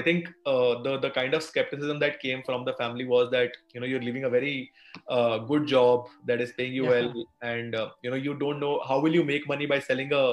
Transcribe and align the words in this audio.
I 0.00 0.02
think 0.08 0.28
uh, 0.46 0.82
the 0.82 0.98
the 1.04 1.10
kind 1.10 1.34
of 1.38 1.42
skepticism 1.42 1.98
that 2.04 2.20
came 2.20 2.42
from 2.50 2.64
the 2.68 2.74
family 2.82 3.06
was 3.14 3.30
that 3.32 3.58
you 3.74 3.80
know 3.80 3.86
you're 3.86 4.06
leaving 4.08 4.24
a 4.24 4.30
very 4.36 4.72
uh, 5.08 5.38
good 5.50 5.66
job 5.66 6.08
that 6.26 6.40
is 6.46 6.52
paying 6.60 6.72
you 6.72 6.84
yeah. 6.84 6.90
well, 6.90 7.24
and 7.42 7.74
uh, 7.74 7.90
you 8.02 8.10
know 8.14 8.20
you 8.28 8.34
don't 8.44 8.60
know 8.66 8.80
how 8.88 8.98
will 9.06 9.20
you 9.20 9.24
make 9.32 9.46
money 9.54 9.66
by 9.74 9.80
selling 9.90 10.12
a 10.12 10.24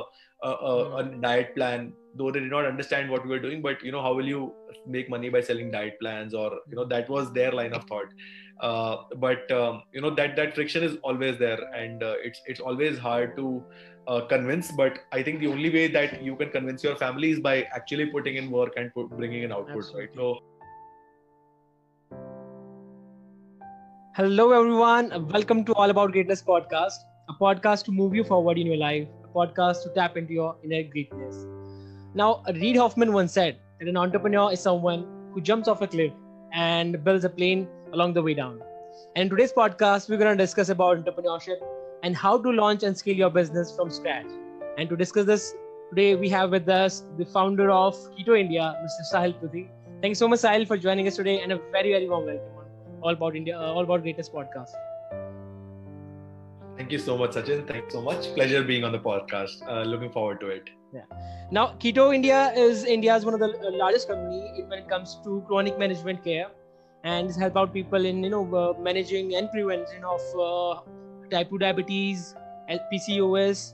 a, 0.43 0.49
a, 0.49 0.73
a, 0.97 1.03
hmm. 1.03 1.21
diet 1.21 1.55
plan 1.55 1.93
though 2.15 2.31
they 2.31 2.39
did 2.39 2.51
not 2.51 2.65
understand 2.65 3.09
what 3.09 3.23
we 3.23 3.29
were 3.29 3.39
doing 3.39 3.61
but 3.61 3.83
you 3.83 3.91
know 3.91 4.01
how 4.01 4.13
will 4.13 4.27
you 4.33 4.53
make 4.85 5.09
money 5.09 5.29
by 5.29 5.41
selling 5.41 5.71
diet 5.71 5.99
plans 5.99 6.33
or 6.33 6.51
you 6.69 6.75
know 6.75 6.85
that 6.85 7.09
was 7.09 7.31
their 7.33 7.51
line 7.51 7.73
of 7.73 7.83
thought 7.85 8.05
uh, 8.59 8.97
but 9.17 9.51
um, 9.51 9.81
you 9.93 10.01
know 10.01 10.09
that 10.09 10.35
that 10.35 10.55
friction 10.55 10.83
is 10.83 10.97
always 11.03 11.37
there 11.37 11.59
and 11.75 12.03
uh, 12.03 12.15
it's 12.23 12.41
it's 12.45 12.59
always 12.59 12.97
hard 12.97 13.35
to 13.35 13.63
uh, 14.07 14.21
convince 14.27 14.71
but 14.71 14.99
i 15.11 15.21
think 15.21 15.39
the 15.39 15.47
only 15.47 15.69
way 15.69 15.87
that 15.87 16.21
you 16.21 16.35
can 16.35 16.49
convince 16.49 16.83
your 16.83 16.95
family 16.95 17.31
is 17.31 17.39
by 17.39 17.63
actually 17.79 18.05
putting 18.05 18.35
in 18.35 18.49
work 18.51 18.73
and 18.77 18.93
put, 18.93 19.09
bringing 19.09 19.43
in 19.43 19.51
output 19.51 19.77
Absolutely. 19.77 20.01
right 20.01 20.15
so 20.15 20.39
hello 24.15 24.51
everyone 24.51 25.27
welcome 25.27 25.63
to 25.65 25.73
all 25.73 25.89
about 25.89 26.11
greatness 26.11 26.41
podcast 26.41 27.05
a 27.29 27.33
podcast 27.33 27.83
to 27.85 27.91
move 27.91 28.15
you 28.15 28.23
forward 28.23 28.57
in 28.57 28.65
your 28.65 28.77
life 28.77 29.07
a 29.23 29.27
podcast 29.27 29.83
to 29.83 29.89
tap 29.93 30.17
into 30.17 30.33
your 30.33 30.55
inner 30.63 30.83
greatness 30.83 31.45
now 32.15 32.43
reid 32.55 32.75
hoffman 32.75 33.13
once 33.13 33.33
said 33.33 33.57
that 33.79 33.87
an 33.87 33.97
entrepreneur 33.97 34.51
is 34.51 34.59
someone 34.59 35.05
who 35.33 35.41
jumps 35.41 35.67
off 35.67 35.81
a 35.81 35.87
cliff 35.87 36.11
and 36.51 37.03
builds 37.03 37.25
a 37.25 37.29
plane 37.29 37.67
along 37.93 38.13
the 38.13 38.21
way 38.21 38.33
down. 38.33 38.59
And 39.15 39.23
in 39.23 39.29
today's 39.29 39.53
podcast, 39.53 40.09
we're 40.09 40.17
going 40.17 40.35
to 40.35 40.43
discuss 40.43 40.69
about 40.69 41.03
entrepreneurship 41.03 41.57
and 42.03 42.15
how 42.15 42.37
to 42.37 42.51
launch 42.51 42.83
and 42.83 42.97
scale 42.97 43.15
your 43.15 43.29
business 43.29 43.75
from 43.75 43.89
scratch. 43.89 44.27
And 44.77 44.89
to 44.89 44.95
discuss 44.95 45.25
this, 45.25 45.55
today 45.89 46.15
we 46.15 46.29
have 46.29 46.51
with 46.51 46.69
us 46.69 47.05
the 47.17 47.25
founder 47.25 47.69
of 47.71 47.95
Keto 48.15 48.39
India, 48.39 48.75
Mr. 48.83 49.13
Sahil 49.13 49.33
Pruthi. 49.39 49.69
Thank 50.01 50.11
you 50.11 50.15
so 50.15 50.27
much, 50.27 50.39
Sahil, 50.39 50.67
for 50.67 50.77
joining 50.77 51.07
us 51.07 51.15
today, 51.15 51.39
and 51.41 51.51
a 51.51 51.59
very, 51.71 51.91
very 51.91 52.07
warm 52.07 52.25
welcome 52.25 52.57
on 52.57 52.65
All 53.01 53.13
About 53.13 53.35
India, 53.35 53.59
uh, 53.59 53.73
All 53.73 53.83
About 53.83 54.03
Greatest 54.03 54.31
podcast. 54.33 54.69
Thank 56.77 56.91
you 56.91 56.99
so 56.99 57.17
much, 57.17 57.31
Sachin. 57.31 57.67
Thanks 57.67 57.93
so 57.93 58.01
much. 58.01 58.33
Pleasure 58.35 58.63
being 58.63 58.83
on 58.83 58.91
the 58.91 58.99
podcast. 58.99 59.67
Uh, 59.67 59.81
looking 59.81 60.11
forward 60.11 60.39
to 60.41 60.49
it. 60.49 60.69
Yeah. 60.93 61.01
Now, 61.51 61.73
Keto 61.79 62.13
India 62.13 62.53
is 62.55 62.83
India's 62.83 63.25
one 63.25 63.33
of 63.33 63.39
the 63.39 63.71
largest 63.71 64.07
company 64.07 64.63
when 64.67 64.79
it 64.79 64.87
comes 64.87 65.17
to 65.23 65.43
chronic 65.47 65.79
management 65.79 66.23
care, 66.23 66.47
and 67.03 67.33
help 67.35 67.57
out 67.57 67.73
people 67.73 68.05
in 68.05 68.23
you 68.23 68.29
know 68.29 68.45
uh, 68.55 68.79
managing 68.79 69.35
and 69.35 69.51
prevention 69.51 70.03
of 70.03 70.21
uh, 70.39 70.81
type 71.29 71.49
2 71.49 71.57
diabetes, 71.57 72.35
PCOS, 72.91 73.73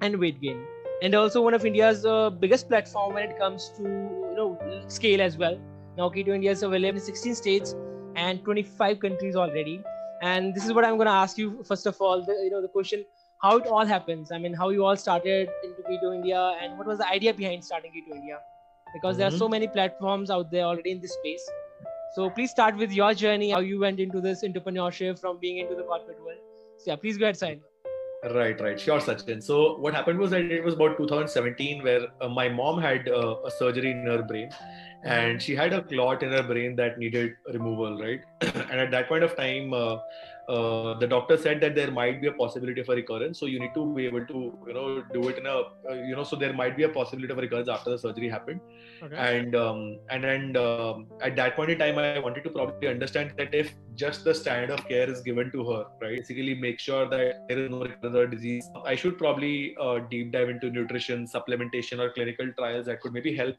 and 0.00 0.18
weight 0.18 0.40
gain. 0.40 0.64
And 1.02 1.14
also 1.14 1.42
one 1.42 1.54
of 1.54 1.64
India's 1.66 2.06
uh, 2.06 2.30
biggest 2.30 2.68
platform 2.68 3.14
when 3.14 3.30
it 3.30 3.38
comes 3.38 3.70
to 3.76 3.82
you 3.82 4.34
know 4.36 4.84
scale 4.88 5.20
as 5.20 5.36
well. 5.36 5.58
Now, 5.96 6.08
Keto 6.08 6.28
India 6.28 6.50
is 6.50 6.62
available 6.62 6.98
in 6.98 7.04
16 7.04 7.34
states 7.34 7.74
and 8.16 8.42
25 8.44 9.00
countries 9.00 9.36
already. 9.36 9.82
And 10.22 10.54
this 10.54 10.64
is 10.64 10.72
what 10.72 10.84
I'm 10.84 10.96
going 10.96 11.06
to 11.06 11.12
ask 11.12 11.36
you 11.36 11.62
first 11.64 11.86
of 11.86 12.00
all. 12.00 12.24
The, 12.24 12.32
you 12.32 12.50
know 12.50 12.62
the 12.62 12.68
question 12.68 13.04
how 13.42 13.58
it 13.58 13.66
all 13.66 13.84
happens. 13.84 14.32
I 14.32 14.38
mean, 14.38 14.54
how 14.54 14.70
you 14.70 14.84
all 14.84 14.96
started 14.96 15.50
into 15.62 15.82
Keto 15.82 16.14
India 16.14 16.56
and 16.60 16.78
what 16.78 16.86
was 16.86 16.98
the 16.98 17.08
idea 17.08 17.34
behind 17.34 17.64
starting 17.64 17.92
Keto 17.92 18.16
India? 18.16 18.38
Because 18.94 19.14
mm-hmm. 19.14 19.18
there 19.18 19.28
are 19.28 19.30
mm-hmm. 19.30 19.38
so 19.38 19.48
many 19.48 19.68
platforms 19.68 20.30
out 20.30 20.50
there 20.50 20.64
already 20.64 20.92
in 20.92 21.00
this 21.00 21.12
space. 21.12 21.48
So 22.14 22.30
please 22.30 22.50
start 22.50 22.76
with 22.78 22.92
your 22.92 23.12
journey, 23.12 23.50
how 23.50 23.60
you 23.60 23.78
went 23.78 24.00
into 24.00 24.20
this 24.22 24.42
entrepreneurship 24.42 25.18
from 25.18 25.38
being 25.38 25.58
into 25.58 25.74
the 25.74 25.82
corporate 25.82 26.22
world. 26.24 26.38
So 26.78 26.90
yeah, 26.90 26.96
please 26.96 27.18
go 27.18 27.26
ahead, 27.26 27.36
Sahil. 27.36 27.60
Right, 28.34 28.60
right. 28.60 28.80
Sure, 28.80 28.98
Sachin. 28.98 29.42
So 29.42 29.76
what 29.78 29.94
happened 29.94 30.18
was 30.18 30.30
that 30.30 30.40
it 30.40 30.64
was 30.64 30.74
about 30.74 30.96
2017 30.96 31.82
where 31.82 32.08
uh, 32.20 32.28
my 32.28 32.48
mom 32.48 32.80
had 32.80 33.08
uh, 33.08 33.36
a 33.44 33.50
surgery 33.50 33.92
in 33.92 34.06
her 34.06 34.22
brain 34.22 34.50
and 35.04 35.40
she 35.40 35.54
had 35.54 35.72
a 35.72 35.82
clot 35.82 36.22
in 36.22 36.32
her 36.32 36.42
brain 36.42 36.74
that 36.76 36.98
needed 36.98 37.34
removal, 37.52 37.98
right? 38.00 38.20
and 38.40 38.80
at 38.80 38.90
that 38.90 39.08
point 39.08 39.22
of 39.22 39.36
time, 39.36 39.72
uh, 39.72 39.98
uh, 40.48 40.94
the 40.98 41.06
doctor 41.06 41.36
said 41.36 41.60
that 41.60 41.74
there 41.74 41.90
might 41.90 42.20
be 42.20 42.28
a 42.28 42.32
possibility 42.32 42.80
of 42.80 42.88
a 42.88 42.94
recurrence 42.94 43.38
so 43.38 43.46
you 43.46 43.58
need 43.58 43.74
to 43.74 43.84
be 43.94 44.06
able 44.06 44.24
to 44.26 44.56
you 44.66 44.74
know 44.74 45.02
do 45.12 45.28
it 45.28 45.38
in 45.38 45.46
a 45.46 45.56
uh, 45.90 45.94
you 46.08 46.14
know 46.14 46.22
so 46.22 46.36
there 46.36 46.52
might 46.52 46.76
be 46.76 46.84
a 46.84 46.88
possibility 46.88 47.32
of 47.32 47.38
a 47.38 47.42
recurrence 47.42 47.68
after 47.68 47.90
the 47.90 47.98
surgery 47.98 48.28
happened 48.28 48.60
okay. 49.02 49.16
and 49.16 49.56
um, 49.56 49.98
and 50.10 50.24
and 50.24 50.56
um, 50.56 51.06
at 51.20 51.34
that 51.36 51.56
point 51.56 51.70
in 51.70 51.78
time 51.78 51.98
i 51.98 52.18
wanted 52.18 52.44
to 52.44 52.50
probably 52.50 52.88
understand 52.88 53.32
that 53.36 53.54
if 53.54 53.74
just 53.94 54.24
the 54.24 54.34
standard 54.34 54.70
of 54.70 54.86
care 54.88 55.08
is 55.10 55.20
given 55.20 55.50
to 55.50 55.68
her 55.70 55.84
right 56.00 56.18
basically 56.18 56.54
make 56.54 56.78
sure 56.78 57.08
that 57.08 57.48
there 57.48 57.58
is 57.58 57.70
no 57.70 57.80
recurrence 57.80 58.16
or 58.16 58.26
disease 58.26 58.70
i 58.84 58.94
should 58.94 59.18
probably 59.18 59.74
uh, 59.80 59.98
deep 60.10 60.30
dive 60.32 60.48
into 60.48 60.70
nutrition 60.70 61.26
supplementation 61.26 61.98
or 61.98 62.10
clinical 62.12 62.52
trials 62.58 62.86
that 62.86 63.00
could 63.00 63.12
maybe 63.12 63.34
help 63.34 63.56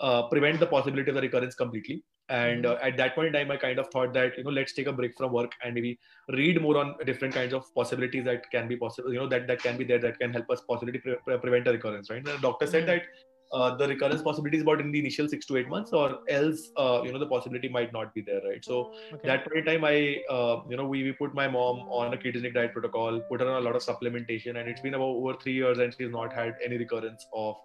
uh, 0.00 0.22
prevent 0.28 0.60
the 0.60 0.66
possibility 0.66 1.10
of 1.10 1.16
a 1.16 1.20
recurrence 1.20 1.54
completely 1.54 2.02
and 2.28 2.64
mm-hmm. 2.64 2.72
uh, 2.72 2.88
at 2.88 2.96
that 2.96 3.14
point 3.14 3.28
in 3.28 3.32
time 3.32 3.50
i 3.50 3.56
kind 3.56 3.78
of 3.78 3.88
thought 3.88 4.12
that 4.12 4.36
you 4.36 4.44
know 4.44 4.50
let's 4.50 4.72
take 4.72 4.86
a 4.86 4.92
break 4.92 5.16
from 5.16 5.32
work 5.32 5.52
and 5.64 5.74
maybe 5.74 5.98
read 6.30 6.60
more 6.60 6.76
on 6.76 6.94
different 7.04 7.32
kinds 7.32 7.54
of 7.54 7.72
possibilities 7.74 8.24
that 8.24 8.50
can 8.50 8.66
be 8.66 8.76
possible 8.76 9.12
you 9.12 9.18
know 9.18 9.28
that 9.28 9.46
that 9.46 9.62
can 9.62 9.76
be 9.76 9.84
there 9.84 9.98
that 9.98 10.18
can 10.18 10.32
help 10.32 10.50
us 10.50 10.60
possibly 10.68 10.98
pre- 10.98 11.16
pre- 11.24 11.38
prevent 11.38 11.68
a 11.68 11.72
recurrence 11.72 12.10
right 12.10 12.18
and 12.18 12.26
the 12.26 12.38
doctor 12.38 12.66
said 12.66 12.86
mm-hmm. 12.86 12.98
that 12.98 13.02
the 13.52 13.88
recurrence 13.88 14.22
possibility 14.22 14.56
is 14.56 14.62
about 14.62 14.80
in 14.80 14.90
the 14.90 14.98
initial 14.98 15.28
six 15.28 15.46
to 15.46 15.56
eight 15.56 15.68
months, 15.68 15.92
or 15.92 16.18
else 16.28 16.70
uh, 16.76 17.00
you 17.04 17.12
know 17.12 17.18
the 17.18 17.26
possibility 17.26 17.68
might 17.68 17.92
not 17.92 18.14
be 18.14 18.20
there, 18.20 18.40
right? 18.48 18.64
So 18.64 18.92
okay. 19.12 19.26
that 19.26 19.44
point 19.46 19.58
in 19.58 19.64
time, 19.64 19.84
I 19.84 20.22
uh, 20.30 20.62
you 20.68 20.76
know 20.76 20.86
we, 20.86 21.02
we 21.02 21.12
put 21.12 21.34
my 21.34 21.48
mom 21.48 21.80
on 21.88 22.12
a 22.14 22.16
ketogenic 22.16 22.54
diet 22.54 22.72
protocol, 22.72 23.20
put 23.28 23.40
her 23.40 23.48
on 23.48 23.62
a 23.62 23.64
lot 23.64 23.76
of 23.76 23.82
supplementation, 23.82 24.58
and 24.58 24.68
it's 24.68 24.80
been 24.80 24.94
about 24.94 25.04
over 25.04 25.34
three 25.34 25.54
years, 25.54 25.78
and 25.78 25.94
she's 25.96 26.10
not 26.10 26.32
had 26.32 26.56
any 26.64 26.76
recurrence 26.76 27.26
of 27.32 27.56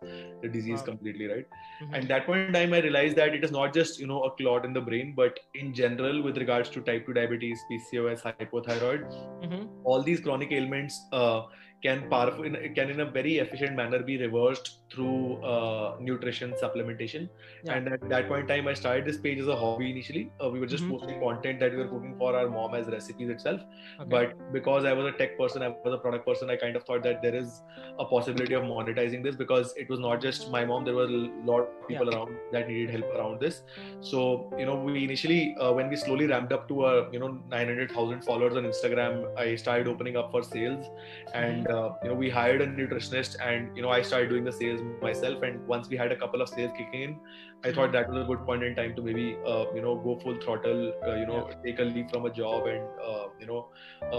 the 0.42 0.48
disease 0.48 0.80
wow. 0.80 0.86
completely, 0.86 1.28
right? 1.28 1.48
Mm-hmm. 1.82 1.94
And 1.94 2.08
that 2.10 2.26
point 2.26 2.48
in 2.48 2.54
time, 2.54 2.74
I 2.74 2.80
realized 2.80 3.16
that 3.18 3.34
it 3.34 3.44
is 3.44 3.52
not 3.52 3.74
just 3.74 4.00
you 4.00 4.08
know 4.08 4.24
a 4.24 4.32
clot 4.32 4.66
in 4.66 4.74
the 4.74 4.82
brain, 4.82 5.14
but 5.16 5.40
in 5.56 5.74
general 5.74 6.22
with 6.22 6.38
regards 6.38 6.70
to 6.70 6.82
type 6.82 7.06
two 7.06 7.14
diabetes, 7.14 7.60
PCOS, 7.72 8.22
hypothyroid, 8.22 9.10
mm-hmm. 9.44 9.66
all 9.84 10.02
these 10.04 10.20
chronic 10.20 10.52
ailments 10.52 11.02
uh, 11.12 11.42
can 11.84 12.08
powerful 12.10 12.44
can 12.76 12.90
in 12.90 13.00
a 13.00 13.06
very 13.06 13.38
efficient 13.40 13.76
manner 13.76 14.00
be 14.00 14.18
reversed 14.18 14.82
through 14.92 15.44
uh, 15.44 15.96
nutrition 16.00 16.54
supplementation 16.62 17.28
yeah. 17.64 17.74
and 17.74 17.88
at 17.88 18.08
that 18.10 18.28
point 18.28 18.42
in 18.42 18.48
time 18.48 18.68
i 18.68 18.74
started 18.74 19.06
this 19.06 19.18
page 19.18 19.40
as 19.40 19.48
a 19.48 19.56
hobby 19.56 19.90
initially 19.90 20.30
uh, 20.44 20.50
we 20.50 20.60
were 20.60 20.68
just 20.74 20.84
mm-hmm. 20.84 20.98
posting 20.98 21.20
content 21.20 21.60
that 21.60 21.72
we 21.72 21.78
were 21.78 21.88
cooking 21.88 22.16
for 22.18 22.36
our 22.36 22.50
mom 22.50 22.76
as 22.76 22.88
recipes 22.88 23.30
itself 23.30 23.62
okay. 24.00 24.10
but 24.10 24.54
because 24.54 24.86
i 24.86 24.94
was 24.94 25.06
a 25.06 25.12
tech 25.22 25.38
person 25.38 25.64
i 25.64 25.70
was 25.70 25.94
a 25.94 25.98
product 25.98 26.26
person 26.26 26.50
i 26.50 26.56
kind 26.56 26.76
of 26.76 26.84
thought 26.84 27.02
that 27.04 27.22
there 27.22 27.36
is 27.36 27.62
a 28.00 28.06
possibility 28.06 28.54
of 28.54 28.64
monetizing 28.64 29.24
this 29.24 29.36
because 29.36 29.74
it 29.76 29.90
was 29.90 30.00
not 30.00 30.22
just 30.22 30.52
my 30.52 30.64
mom 30.66 30.86
there 30.86 30.96
were 30.96 31.06
a 31.06 31.22
lot 31.52 31.62
of 31.62 31.88
people 31.88 32.12
yeah. 32.12 32.18
around 32.18 32.36
that 32.52 32.68
needed 32.68 32.90
help 32.90 33.06
around 33.16 33.40
this 33.40 33.62
so 34.02 34.54
you 34.58 34.66
know 34.66 34.76
we 34.76 35.04
initially 35.04 35.56
uh, 35.60 35.72
when 35.72 35.90
we 35.90 35.96
slowly 35.96 36.28
ramped 36.28 36.54
up 36.54 36.68
to 36.68 36.86
a 36.86 37.12
you 37.12 37.20
know 37.20 37.40
900000 37.50 38.22
followers 38.22 38.56
on 38.56 38.64
instagram 38.66 39.26
i 39.38 39.56
started 39.56 39.88
opening 39.88 40.18
up 40.18 40.32
for 40.32 40.44
sales 40.44 40.86
and 41.34 41.71
uh, 41.72 41.90
you 42.04 42.10
know 42.10 42.16
we 42.16 42.30
hired 42.30 42.62
a 42.62 42.68
nutritionist 42.68 43.38
and 43.48 43.76
you 43.76 43.84
know 43.84 43.90
i 43.90 44.02
started 44.02 44.30
doing 44.30 44.44
the 44.44 44.52
sales 44.52 44.82
myself. 45.02 45.42
And 45.44 45.66
once 45.68 45.90
we 45.90 45.98
had 45.98 46.12
a 46.12 46.16
couple 46.16 46.42
of 46.42 46.50
sales 46.50 46.72
kicking 46.78 47.02
in 47.08 47.16
i 47.64 47.72
thought 47.72 47.92
that 47.92 48.10
was 48.10 48.24
a 48.24 48.28
good 48.28 48.44
point 48.46 48.64
in 48.64 48.76
time 48.76 48.96
to 48.96 49.02
maybe 49.08 49.26
uh, 49.46 49.66
you 49.76 49.82
know 49.82 49.96
go 49.96 50.18
full 50.24 50.38
throttle 50.44 50.94
uh, 51.08 51.16
you 51.16 51.26
know 51.26 51.50
take 51.66 51.80
a 51.80 51.84
leap 51.84 52.10
from 52.12 52.26
a 52.26 52.34
job 52.42 52.68
and 52.68 52.84
uh, 53.10 53.26
you 53.40 53.48
know 53.52 53.62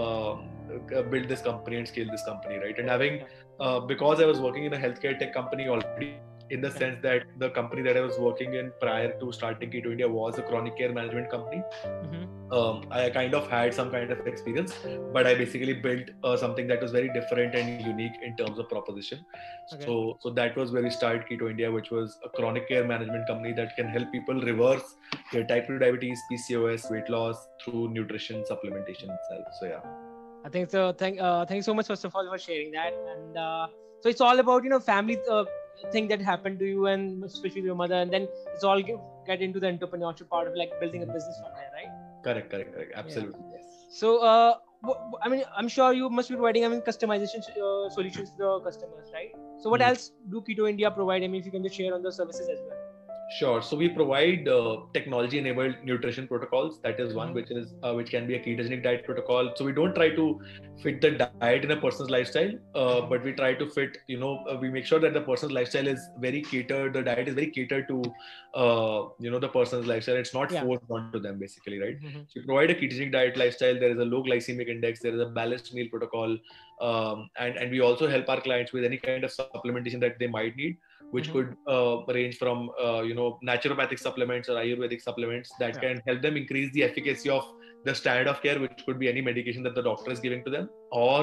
um, 0.01 0.49
build 1.11 1.27
this 1.27 1.41
company 1.41 1.77
and 1.77 1.87
scale 1.87 2.09
this 2.11 2.23
company 2.25 2.57
right? 2.57 2.77
And 2.79 2.89
having 2.89 3.23
uh, 3.59 3.79
because 3.81 4.21
i 4.21 4.25
was 4.25 4.39
working 4.39 4.65
in 4.65 4.73
a 4.73 4.77
healthcare 4.77 5.17
tech 5.19 5.33
company 5.33 5.67
already 5.67 6.13
in 6.49 6.61
the 6.61 6.71
sense 6.71 6.97
that 7.01 7.23
the 7.39 7.49
company 7.49 7.81
that 7.81 7.97
I 7.97 8.01
was 8.01 8.17
working 8.19 8.53
in 8.55 8.71
prior 8.79 9.17
to 9.19 9.31
starting 9.31 9.71
Keto 9.71 9.91
India 9.91 10.07
was 10.07 10.37
a 10.37 10.41
chronic 10.41 10.77
care 10.77 10.91
management 10.91 11.29
company. 11.29 11.63
Mm-hmm. 11.85 12.53
Um, 12.53 12.83
I 12.91 13.09
kind 13.09 13.33
of 13.33 13.49
had 13.49 13.73
some 13.73 13.89
kind 13.91 14.11
of 14.11 14.27
experience, 14.27 14.73
but 15.11 15.25
I 15.25 15.33
basically 15.33 15.73
built 15.73 16.11
uh, 16.23 16.37
something 16.37 16.67
that 16.67 16.81
was 16.81 16.91
very 16.91 17.09
different 17.11 17.55
and 17.55 17.81
unique 17.81 18.13
in 18.21 18.35
terms 18.37 18.59
of 18.59 18.69
proposition. 18.69 19.25
Okay. 19.73 19.85
So, 19.85 20.19
so 20.21 20.29
that 20.31 20.55
was 20.55 20.71
where 20.71 20.83
we 20.83 20.89
started 20.89 21.25
Keto 21.29 21.49
India, 21.49 21.71
which 21.71 21.89
was 21.89 22.19
a 22.23 22.29
chronic 22.29 22.67
care 22.67 22.85
management 22.85 23.25
company 23.27 23.53
that 23.53 23.75
can 23.75 23.87
help 23.87 24.11
people 24.11 24.39
reverse 24.41 24.95
their 25.31 25.45
type 25.45 25.67
2 25.67 25.79
diabetes, 25.79 26.21
PCOS, 26.31 26.91
weight 26.91 27.09
loss 27.09 27.47
through 27.63 27.89
nutrition 27.89 28.43
supplementation 28.49 29.09
itself. 29.17 29.47
So, 29.59 29.65
yeah. 29.67 29.79
I 30.45 30.49
think 30.49 30.69
so. 30.69 30.91
Thank, 30.91 31.19
uh, 31.19 31.45
thank 31.45 31.57
you 31.57 31.63
so 31.63 31.73
much, 31.73 31.87
first 31.87 32.03
of 32.03 32.15
all, 32.15 32.29
for 32.29 32.37
sharing 32.37 32.71
that. 32.71 32.93
And 32.93 33.37
uh, 33.37 33.67
so 34.01 34.09
it's 34.09 34.19
all 34.19 34.37
about 34.37 34.65
you 34.65 34.69
know 34.69 34.81
family 34.81 35.17
uh, 35.31 35.45
thing 35.91 36.07
that 36.07 36.21
happened 36.21 36.59
to 36.59 36.65
you 36.65 36.87
and 36.87 37.23
especially 37.23 37.61
your 37.61 37.75
mother 37.75 37.95
and 37.95 38.11
then 38.11 38.27
it's 38.53 38.63
all 38.63 38.81
get, 38.81 38.97
get 39.25 39.41
into 39.41 39.59
the 39.59 39.67
entrepreneurship 39.67 40.29
part 40.29 40.47
of 40.47 40.55
like 40.55 40.71
building 40.79 41.03
a 41.03 41.05
business 41.05 41.39
from 41.41 41.51
there 41.55 41.71
right 41.77 42.23
correct 42.23 42.49
correct 42.49 42.73
correct 42.73 42.91
absolutely 42.95 43.39
yeah. 43.51 43.57
yes 43.57 43.85
so 43.89 44.17
uh 44.19 44.53
I 45.21 45.29
mean, 45.29 45.43
I'm 45.55 45.69
sure 45.69 45.93
you 45.93 46.09
must 46.09 46.29
be 46.29 46.35
providing, 46.35 46.65
I 46.65 46.67
mean, 46.67 46.81
customization 46.81 47.39
uh, 47.39 47.89
solutions 47.89 48.31
to 48.31 48.37
the 48.37 48.59
customers, 48.59 49.07
right? 49.13 49.31
So, 49.61 49.69
what 49.69 49.79
mm 49.79 49.87
else 49.87 50.11
do 50.29 50.41
Keto 50.41 50.69
India 50.69 50.91
provide? 50.91 51.23
I 51.23 51.27
mean, 51.27 51.39
if 51.39 51.45
you 51.45 51.51
can 51.51 51.63
just 51.63 51.75
share 51.75 51.93
on 51.93 52.03
the 52.03 52.11
services 52.11 52.49
as 52.49 52.59
well. 52.67 52.92
Sure. 53.39 53.61
So 53.61 53.77
we 53.77 53.87
provide 53.89 54.47
uh, 54.47 54.77
technology-enabled 54.93 55.75
nutrition 55.83 56.27
protocols. 56.27 56.79
That 56.83 56.99
is 56.99 57.13
one, 57.13 57.29
Mhm. 57.29 57.35
which 57.39 57.51
is 57.59 57.71
uh, 57.83 57.93
which 57.99 58.09
can 58.15 58.27
be 58.31 58.35
a 58.35 58.39
ketogenic 58.47 58.83
diet 58.83 59.05
protocol. 59.05 59.49
So 59.59 59.65
we 59.69 59.73
don't 59.79 59.95
try 59.99 60.09
to 60.17 60.25
fit 60.83 60.99
the 61.05 61.11
diet 61.19 61.63
in 61.67 61.71
a 61.71 61.77
person's 61.85 62.09
lifestyle, 62.15 62.51
uh, 62.75 63.01
but 63.13 63.23
we 63.29 63.33
try 63.39 63.49
to 63.61 63.67
fit. 63.77 63.97
You 64.13 64.19
know, 64.23 64.31
uh, 64.51 64.57
we 64.65 64.69
make 64.75 64.85
sure 64.91 64.99
that 65.05 65.13
the 65.17 65.21
person's 65.29 65.53
lifestyle 65.59 65.87
is 65.93 66.05
very 66.27 66.41
catered. 66.51 66.93
The 66.99 67.03
diet 67.09 67.27
is 67.33 67.35
very 67.39 67.49
catered 67.57 67.87
to, 67.93 68.01
uh, 68.63 68.99
you 69.27 69.31
know, 69.35 69.39
the 69.47 69.51
person's 69.57 69.87
lifestyle. 69.93 70.21
It's 70.25 70.33
not 70.39 70.51
Yeah. 70.57 70.63
forced 70.69 70.95
onto 70.99 71.23
them, 71.27 71.39
basically, 71.45 71.81
right? 71.85 71.99
Mhm. 72.03 72.23
So 72.27 72.39
we 72.41 72.45
provide 72.51 72.75
a 72.75 72.79
ketogenic 72.83 73.13
diet 73.17 73.37
lifestyle. 73.45 73.79
There 73.85 73.95
is 73.97 74.03
a 74.07 74.09
low 74.13 74.23
glycemic 74.29 74.73
index. 74.77 75.05
There 75.07 75.15
is 75.21 75.25
a 75.27 75.31
balanced 75.41 75.73
meal 75.79 75.89
protocol, 75.95 76.37
um, 76.91 77.29
and 77.47 77.57
and 77.63 77.77
we 77.77 77.81
also 77.91 78.13
help 78.17 78.33
our 78.35 78.41
clients 78.49 78.77
with 78.79 78.89
any 78.93 79.01
kind 79.07 79.29
of 79.31 79.37
supplementation 79.41 79.99
that 80.07 80.19
they 80.25 80.31
might 80.39 80.55
need, 80.65 80.77
which 81.15 81.27
Mhm. 81.29 81.33
could 81.35 81.49
uh, 81.73 81.95
range 82.17 82.37
from 82.43 82.69
uh, 82.85 83.01
you 83.09 83.15
know 83.19 83.27
naturopathic 83.51 83.99
supplements 84.05 84.49
or 84.49 84.55
Ayurvedic 84.63 85.01
supplements 85.09 85.49
that 85.63 85.75
Yeah. 85.75 85.83
can 85.85 86.01
help 86.07 86.21
them 86.27 86.37
increase 86.41 86.71
the 86.77 86.83
efficacy 86.89 87.29
of 87.37 87.43
the 87.87 87.93
standard 87.99 88.27
of 88.31 88.37
care, 88.43 88.59
which 88.63 88.81
could 88.85 88.99
be 89.03 89.07
any 89.13 89.21
medication 89.29 89.63
that 89.67 89.75
the 89.79 89.85
doctor 89.89 90.11
is 90.15 90.19
giving 90.25 90.43
to 90.45 90.51
them, 90.55 90.69
or 90.91 91.21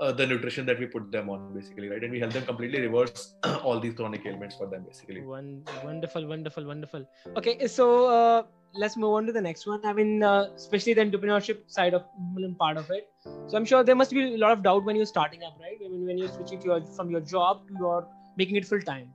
uh, 0.00 0.12
the 0.20 0.26
nutrition 0.26 0.64
that 0.70 0.78
we 0.82 0.86
put 0.94 1.10
them 1.16 1.28
on, 1.34 1.40
basically, 1.56 1.88
right? 1.92 2.02
And 2.02 2.12
we 2.16 2.20
help 2.24 2.32
them 2.36 2.46
completely 2.50 2.80
reverse 2.86 3.34
all 3.66 3.78
these 3.84 3.94
chronic 3.98 4.24
ailments 4.30 4.56
for 4.60 4.66
them, 4.74 4.84
basically. 4.90 5.20
One 5.32 5.50
wonderful, 5.84 6.26
wonderful, 6.34 6.64
wonderful. 6.72 7.04
Okay, 7.40 7.66
so 7.66 7.88
uh, 8.18 8.42
let's 8.84 8.96
move 8.96 9.12
on 9.18 9.26
to 9.26 9.32
the 9.38 9.44
next 9.48 9.66
one. 9.66 9.84
I 9.84 9.92
mean, 9.92 10.22
uh, 10.22 10.46
especially 10.56 10.94
the 10.94 11.02
entrepreneurship 11.02 11.58
side 11.78 11.94
of 11.94 12.04
mm, 12.36 12.56
part 12.56 12.78
of 12.78 12.90
it. 12.90 13.08
So 13.48 13.56
I'm 13.58 13.64
sure 13.64 13.82
there 13.84 13.96
must 14.04 14.10
be 14.10 14.34
a 14.34 14.38
lot 14.38 14.52
of 14.52 14.62
doubt 14.62 14.84
when 14.84 14.96
you're 14.96 15.12
starting 15.16 15.42
up, 15.42 15.56
right? 15.60 15.78
I 15.84 15.88
mean, 15.88 16.06
when 16.06 16.18
you're 16.18 16.32
switching 16.38 16.60
to 16.60 16.66
your, 16.72 16.80
from 16.96 17.10
your 17.10 17.20
job 17.20 17.66
to 17.68 17.74
your 17.78 18.08
making 18.42 18.56
it 18.62 18.66
full 18.72 18.80
time. 18.90 19.08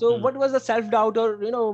So 0.00 0.14
Hmm. 0.16 0.22
what 0.28 0.36
was 0.44 0.52
the 0.56 0.60
self 0.68 0.90
doubt 0.94 1.18
or 1.24 1.28
you 1.42 1.50
know 1.56 1.66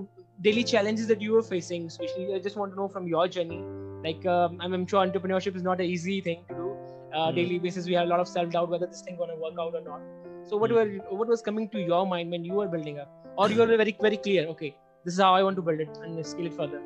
daily 0.46 0.64
challenges 0.72 1.08
that 1.12 1.20
you 1.26 1.32
were 1.38 1.46
facing? 1.48 1.86
Especially, 1.92 2.26
I 2.34 2.40
just 2.48 2.56
want 2.62 2.72
to 2.74 2.80
know 2.82 2.88
from 2.96 3.08
your 3.14 3.26
journey. 3.36 3.60
Like, 4.06 4.24
um, 4.34 4.58
I'm, 4.60 4.86
sure 4.92 5.04
entrepreneurship 5.06 5.56
is 5.60 5.62
not 5.62 5.80
an 5.80 5.86
easy 5.96 6.20
thing 6.28 6.44
to 6.48 6.54
do. 6.60 6.68
Uh, 7.14 7.28
Hmm. 7.30 7.36
Daily 7.40 7.58
basis, 7.66 7.86
we 7.92 7.98
have 8.00 8.06
a 8.08 8.10
lot 8.12 8.20
of 8.26 8.28
self 8.34 8.50
doubt 8.56 8.70
whether 8.76 8.86
this 8.94 9.02
thing 9.08 9.18
gonna 9.24 9.38
work 9.46 9.60
out 9.66 9.74
or 9.80 9.84
not. 9.88 10.00
So 10.52 10.56
what 10.64 10.70
Hmm. 10.70 10.78
were 10.78 11.18
what 11.20 11.34
was 11.34 11.42
coming 11.50 11.68
to 11.76 11.84
your 11.92 12.04
mind 12.14 12.36
when 12.36 12.48
you 12.50 12.54
were 12.62 12.68
building 12.76 12.98
up, 13.04 13.12
or 13.36 13.50
you 13.54 13.60
were 13.64 13.70
very 13.74 13.98
very 14.06 14.22
clear? 14.28 14.46
Okay, 14.54 14.72
this 15.04 15.14
is 15.14 15.20
how 15.26 15.34
I 15.40 15.42
want 15.48 15.60
to 15.62 15.66
build 15.70 15.84
it 15.88 16.02
and 16.06 16.26
scale 16.32 16.50
it 16.52 16.58
further. 16.62 16.82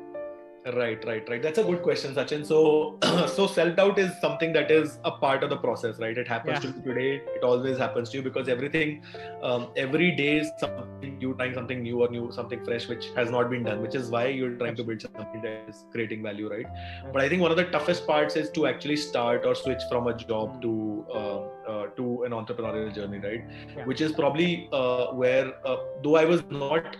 Right, 0.75 1.03
right, 1.05 1.27
right. 1.29 1.41
That's 1.41 1.59
a 1.59 1.63
good 1.63 1.81
question, 1.81 2.13
Sachin. 2.13 2.45
So, 2.45 2.97
so 3.35 3.47
self 3.47 3.75
doubt 3.77 3.97
is 3.99 4.11
something 4.19 4.51
that 4.53 4.69
is 4.69 4.99
a 5.05 5.11
part 5.11 5.43
of 5.43 5.49
the 5.49 5.55
process, 5.55 5.97
right? 5.97 6.17
It 6.17 6.27
happens 6.27 6.63
Yeah. 6.63 6.71
to 6.71 6.77
you 6.77 6.93
today. 6.93 7.21
It 7.35 7.43
always 7.43 7.77
happens 7.77 8.09
to 8.09 8.17
you 8.17 8.23
because 8.23 8.49
everything, 8.49 9.01
um, 9.43 9.67
every 9.77 10.11
day 10.11 10.39
is 10.39 10.51
something 10.59 11.21
you 11.21 11.33
trying 11.35 11.53
something 11.53 11.81
new 11.83 12.01
or 12.01 12.09
new, 12.09 12.31
something 12.31 12.65
fresh, 12.65 12.87
which 12.89 13.05
has 13.15 13.31
not 13.31 13.49
been 13.49 13.63
done. 13.63 13.81
Which 13.81 13.95
is 13.95 14.09
why 14.09 14.25
you're 14.27 14.55
trying 14.55 14.75
to 14.75 14.83
build 14.83 15.01
something 15.01 15.41
that 15.41 15.69
is 15.69 15.85
creating 15.93 16.21
value, 16.23 16.49
right? 16.49 16.65
But 17.13 17.21
I 17.21 17.29
think 17.29 17.41
one 17.41 17.51
of 17.51 17.57
the 17.57 17.65
toughest 17.65 18.05
parts 18.05 18.35
is 18.35 18.49
to 18.51 18.67
actually 18.67 18.97
start 18.97 19.45
or 19.45 19.55
switch 19.55 19.83
from 19.89 20.07
a 20.07 20.17
job 20.17 20.61
to 20.63 21.05
uh, 21.13 21.39
uh, 21.71 21.87
to 22.01 22.23
an 22.23 22.31
entrepreneurial 22.31 22.93
journey, 22.93 23.19
right? 23.19 23.43
Yeah. 23.77 23.85
Which 23.85 24.01
is 24.01 24.11
probably 24.11 24.67
uh, 24.73 25.07
where, 25.13 25.53
uh, 25.65 25.77
though 26.03 26.17
I 26.17 26.25
was 26.25 26.43
not. 26.49 26.97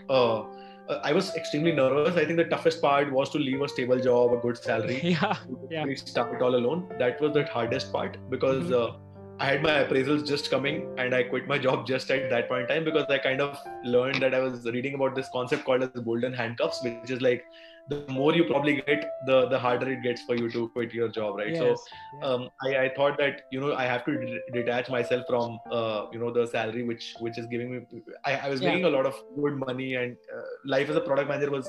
I 0.88 1.12
was 1.12 1.34
extremely 1.36 1.72
nervous. 1.72 2.16
I 2.16 2.24
think 2.24 2.36
the 2.38 2.44
toughest 2.44 2.80
part 2.80 3.12
was 3.12 3.30
to 3.30 3.38
leave 3.38 3.60
a 3.62 3.68
stable 3.68 3.98
job, 4.00 4.32
a 4.32 4.36
good 4.38 4.56
salary, 4.56 5.00
yeah, 5.04 5.36
Yeah. 5.70 5.84
start 5.96 6.34
it 6.34 6.42
all 6.42 6.54
alone. 6.54 6.88
That 6.98 7.20
was 7.20 7.32
the 7.34 7.44
hardest 7.44 7.92
part 7.92 8.16
because 8.30 8.64
Mhm. 8.70 8.80
uh, 8.80 8.96
I 9.40 9.46
had 9.46 9.62
my 9.62 9.70
appraisals 9.84 10.26
just 10.26 10.50
coming 10.50 10.78
and 10.98 11.14
I 11.14 11.22
quit 11.24 11.46
my 11.46 11.58
job 11.66 11.86
just 11.86 12.10
at 12.10 12.28
that 12.30 12.48
point 12.48 12.62
in 12.62 12.68
time 12.68 12.84
because 12.84 13.04
I 13.08 13.18
kind 13.18 13.40
of 13.40 13.58
learned 13.84 14.22
that 14.22 14.34
I 14.34 14.40
was 14.40 14.64
reading 14.64 14.94
about 14.94 15.14
this 15.14 15.28
concept 15.32 15.64
called 15.64 15.82
as 15.82 15.90
golden 16.04 16.32
handcuffs, 16.32 16.82
which 16.82 17.10
is 17.10 17.20
like 17.20 17.44
the 17.90 17.98
more 18.12 18.34
you 18.34 18.44
probably 18.44 18.72
get, 18.86 19.04
the 19.26 19.36
the 19.48 19.58
harder 19.58 19.90
it 19.92 20.02
gets 20.02 20.22
for 20.22 20.34
you 20.36 20.50
to 20.54 20.68
quit 20.76 20.92
your 20.92 21.08
job, 21.08 21.36
right? 21.36 21.56
So 21.56 21.68
yes, 21.68 21.84
yeah. 22.16 22.26
um, 22.30 22.48
I, 22.62 22.70
I 22.84 22.88
thought 22.96 23.18
that 23.18 23.42
you 23.50 23.60
know 23.60 23.74
I 23.74 23.84
have 23.84 24.04
to 24.08 24.16
de- 24.24 24.40
detach 24.56 24.90
myself 24.90 25.24
from 25.28 25.58
uh, 25.70 26.06
you 26.12 26.18
know 26.24 26.32
the 26.38 26.46
salary 26.46 26.82
which 26.90 27.14
which 27.20 27.38
is 27.38 27.46
giving 27.46 27.72
me. 27.72 28.02
I, 28.24 28.34
I 28.36 28.48
was 28.48 28.60
Yeah. 28.60 28.70
making 28.72 28.84
a 28.84 28.90
lot 28.96 29.06
of 29.06 29.14
good 29.40 29.56
money 29.66 29.94
and 29.94 30.16
uh, 30.36 30.42
life 30.64 30.90
as 30.90 30.96
a 30.96 31.00
product 31.00 31.28
manager 31.28 31.50
was 31.50 31.68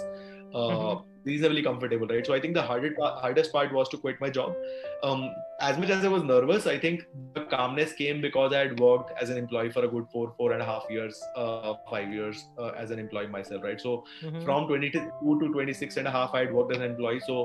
uh, 0.53 0.59
Mhm. 0.59 1.03
reasonably 1.25 1.61
comfortable, 1.63 2.07
right? 2.07 2.25
So 2.25 2.33
I 2.33 2.39
think 2.41 2.53
the 2.53 2.61
hardest 2.71 2.95
hardest 3.27 3.53
part 3.53 3.71
was 3.79 3.89
to 3.89 3.97
quit 3.97 4.19
my 4.27 4.29
job. 4.29 4.55
Um, 5.03 5.29
as 5.61 5.77
much 5.77 5.89
as 5.89 6.03
I 6.05 6.07
was 6.07 6.23
nervous, 6.23 6.65
I 6.67 6.77
think 6.79 7.01
the 7.35 7.41
calmness 7.45 7.93
came 7.93 8.21
because 8.21 8.53
I 8.53 8.59
had 8.59 8.79
worked 8.79 9.11
as 9.21 9.29
an 9.29 9.37
employee 9.37 9.71
for 9.71 9.83
a 9.83 9.87
good 9.87 10.05
four 10.11 10.33
four 10.37 10.53
and 10.53 10.61
a 10.61 10.65
half 10.65 10.83
years, 10.89 11.19
uh, 11.35 11.73
five 11.89 12.11
years 12.13 12.37
uh, 12.57 12.69
as 12.77 12.91
an 12.91 12.99
employee 12.99 13.27
myself, 13.27 13.63
right? 13.63 13.79
So 13.79 14.03
Mhm. 14.23 14.43
from 14.45 14.67
22 14.67 15.01
to 15.41 15.49
26 15.53 15.97
and 15.97 16.07
a 16.07 16.11
half 16.11 16.33
i 16.33 16.39
had 16.43 16.53
worked 16.57 16.71
as 16.75 16.79
an 16.81 16.85
employee 16.91 17.19
so 17.27 17.35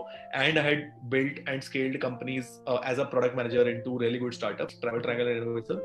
and 0.42 0.58
i 0.58 0.62
had 0.68 0.84
built 1.14 1.38
and 1.52 1.62
scaled 1.68 1.98
companies 2.04 2.50
uh, 2.66 2.78
as 2.92 2.98
a 2.98 3.04
product 3.14 3.36
manager 3.40 3.64
into 3.72 3.98
really 4.04 4.18
good 4.24 4.34
startups 4.40 4.78
travel 4.80 5.00
triangle 5.06 5.26
and 5.32 5.42
Innovative. 5.42 5.80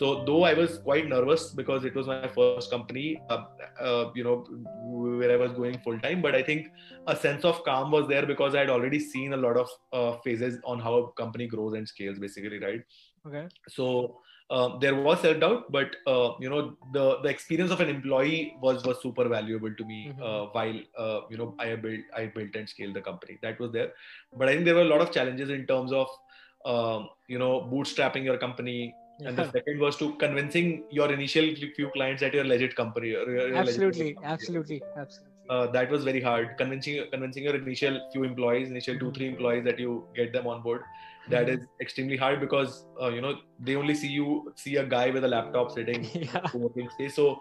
so 0.00 0.24
though 0.26 0.42
i 0.44 0.52
was 0.54 0.78
quite 0.88 1.08
nervous 1.08 1.50
because 1.60 1.84
it 1.84 1.94
was 1.94 2.06
my 2.06 2.28
first 2.36 2.70
company 2.70 3.06
uh, 3.30 3.42
uh, 3.80 4.10
you 4.14 4.24
know 4.24 4.36
where 5.20 5.30
i 5.32 5.36
was 5.36 5.52
going 5.52 5.78
full 5.86 5.98
time 6.00 6.20
but 6.22 6.34
i 6.34 6.42
think 6.42 6.66
a 7.06 7.16
sense 7.16 7.44
of 7.44 7.62
calm 7.64 7.90
was 7.90 8.06
there 8.08 8.26
because 8.26 8.54
i 8.54 8.60
had 8.60 8.70
already 8.70 8.98
seen 8.98 9.32
a 9.32 9.36
lot 9.46 9.56
of 9.56 9.68
uh, 9.92 10.12
phases 10.24 10.58
on 10.64 10.78
how 10.80 10.94
a 10.98 11.12
company 11.22 11.46
grows 11.46 11.67
and 11.74 11.88
scales 11.88 12.18
basically 12.18 12.58
right 12.58 12.82
okay, 13.26 13.46
so 13.68 14.18
um, 14.50 14.78
there 14.80 14.94
was 14.94 15.20
self 15.20 15.40
doubt, 15.40 15.70
but 15.70 15.96
uh, 16.06 16.30
you 16.40 16.48
know 16.48 16.74
the 16.92 17.18
the 17.22 17.28
experience 17.28 17.70
of 17.70 17.80
an 17.80 17.90
employee 17.90 18.56
was 18.62 18.82
was 18.84 19.02
super 19.02 19.28
valuable 19.28 19.74
to 19.74 19.84
me 19.84 20.14
uh, 20.22 20.46
while 20.52 20.80
uh, 20.96 21.20
you 21.30 21.36
know 21.36 21.54
I 21.58 21.74
built 21.76 22.00
I 22.16 22.26
built 22.26 22.54
and 22.54 22.68
scaled 22.68 22.94
the 22.94 23.02
company. 23.02 23.38
That 23.42 23.60
was 23.60 23.72
there, 23.72 23.92
but 24.34 24.48
I 24.48 24.54
think 24.54 24.64
there 24.64 24.74
were 24.74 24.88
a 24.88 24.92
lot 24.92 25.02
of 25.02 25.12
challenges 25.12 25.50
in 25.50 25.66
terms 25.66 25.92
of 25.92 26.08
um, 26.64 27.10
you 27.28 27.38
know 27.38 27.68
bootstrapping 27.72 28.24
your 28.24 28.38
company. 28.38 28.94
And 29.20 29.36
the 29.36 29.50
second 29.50 29.80
was 29.80 29.96
to 29.96 30.14
convincing 30.14 30.84
your 30.92 31.12
initial 31.12 31.52
few 31.74 31.90
clients 31.90 32.20
that 32.20 32.32
you're 32.32 32.44
a 32.44 32.46
legit 32.46 32.76
company. 32.76 33.14
or 33.16 33.28
you're 33.28 33.56
absolutely, 33.56 34.14
company. 34.14 34.32
absolutely, 34.32 34.82
absolutely. 34.96 35.32
Uh, 35.50 35.66
that 35.72 35.90
was 35.90 36.04
very 36.04 36.20
hard. 36.20 36.56
Convincing 36.56 37.04
convincing 37.10 37.42
your 37.42 37.56
initial 37.56 38.00
few 38.12 38.22
employees, 38.22 38.70
initial 38.70 38.98
two 38.98 39.10
three 39.12 39.28
employees 39.28 39.64
that 39.64 39.78
you 39.78 40.04
get 40.14 40.32
them 40.32 40.46
on 40.46 40.62
board 40.62 40.82
that 41.30 41.48
Mhm. 41.48 41.66
extremely 41.80 42.16
hard 42.16 42.40
because 42.40 42.84
uh, 43.02 43.08
you 43.08 43.20
know 43.20 43.34
they 43.58 43.76
only 43.76 43.94
see 43.94 44.08
you 44.08 44.52
see 44.56 44.76
a 44.76 44.84
guy 44.84 45.10
with 45.10 45.24
a 45.24 45.28
laptop 45.28 45.70
sitting 45.70 46.04
yeah, 46.14 47.08
so 47.08 47.40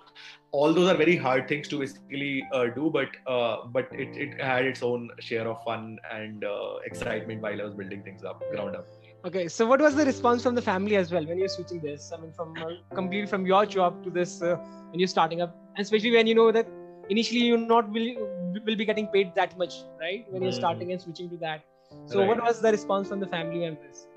all 0.52 0.74
those 0.74 0.90
are 0.90 0.96
very 0.98 1.16
hard 1.16 1.48
things 1.48 1.68
to 1.70 1.80
basically 1.80 2.44
uh, 2.54 2.66
do 2.76 2.90
but 2.94 3.10
uh, 3.28 3.58
but 3.72 3.88
it, 3.94 4.10
it 4.16 4.42
had 4.42 4.66
its 4.66 4.84
own 4.84 5.10
share 5.20 5.48
of 5.48 5.58
fun 5.64 5.98
and 6.12 6.44
uh, 6.44 6.74
excitement 6.86 7.42
while 7.42 7.60
i 7.62 7.64
was 7.64 7.74
building 7.74 8.04
things 8.04 8.24
up 8.24 8.40
ground 8.52 8.76
up 8.76 8.86
Okay, 9.26 9.48
so 9.48 9.66
what 9.66 9.82
was 9.82 9.96
the 9.96 10.06
response 10.06 10.44
from 10.44 10.56
the 10.56 10.62
family 10.62 10.96
as 10.96 11.12
well 11.12 11.26
when 11.26 11.38
you're 11.38 11.50
switching 11.50 11.82
this? 11.82 12.12
I 12.16 12.22
mean, 12.22 12.32
from 12.34 12.56
uh, 12.62 12.68
completely 12.96 13.28
from 13.28 13.46
your 13.46 13.66
job 13.66 14.04
to 14.04 14.10
this 14.10 14.42
uh, 14.42 14.56
when 14.92 15.00
you're 15.00 15.08
starting 15.08 15.42
up, 15.42 15.56
and 15.76 15.84
especially 15.84 16.12
when 16.12 16.28
you 16.28 16.36
know 16.36 16.52
that 16.52 16.68
initially 17.10 17.42
you're 17.42 17.58
not 17.58 17.90
will 17.90 18.08
will 18.66 18.76
be 18.76 18.86
getting 18.86 19.08
paid 19.08 19.34
that 19.36 19.58
much, 19.58 19.74
right? 20.00 20.26
When 20.30 20.44
you're 20.44 20.52
Mm. 20.52 20.62
starting 20.62 20.92
and 20.92 21.02
switching 21.02 21.30
to 21.32 21.38
that. 21.38 21.64
So, 22.06 22.26
what 22.26 22.42
was 22.42 22.62
the 22.62 22.72
response 22.72 23.10
from 23.10 23.20
the 23.20 23.28
family 23.28 23.60
members? 23.60 24.08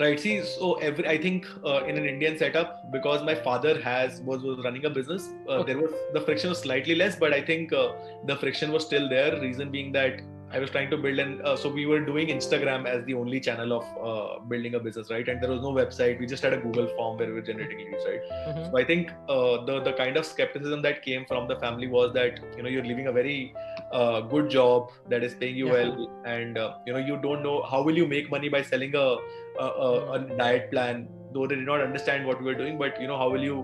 right 0.00 0.20
see 0.20 0.42
so 0.44 0.74
every 0.74 1.08
i 1.08 1.16
think 1.16 1.46
uh, 1.64 1.82
in 1.84 1.96
an 1.96 2.04
indian 2.04 2.36
setup 2.36 2.92
because 2.92 3.22
my 3.22 3.34
father 3.34 3.80
has 3.80 4.20
was, 4.20 4.42
was 4.42 4.58
running 4.62 4.84
a 4.84 4.90
business 4.90 5.30
uh, 5.48 5.52
Okay. 5.52 5.72
there 5.72 5.82
was 5.82 5.90
the 6.12 6.20
friction 6.20 6.50
was 6.50 6.58
slightly 6.58 6.94
less 6.94 7.16
but 7.16 7.32
i 7.32 7.40
think 7.40 7.72
uh, 7.72 7.92
the 8.26 8.36
friction 8.36 8.72
was 8.72 8.84
still 8.84 9.08
there 9.08 9.40
reason 9.40 9.70
being 9.70 9.92
that 9.92 10.20
i 10.52 10.58
was 10.62 10.70
trying 10.70 10.88
to 10.90 10.96
build 10.96 11.18
an 11.18 11.30
uh, 11.44 11.56
so 11.56 11.68
we 11.68 11.84
were 11.86 12.00
doing 12.08 12.28
instagram 12.28 12.86
as 12.86 13.04
the 13.06 13.14
only 13.14 13.38
channel 13.46 13.72
of 13.78 13.84
uh, 14.10 14.38
building 14.52 14.74
a 14.76 14.80
business 14.86 15.10
right 15.10 15.28
and 15.28 15.42
there 15.42 15.50
was 15.50 15.60
no 15.60 15.72
website 15.78 16.20
we 16.20 16.26
just 16.32 16.42
had 16.48 16.52
a 16.52 16.60
google 16.64 16.86
form 16.96 17.16
where 17.18 17.28
we 17.28 17.34
were 17.38 17.46
generating 17.50 17.78
leads 17.86 18.04
right 18.10 18.22
Mhm. 18.50 18.70
so 18.70 18.78
I 18.78 18.84
think 18.90 19.10
uh, 19.34 19.64
the 19.68 19.76
the 19.88 19.92
kind 20.02 20.16
of 20.20 20.24
skepticism 20.32 20.82
that 20.86 21.02
came 21.06 21.24
from 21.30 21.48
the 21.52 21.56
family 21.64 21.88
was 21.96 22.12
that 22.18 22.38
you 22.56 22.62
know 22.62 22.68
you're 22.74 22.84
leaving 22.90 23.08
a 23.12 23.12
very 23.18 23.38
uh, 24.00 24.20
good 24.34 24.48
job 24.56 24.92
that 25.14 25.24
is 25.28 25.34
paying 25.42 25.56
you 25.62 25.66
Yeah. 25.66 25.72
well, 25.78 26.06
and 26.36 26.58
uh, 26.64 26.68
you 26.86 26.92
know 26.96 27.02
you 27.10 27.16
don't 27.26 27.42
know 27.48 27.56
how 27.72 27.82
will 27.88 27.98
you 28.02 28.06
make 28.14 28.30
money 28.36 28.48
by 28.56 28.62
selling 28.72 28.94
a 29.02 29.06
a, 29.66 29.66
a 29.88 29.90
a 30.18 30.18
diet 30.42 30.70
plan. 30.74 31.08
Though 31.34 31.46
they 31.52 31.56
did 31.60 31.66
not 31.72 31.80
understand 31.88 32.26
what 32.30 32.40
we 32.42 32.46
were 32.50 32.58
doing, 32.62 32.78
but 32.82 33.00
you 33.04 33.08
know 33.12 33.16
how 33.22 33.28
will 33.34 33.46
you 33.50 33.56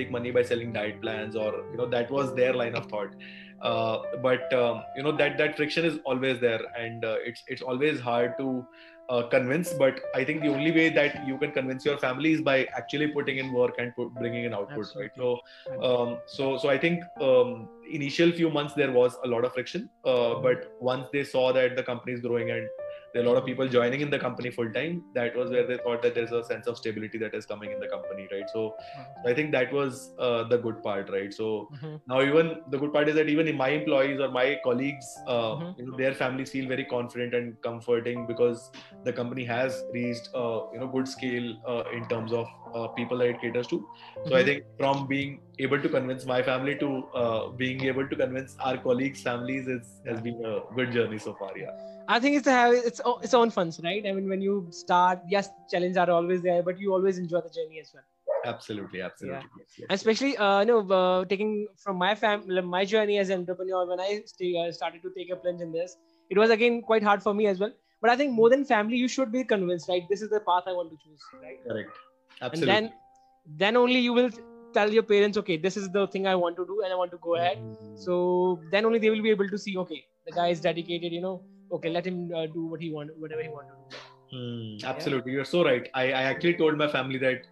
make 0.00 0.10
money 0.16 0.30
by 0.38 0.42
selling 0.50 0.72
diet 0.78 1.00
plans, 1.06 1.36
or 1.46 1.48
you 1.72 1.76
know 1.82 1.88
that 1.96 2.10
was 2.18 2.34
their 2.40 2.52
line 2.62 2.74
of 2.82 2.86
thought. 2.94 3.14
Uh, 3.62 3.98
but 4.20 4.52
um, 4.52 4.82
you 4.96 5.02
know 5.02 5.12
that 5.16 5.38
that 5.38 5.56
friction 5.56 5.84
is 5.84 5.98
always 6.04 6.40
there, 6.40 6.60
and 6.76 7.04
uh, 7.04 7.16
it's 7.24 7.44
it's 7.46 7.62
always 7.62 8.00
hard 8.00 8.36
to 8.38 8.66
uh, 9.08 9.22
convince. 9.28 9.72
But 9.72 10.00
I 10.14 10.24
think 10.24 10.42
the 10.42 10.48
only 10.48 10.72
way 10.72 10.88
that 10.88 11.26
you 11.26 11.38
can 11.38 11.52
convince 11.52 11.84
your 11.84 11.98
family 11.98 12.32
is 12.32 12.40
by 12.40 12.64
actually 12.76 13.08
putting 13.08 13.38
in 13.38 13.52
work 13.52 13.76
and 13.78 13.94
put, 13.94 14.12
bringing 14.14 14.44
in 14.44 14.54
output, 14.54 14.86
right? 14.96 15.10
So, 15.16 15.38
um, 15.80 16.18
so 16.26 16.56
so 16.58 16.70
I 16.70 16.78
think 16.78 17.04
um, 17.20 17.68
initial 17.90 18.32
few 18.32 18.50
months 18.50 18.74
there 18.74 18.90
was 18.90 19.16
a 19.24 19.28
lot 19.28 19.44
of 19.44 19.54
friction, 19.54 19.88
uh, 20.04 20.34
but 20.34 20.72
once 20.80 21.06
they 21.12 21.24
saw 21.24 21.52
that 21.52 21.76
the 21.76 21.82
company 21.82 22.14
is 22.14 22.20
growing 22.20 22.50
and 22.50 22.68
there 23.12 23.22
are 23.22 23.26
a 23.26 23.28
lot 23.28 23.36
of 23.38 23.44
people 23.44 23.68
joining 23.68 24.00
in 24.00 24.10
the 24.10 24.18
company 24.18 24.50
full 24.50 24.70
time. 24.72 25.04
That 25.14 25.36
was 25.36 25.50
where 25.50 25.66
they 25.66 25.78
thought 25.78 26.02
that 26.02 26.14
there's 26.14 26.32
a 26.32 26.44
sense 26.44 26.66
of 26.66 26.78
stability 26.78 27.18
that 27.18 27.34
is 27.34 27.46
coming 27.46 27.70
in 27.72 27.78
the 27.80 27.88
company 27.88 28.28
right? 28.32 28.48
So 28.48 28.74
i 29.26 29.32
think 29.34 29.52
that 29.52 29.72
was 29.72 30.12
uh, 30.18 30.44
the 30.48 30.58
good 30.58 30.82
part 30.82 31.10
right? 31.10 31.32
So 31.32 31.68
Mhm. 31.72 32.00
now 32.12 32.20
even 32.22 32.62
the 32.68 32.78
good 32.78 32.92
part 32.92 33.08
is 33.08 33.14
that 33.14 33.28
even 33.28 33.48
in 33.48 33.56
my 33.56 33.68
employees 33.68 34.20
or 34.20 34.28
my 34.36 34.46
colleagues 34.64 35.10
uh, 35.26 35.56
Mhm. 35.56 35.74
you 35.78 35.86
know, 35.86 35.96
their 35.96 36.14
families 36.14 36.50
feel 36.50 36.68
very 36.68 36.84
confident 36.84 37.34
and 37.34 37.60
comforting 37.62 38.26
because 38.26 38.70
the 39.04 39.12
company 39.12 39.44
has 39.44 39.84
reached 39.92 40.28
uh, 40.34 40.60
you 40.72 40.80
know 40.80 40.88
good 40.96 41.08
scale 41.08 41.48
uh, 41.68 41.84
in 41.92 42.08
terms 42.08 42.32
of 42.32 42.48
uh, 42.74 42.88
people 42.88 43.18
that 43.18 43.28
it 43.28 43.40
caters 43.40 43.66
to. 43.68 43.78
So 44.28 44.36
i 44.36 44.42
Mhm. 44.42 44.46
think 44.48 44.64
from 44.78 45.06
being 45.06 45.40
able 45.58 45.80
to 45.80 45.88
convince 45.88 46.24
my 46.26 46.42
family 46.42 46.76
to 46.82 46.90
uh, 47.22 47.48
being 47.62 47.84
able 47.92 48.08
to 48.08 48.16
convince 48.16 48.54
our 48.60 48.78
colleagues 48.78 49.22
families 49.22 49.68
is, 49.68 50.00
has 50.06 50.20
been 50.20 50.38
a 50.44 50.60
good 50.74 50.92
journey 50.92 51.18
so 51.18 51.34
far 51.34 51.52
yeah 51.56 51.74
I 52.14 52.20
think 52.20 52.36
it's 52.36 52.44
to 52.44 52.52
have 52.52 52.74
its 52.90 53.00
o- 53.10 53.18
its 53.26 53.34
own 53.40 53.50
fun, 53.56 53.72
right? 53.84 54.06
I 54.08 54.12
mean, 54.16 54.28
when 54.32 54.42
you 54.46 54.54
start, 54.78 55.20
yes, 55.34 55.50
challenges 55.74 56.00
are 56.04 56.10
always 56.10 56.42
there, 56.48 56.62
but 56.62 56.80
you 56.84 56.92
always 56.96 57.18
enjoy 57.22 57.40
the 57.46 57.52
journey 57.58 57.80
as 57.84 57.92
well. 57.94 58.08
absolutely 58.50 59.00
absolutely 59.06 59.50
yes, 59.58 59.74
yes, 59.80 59.88
especially, 59.96 60.30
uh, 60.44 60.60
you 60.60 60.66
know, 60.70 60.78
uh, 60.96 61.24
taking 61.32 61.52
from 61.82 61.98
my 62.04 62.14
family, 62.22 62.62
my 62.70 62.84
journey 62.92 63.18
as 63.24 63.30
an 63.34 63.40
entrepreneur, 63.42 63.82
when 63.90 64.00
I 64.06 64.08
uh, 64.62 64.72
started 64.78 65.02
to 65.06 65.12
take 65.18 65.30
a 65.36 65.36
plunge 65.44 65.62
in 65.66 65.72
this, 65.76 65.96
it 66.36 66.40
was 66.42 66.54
again 66.56 66.80
quite 66.90 67.06
hard 67.10 67.22
for 67.26 67.34
me 67.40 67.46
as 67.52 67.60
well. 67.64 67.72
But 68.00 68.10
I 68.14 68.16
think 68.22 68.32
more 68.40 68.50
than 68.54 68.64
family, 68.72 68.96
you 69.04 69.08
should 69.16 69.30
be 69.36 69.44
convinced, 69.44 69.88
right? 69.94 70.08
This 70.14 70.22
is 70.22 70.30
the 70.36 70.40
path 70.50 70.64
I 70.72 70.72
want 70.80 70.90
to 70.94 70.98
choose, 71.04 71.28
right? 71.42 71.60
correct 71.68 72.02
Absolutely. 72.42 72.74
And 72.76 72.86
then, 72.86 72.92
then 73.64 73.76
only 73.76 74.00
you 74.00 74.12
will 74.12 74.30
tell 74.74 74.90
your 74.90 75.04
parents, 75.04 75.38
okay, 75.38 75.56
this 75.56 75.76
is 75.76 75.90
the 75.90 76.06
thing 76.08 76.26
I 76.26 76.34
want 76.34 76.56
to 76.56 76.66
do, 76.66 76.82
and 76.82 76.92
I 76.92 76.96
want 76.96 77.10
to 77.12 77.18
go 77.18 77.36
ahead. 77.36 77.58
Mm. 77.58 77.76
So 77.94 78.60
then 78.70 78.84
only 78.84 78.98
they 78.98 79.10
will 79.10 79.22
be 79.22 79.30
able 79.30 79.48
to 79.48 79.58
see, 79.58 79.76
okay, 79.78 80.04
the 80.26 80.32
guy 80.32 80.48
is 80.48 80.60
dedicated, 80.60 81.12
you 81.12 81.20
know, 81.20 81.42
okay, 81.72 81.90
let 81.90 82.06
him 82.06 82.30
uh, 82.34 82.46
do 82.46 82.66
what 82.66 82.80
he 82.80 82.90
want, 82.92 83.10
whatever 83.18 83.42
he 83.42 83.48
want 83.48 83.66
to 83.68 83.96
do. 83.96 83.98
Hmm, 84.32 84.86
absolutely, 84.86 85.32
you're 85.32 85.44
so 85.44 85.64
right. 85.64 85.88
I, 85.94 86.04
I 86.12 86.22
actually 86.22 86.54
told 86.54 86.76
my 86.78 86.88
family 86.88 87.18
that 87.18 87.42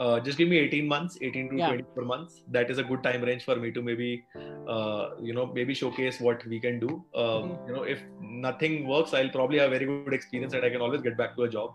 uh, 0.00 0.18
just 0.20 0.38
give 0.38 0.48
me 0.48 0.58
18 0.58 0.88
months, 0.88 1.18
18 1.20 1.50
to 1.50 1.56
Yeah. 1.58 1.68
24 1.68 2.04
months. 2.04 2.42
That 2.50 2.70
is 2.70 2.78
a 2.78 2.82
good 2.82 3.02
time 3.02 3.22
range 3.22 3.44
for 3.44 3.56
me 3.56 3.70
to 3.72 3.82
maybe, 3.82 4.24
uh, 4.68 5.10
you 5.20 5.32
know, 5.34 5.46
maybe 5.46 5.74
showcase 5.74 6.20
what 6.20 6.44
we 6.46 6.58
can 6.60 6.80
do. 6.80 7.04
Uh, 7.14 7.42
Mhm. 7.42 7.68
You 7.68 7.74
know, 7.74 7.84
if 7.84 8.02
nothing 8.48 8.88
works, 8.88 9.14
I'll 9.14 9.30
probably 9.36 9.58
have 9.58 9.70
very 9.70 9.86
good 9.86 10.12
experience 10.12 10.52
and 10.54 10.64
I 10.64 10.70
can 10.70 10.80
always 10.80 11.02
get 11.02 11.16
back 11.16 11.36
to 11.36 11.44
a 11.44 11.48
job. 11.48 11.70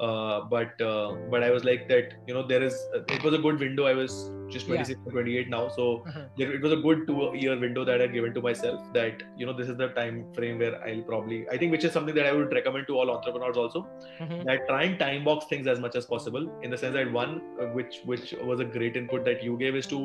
Uh, 0.00 0.42
but 0.50 0.80
uh, 0.80 1.12
but 1.30 1.42
I 1.42 1.50
was 1.50 1.64
like 1.64 1.88
that, 1.88 2.12
you 2.26 2.34
know, 2.34 2.46
there 2.46 2.62
is. 2.62 2.74
It 3.08 3.22
was 3.24 3.34
a 3.34 3.38
good 3.38 3.58
window. 3.58 3.86
I 3.86 3.94
was 3.94 4.12
just 4.48 4.66
Yeah. 4.68 4.76
26 4.76 5.00
or 5.06 5.12
28 5.12 5.48
now, 5.54 5.62
so 5.76 5.86
Uh-huh. 6.06 6.20
there, 6.36 6.52
it 6.58 6.62
was 6.62 6.72
a 6.72 6.76
good 6.76 7.00
two 7.08 7.32
year 7.34 7.58
window 7.58 7.84
that 7.84 8.00
I'd 8.00 8.12
given 8.12 8.32
to 8.34 8.40
myself 8.40 8.80
that 8.94 9.24
you 9.36 9.44
know 9.48 9.52
this 9.52 9.68
is 9.68 9.76
the 9.76 9.88
time 9.98 10.20
frame 10.36 10.60
where 10.60 10.76
I'll 10.88 11.02
probably 11.02 11.40
I 11.50 11.58
think 11.58 11.72
which 11.72 11.84
is 11.88 11.92
something 11.92 12.14
that 12.14 12.26
I 12.26 12.32
would 12.32 12.52
recommend 12.52 12.86
to 12.92 12.96
all 13.00 13.10
entrepreneurs 13.16 13.56
also 13.64 13.82
Mhm. 14.20 14.44
that 14.50 14.66
try 14.68 14.84
and 14.84 14.98
time 15.00 15.24
box 15.24 15.46
things 15.54 15.66
as 15.66 15.80
much 15.86 15.96
as 16.02 16.06
possible 16.14 16.46
in 16.62 16.70
the 16.70 16.78
sense 16.84 16.94
that 17.00 17.12
one 17.12 17.34
uh, 17.60 17.66
which 17.80 18.00
which 18.12 18.34
was 18.52 18.60
a 18.60 18.64
great 18.78 18.96
input 19.02 19.24
that 19.32 19.42
you 19.50 19.58
gave 19.64 19.74
is 19.82 19.86
to 19.96 20.00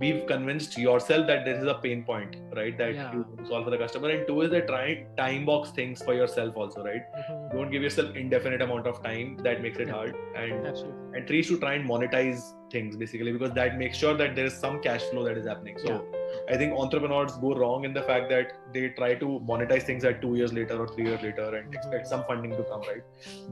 be 0.00 0.10
convinced 0.28 0.76
yourself 0.78 1.26
that 1.30 1.44
this 1.44 1.58
is 1.62 1.66
a 1.72 1.74
pain 1.86 2.02
point 2.10 2.36
right 2.58 2.76
that 2.82 2.94
Yeah. 2.94 3.12
you 3.14 3.24
solve 3.48 3.64
for 3.64 3.70
the 3.74 3.78
customer 3.82 4.10
and 4.14 4.26
two 4.28 4.36
is 4.46 4.50
that 4.54 4.66
try 4.70 4.84
time 5.18 5.44
box 5.50 5.70
things 5.80 6.02
for 6.08 6.14
yourself 6.20 6.56
also 6.64 6.84
right 6.84 7.02
Mhm. 7.18 7.42
don't 7.54 7.70
give 7.76 7.82
yourself 7.88 8.16
indefinite 8.22 8.62
amount 8.68 8.86
of 8.92 9.02
time 9.08 9.36
that 9.48 9.60
makes 9.66 9.78
it 9.78 9.88
Yeah. 9.88 9.98
hard 9.98 10.16
and 10.44 10.66
Absolutely. 10.72 11.18
and 11.18 11.28
three 11.32 11.40
is 11.44 11.48
to 11.52 11.58
try 11.66 11.74
and 11.80 11.88
monetize 11.94 12.46
things 12.76 12.96
basically 13.04 13.32
because 13.38 13.52
that 13.60 13.76
makes 13.84 13.98
sure 14.04 14.14
that 14.22 14.34
there 14.40 14.46
is 14.52 14.56
some 14.66 14.80
cash 14.88 15.02
flow 15.12 15.24
that 15.28 15.36
is 15.44 15.46
happening 15.54 15.78
so 15.86 16.00
i 16.48 16.56
think 16.56 16.72
entrepreneurs 16.84 17.36
go 17.44 17.54
wrong 17.54 17.84
in 17.84 17.92
the 17.92 18.02
fact 18.10 18.28
that 18.28 18.52
they 18.74 18.88
try 19.00 19.14
to 19.14 19.28
monetize 19.52 19.82
things 19.82 20.04
at 20.04 20.20
two 20.22 20.34
years 20.34 20.52
later 20.52 20.78
or 20.84 20.88
three 20.88 21.06
years 21.10 21.22
later 21.22 21.48
and 21.56 21.68
Mhm. 21.68 21.74
expect 21.80 22.06
some 22.12 22.24
funding 22.30 22.56
to 22.60 22.64
come 22.72 22.82
right 22.90 23.02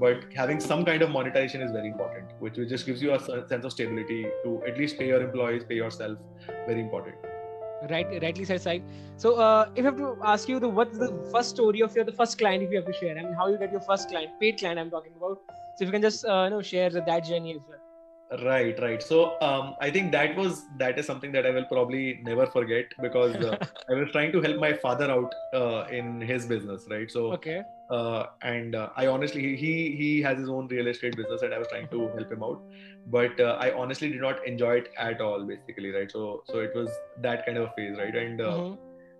but 0.04 0.24
having 0.42 0.60
some 0.68 0.84
kind 0.90 1.02
of 1.08 1.10
monetization 1.10 1.66
is 1.68 1.72
very 1.78 1.88
important 1.88 2.36
which, 2.40 2.56
which 2.56 2.68
just 2.68 2.86
gives 2.86 3.02
you 3.02 3.14
a 3.14 3.20
sense 3.48 3.64
of 3.64 3.72
stability 3.72 4.22
to 4.44 4.62
at 4.66 4.78
least 4.78 4.98
pay 4.98 5.08
your 5.14 5.22
employees 5.22 5.64
pay 5.72 5.74
yourself 5.74 6.18
very 6.66 6.80
important 6.80 7.14
Right, 7.90 8.06
rightly 8.22 8.44
said, 8.44 8.60
Sai. 8.60 8.82
So, 9.16 9.36
uh, 9.36 9.68
if 9.76 9.84
I 9.84 9.88
have 9.88 9.96
to 9.98 10.16
ask 10.24 10.48
you, 10.48 10.58
the 10.58 10.68
what's 10.68 10.98
the 10.98 11.08
first 11.32 11.50
story 11.50 11.80
of 11.80 11.94
your 11.94 12.04
the 12.04 12.12
first 12.12 12.36
client, 12.36 12.64
if 12.64 12.70
you 12.70 12.76
have 12.78 12.86
to 12.86 12.92
share, 12.92 13.16
I 13.16 13.22
mean, 13.22 13.34
how 13.34 13.46
you 13.48 13.56
get 13.56 13.70
your 13.70 13.80
first 13.80 14.08
client, 14.08 14.32
paid 14.40 14.58
client, 14.58 14.80
I'm 14.80 14.90
talking 14.90 15.12
about. 15.16 15.38
So, 15.76 15.84
if 15.84 15.86
you 15.86 15.92
can 15.92 16.02
just 16.02 16.24
uh, 16.24 16.42
you 16.44 16.50
know 16.50 16.60
share 16.60 16.90
that 16.90 17.24
journey 17.24 17.54
as 17.54 17.60
well. 17.68 17.77
Right 18.44 18.78
right. 18.80 19.02
So 19.02 19.40
um, 19.40 19.74
i 19.80 19.90
think 19.90 20.12
that 20.12 20.36
was 20.36 20.64
that 20.76 20.98
is 20.98 21.06
something 21.06 21.32
that 21.32 21.46
i 21.46 21.50
will 21.50 21.64
probably 21.64 22.20
never 22.22 22.46
forget 22.46 22.86
because 23.00 23.36
uh, 23.42 23.56
i 23.90 23.94
was 23.94 24.10
trying 24.12 24.32
to 24.32 24.40
help 24.42 24.58
my 24.58 24.72
father 24.74 25.10
out 25.10 25.34
uh, 25.54 25.84
in 25.90 26.20
his 26.20 26.46
business 26.46 26.84
right? 26.90 27.10
So 27.10 27.32
Okay. 27.32 27.62
uh, 27.90 28.26
and 28.42 28.74
uh, 28.74 28.90
I 28.96 29.06
honestly 29.06 29.56
he, 29.56 29.96
he 29.96 30.20
has 30.22 30.38
his 30.38 30.48
own 30.50 30.68
real 30.68 30.88
estate 30.88 31.16
business 31.16 31.40
and 31.42 31.54
I 31.54 31.58
was 31.58 31.68
trying 31.68 31.88
to 31.88 32.08
help 32.08 32.30
him 32.30 32.42
out, 32.42 32.60
but 33.06 33.40
uh, 33.40 33.56
I 33.58 33.72
honestly 33.72 34.10
did 34.10 34.20
not 34.20 34.46
enjoy 34.46 34.74
it 34.82 34.88
at 34.98 35.22
all 35.22 35.46
basically 35.46 35.90
right? 35.90 36.10
So 36.10 36.42
so 36.46 36.58
it 36.58 36.74
was 36.74 36.90
that 37.22 37.46
kind 37.46 37.56
of 37.56 37.64
a 37.70 37.72
phase 37.78 37.96
right? 37.96 38.14
And 38.14 38.40
uh, 38.42 38.52
Mhm. 38.52 38.78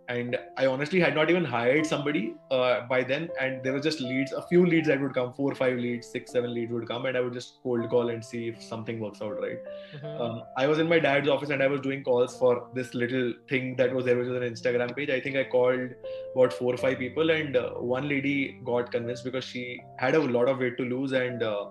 And 0.09 0.37
I 0.57 0.65
honestly 0.67 0.99
had 1.00 1.15
not 1.15 1.29
even 1.31 1.45
hired 1.45 1.87
somebody 1.87 2.35
uh, 2.50 2.81
by 2.93 3.03
then 3.05 3.29
and 3.41 3.62
there 3.62 3.75
was 3.75 3.83
just 3.83 4.00
leads 4.00 4.33
a 4.33 4.41
few 4.50 4.65
leads 4.65 4.88
that 4.88 5.00
would 5.03 5.12
come 5.15 5.33
four 5.35 5.55
five 5.55 5.77
leads 5.77 6.07
six 6.15 6.33
seven 6.33 6.55
leads 6.55 6.73
would 6.73 6.87
come 6.88 7.05
and 7.07 7.17
I 7.17 7.21
would 7.21 7.35
just 7.35 7.59
cold 7.62 7.88
call 7.91 8.09
and 8.09 8.25
see 8.25 8.49
if 8.49 8.62
something 8.62 9.00
works 9.00 9.21
out 9.21 9.38
right 9.43 9.59
Mhm. 9.97 10.21
um, 10.21 10.43
I 10.57 10.67
was 10.67 10.79
in 10.79 10.88
my 10.88 10.99
dad's 10.99 11.29
office 11.35 11.50
and 11.50 11.62
I 11.62 11.67
was 11.75 11.83
doing 11.83 12.03
calls 12.09 12.38
for 12.38 12.55
this 12.79 12.95
little 12.95 13.29
thing 13.50 13.77
that 13.77 13.95
was 13.95 14.05
there, 14.07 14.17
which 14.19 14.29
was 14.29 14.37
an 14.43 14.49
Instagram 14.55 14.97
page. 14.97 15.11
I 15.11 15.21
think 15.21 15.37
I 15.37 15.45
called 15.45 15.91
about 16.35 16.53
four 16.53 16.75
or 16.75 16.77
five 16.77 16.99
people, 16.99 17.31
and 17.31 17.57
uh, 17.57 17.71
one 17.95 18.09
lady 18.09 18.61
got 18.65 18.91
convinced 18.93 19.25
because 19.25 19.45
she 19.45 19.62
had 19.97 20.15
a 20.15 20.21
lot 20.21 20.49
of 20.49 20.59
weight 20.59 20.77
to 20.81 20.85
lose, 20.85 21.12
and 21.12 21.43
uh, 21.43 21.65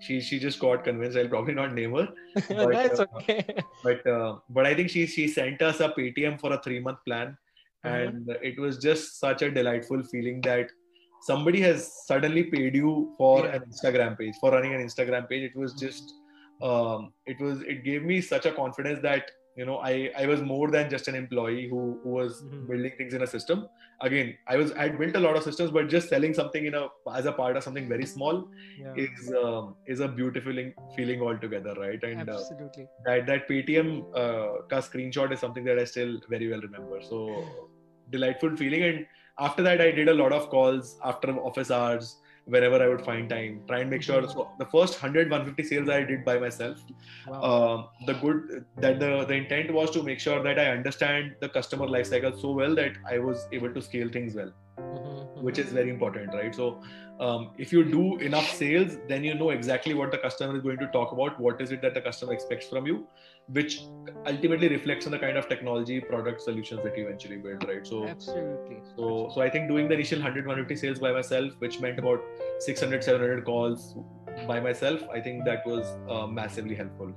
she 0.00 0.20
she 0.20 0.38
just 0.46 0.58
got 0.64 0.82
convinced. 0.88 1.16
I'll 1.22 1.28
probably 1.28 1.54
not 1.60 1.74
name 1.74 1.94
her, 2.00 2.08
but, 2.48 2.72
That's 2.72 3.00
uh, 3.00 3.06
okay. 3.18 3.44
but 3.84 4.04
uh, 4.16 4.32
but 4.58 4.66
I 4.66 4.74
think 4.74 4.90
she 4.90 5.06
she 5.06 5.28
sent 5.28 5.62
us 5.70 5.78
a 5.80 5.90
Paytm 6.00 6.40
for 6.40 6.52
a 6.52 6.60
three 6.66 6.80
month 6.80 6.98
plan, 7.06 7.36
Mhm. 7.84 8.06
and 8.06 8.30
it 8.42 8.58
was 8.58 8.78
just 8.78 9.18
such 9.18 9.42
a 9.42 9.50
delightful 9.50 10.02
feeling 10.12 10.40
that 10.42 10.70
somebody 11.22 11.60
has 11.60 11.90
suddenly 12.06 12.44
paid 12.44 12.74
you 12.74 13.14
for 13.18 13.44
Yeah. 13.44 13.56
an 13.56 13.62
Instagram 13.70 14.18
page 14.18 14.34
for 14.40 14.50
running 14.52 14.74
an 14.74 14.82
Instagram 14.86 15.28
page. 15.28 15.42
It 15.50 15.56
was 15.56 15.74
just 15.74 16.14
um, 16.62 17.12
it 17.26 17.40
was 17.40 17.62
it 17.62 17.84
gave 17.84 18.02
me 18.04 18.20
such 18.20 18.44
a 18.44 18.52
confidence 18.52 19.00
that 19.02 19.30
you 19.56 19.64
know 19.68 19.76
I 19.78 20.10
I 20.22 20.26
was 20.26 20.42
more 20.42 20.70
than 20.70 20.90
just 20.94 21.08
an 21.08 21.14
employee 21.14 21.68
who, 21.70 21.78
who 22.02 22.10
was 22.16 22.42
Mhm. 22.42 22.66
building 22.68 22.92
things 22.98 23.14
in 23.14 23.22
a 23.22 23.26
system. 23.26 23.62
Again, 24.08 24.28
I 24.46 24.56
was 24.60 24.72
I 24.72 24.82
had 24.88 24.98
built 24.98 25.16
a 25.16 25.20
lot 25.26 25.36
of 25.38 25.42
systems, 25.46 25.70
but 25.78 25.88
just 25.94 26.08
selling 26.10 26.34
something 26.40 26.66
in 26.70 26.74
a 26.74 26.82
as 27.20 27.26
a 27.26 27.32
part 27.40 27.56
of 27.56 27.64
something 27.68 27.88
very 27.94 28.06
small 28.12 28.38
Yeah. 28.82 28.94
is 29.06 29.32
um, 29.42 29.74
is 29.94 30.00
a 30.00 30.08
beautiful 30.20 30.60
feeling, 30.96 31.20
altogether, 31.30 31.74
right? 31.80 32.02
And 32.10 32.28
uh, 32.28 32.38
Absolutely. 32.38 32.86
that 33.08 33.26
that 33.32 33.48
Paytm 33.48 33.90
uh, 34.24 34.62
ka 34.74 34.80
screenshot 34.90 35.32
is 35.38 35.40
something 35.46 35.64
that 35.72 35.78
I 35.78 35.84
still 35.96 36.14
very 36.36 36.48
well 36.54 36.60
remember. 36.68 37.00
So 37.10 37.20
delightful 38.10 38.56
feeling. 38.56 38.82
And 38.82 39.06
after 39.38 39.62
that, 39.62 39.80
I 39.80 39.90
did 39.90 40.08
a 40.08 40.14
lot 40.14 40.32
of 40.32 40.48
calls 40.50 40.98
after 41.04 41.30
office 41.38 41.70
hours, 41.70 42.16
whenever 42.44 42.82
I 42.82 42.88
would 42.88 43.04
find 43.04 43.28
time. 43.28 43.62
Try 43.66 43.80
and 43.80 43.90
make 43.90 44.02
sure. 44.02 44.26
So 44.28 44.50
the 44.58 44.66
first 44.66 44.94
100, 44.94 45.30
150 45.30 45.62
sales 45.62 45.88
I 45.88 46.02
did 46.02 46.24
by 46.24 46.38
myself. 46.38 46.82
Wow. 47.26 47.42
Um, 47.42 48.06
the 48.06 48.14
good 48.14 48.64
that 48.78 48.98
the 49.00 49.24
the 49.24 49.34
intent 49.34 49.72
was 49.72 49.90
to 49.92 50.02
make 50.02 50.20
sure 50.20 50.42
that 50.42 50.58
I 50.58 50.66
understand 50.70 51.36
the 51.40 51.48
customer 51.48 51.86
life 51.86 52.06
cycle 52.06 52.36
so 52.36 52.52
well 52.52 52.74
that 52.74 52.92
I 53.08 53.18
was 53.18 53.46
able 53.52 53.72
to 53.72 53.82
scale 53.82 54.08
things 54.08 54.34
well. 54.34 54.52
Which 55.40 55.58
is 55.58 55.72
very 55.72 55.90
important, 55.90 56.34
right? 56.34 56.54
So, 56.54 56.80
um, 57.20 57.50
if 57.58 57.72
you 57.72 57.84
do 57.84 58.16
enough 58.18 58.48
sales, 58.50 58.96
then 59.06 59.22
you 59.22 59.34
know 59.34 59.50
exactly 59.50 59.92
what 59.92 60.10
the 60.10 60.18
customer 60.18 60.56
is 60.56 60.62
going 60.62 60.78
to 60.78 60.86
talk 60.88 61.12
about. 61.12 61.38
What 61.38 61.60
is 61.60 61.70
it 61.70 61.82
that 61.82 61.92
the 61.92 62.00
customer 62.00 62.32
expects 62.32 62.66
from 62.66 62.86
you, 62.86 63.06
which 63.48 63.82
ultimately 64.26 64.68
reflects 64.68 65.04
on 65.06 65.12
the 65.12 65.18
kind 65.18 65.36
of 65.36 65.48
technology, 65.48 66.00
product, 66.00 66.40
solutions 66.40 66.80
that 66.82 66.96
you 66.96 67.06
eventually 67.06 67.36
build, 67.36 67.66
right? 67.68 67.86
So, 67.86 68.06
Absolutely. 68.06 68.78
so, 68.96 69.30
so 69.34 69.42
I 69.42 69.50
think 69.50 69.68
doing 69.68 69.88
the 69.88 69.94
initial 69.94 70.18
100, 70.18 70.46
150 70.46 70.80
sales 70.80 70.98
by 70.98 71.12
myself, 71.12 71.52
which 71.58 71.78
meant 71.80 71.98
about 71.98 72.20
600, 72.60 73.04
700 73.04 73.44
calls 73.44 73.96
by 74.46 74.58
myself, 74.60 75.02
I 75.12 75.20
think 75.20 75.44
that 75.44 75.66
was 75.66 75.86
uh, 76.08 76.26
massively 76.26 76.74
helpful. 76.74 77.12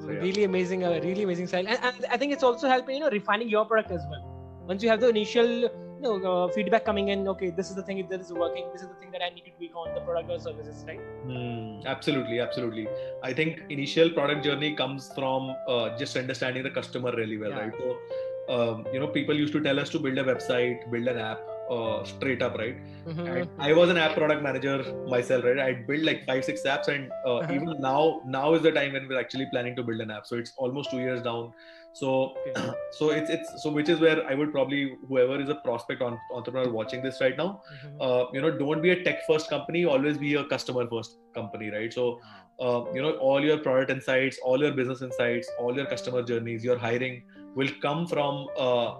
So, 0.00 0.12
yeah. 0.12 0.20
really 0.20 0.44
amazing 0.44 0.84
uh, 0.84 1.00
really 1.02 1.24
amazing 1.24 1.48
style 1.48 1.66
and, 1.66 1.76
and 1.82 2.06
i 2.08 2.16
think 2.16 2.32
it's 2.32 2.44
also 2.44 2.68
helping 2.68 2.94
you 2.94 3.00
know 3.00 3.10
refining 3.10 3.48
your 3.48 3.64
product 3.64 3.90
as 3.90 4.00
well 4.08 4.22
once 4.68 4.80
you 4.80 4.88
have 4.88 5.00
the 5.00 5.08
initial 5.08 5.68
you 6.00 6.04
know 6.04 6.14
uh, 6.32 6.48
feedback 6.56 6.84
coming 6.84 7.08
in 7.08 7.26
okay 7.28 7.50
this 7.50 7.68
is 7.70 7.76
the 7.76 7.82
thing 7.82 8.06
that 8.10 8.20
is 8.20 8.32
working 8.32 8.66
this 8.72 8.82
is 8.82 8.88
the 8.88 8.94
thing 9.00 9.10
that 9.10 9.22
i 9.26 9.28
need 9.34 9.44
to 9.48 9.50
tweak 9.58 9.74
on 9.76 9.94
the 9.94 10.00
product 10.08 10.30
or 10.30 10.38
services 10.48 10.84
right 10.88 11.00
Hmm, 11.24 11.80
absolutely, 11.84 12.38
absolutely. 12.40 12.86
I 13.24 13.32
think 13.32 13.62
initial 13.70 14.08
product 14.10 14.44
journey 14.44 14.76
comes 14.76 15.10
from 15.16 15.52
uh, 15.66 15.96
just 15.98 16.16
understanding 16.16 16.62
the 16.62 16.70
customer 16.70 17.12
really 17.16 17.36
well, 17.36 17.50
Yeah. 17.50 17.58
right? 17.58 17.72
So, 17.80 18.54
um, 18.56 18.86
you 18.92 19.00
know, 19.00 19.08
people 19.08 19.36
used 19.36 19.52
to 19.54 19.60
tell 19.60 19.80
us 19.80 19.90
to 19.90 19.98
build 19.98 20.16
a 20.18 20.24
website, 20.24 20.88
build 20.92 21.08
an 21.08 21.18
app, 21.18 21.40
uh, 21.68 22.04
straight 22.04 22.40
up, 22.40 22.56
right? 22.62 22.76
Mhm. 23.06 23.50
I 23.58 23.72
was 23.80 23.90
an 23.94 23.98
app 24.04 24.14
product 24.20 24.42
manager 24.46 24.76
myself, 25.16 25.44
right? 25.50 25.58
I 25.58 25.72
built 25.90 26.04
like 26.10 26.24
five, 26.30 26.44
six 26.50 26.62
apps, 26.76 26.88
and 26.94 27.10
uh, 27.26 27.34
Uh-huh. 27.38 27.52
even 27.58 27.74
now, 27.88 28.22
now 28.38 28.46
is 28.54 28.62
the 28.62 28.72
time 28.78 28.92
when 28.98 29.08
we're 29.08 29.20
actually 29.24 29.46
planning 29.56 29.76
to 29.80 29.82
build 29.90 30.00
an 30.06 30.12
app. 30.18 30.26
So 30.32 30.36
it's 30.44 30.54
almost 30.56 30.90
two 30.94 31.00
years 31.08 31.20
down. 31.30 31.52
So, 31.92 32.34
Okay. 32.46 32.54
so 32.98 33.10
it's 33.10 33.30
it's 33.30 33.62
so 33.62 33.70
which 33.70 33.88
is 33.88 34.00
where 34.00 34.24
I 34.30 34.34
would 34.34 34.52
probably 34.52 34.96
whoever 35.08 35.40
is 35.40 35.48
a 35.48 35.56
prospect 35.56 36.02
on, 36.02 36.18
entrepreneur 36.32 36.70
watching 36.70 37.02
this 37.02 37.20
right 37.20 37.36
now, 37.36 37.62
Mhm. 37.72 37.96
uh, 38.00 38.24
you 38.32 38.40
know, 38.40 38.50
don't 38.58 38.82
be 38.82 38.90
a 38.90 39.02
tech 39.04 39.26
first 39.26 39.50
company. 39.50 39.84
Always 39.84 40.18
be 40.18 40.34
a 40.34 40.44
customer 40.44 40.86
first 40.88 41.18
company, 41.34 41.70
right? 41.70 41.92
So, 41.92 42.20
uh, 42.60 42.84
you 42.94 43.02
know, 43.02 43.12
all 43.16 43.44
your 43.44 43.58
product 43.58 43.90
insights, 43.90 44.38
all 44.44 44.60
your 44.60 44.72
business 44.72 45.02
insights, 45.02 45.50
all 45.58 45.74
your 45.76 45.86
customer 45.86 46.22
journeys, 46.22 46.64
your 46.64 46.78
hiring 46.78 47.22
will 47.56 47.70
come 47.82 48.06
from 48.06 48.46
uh, 48.56 48.94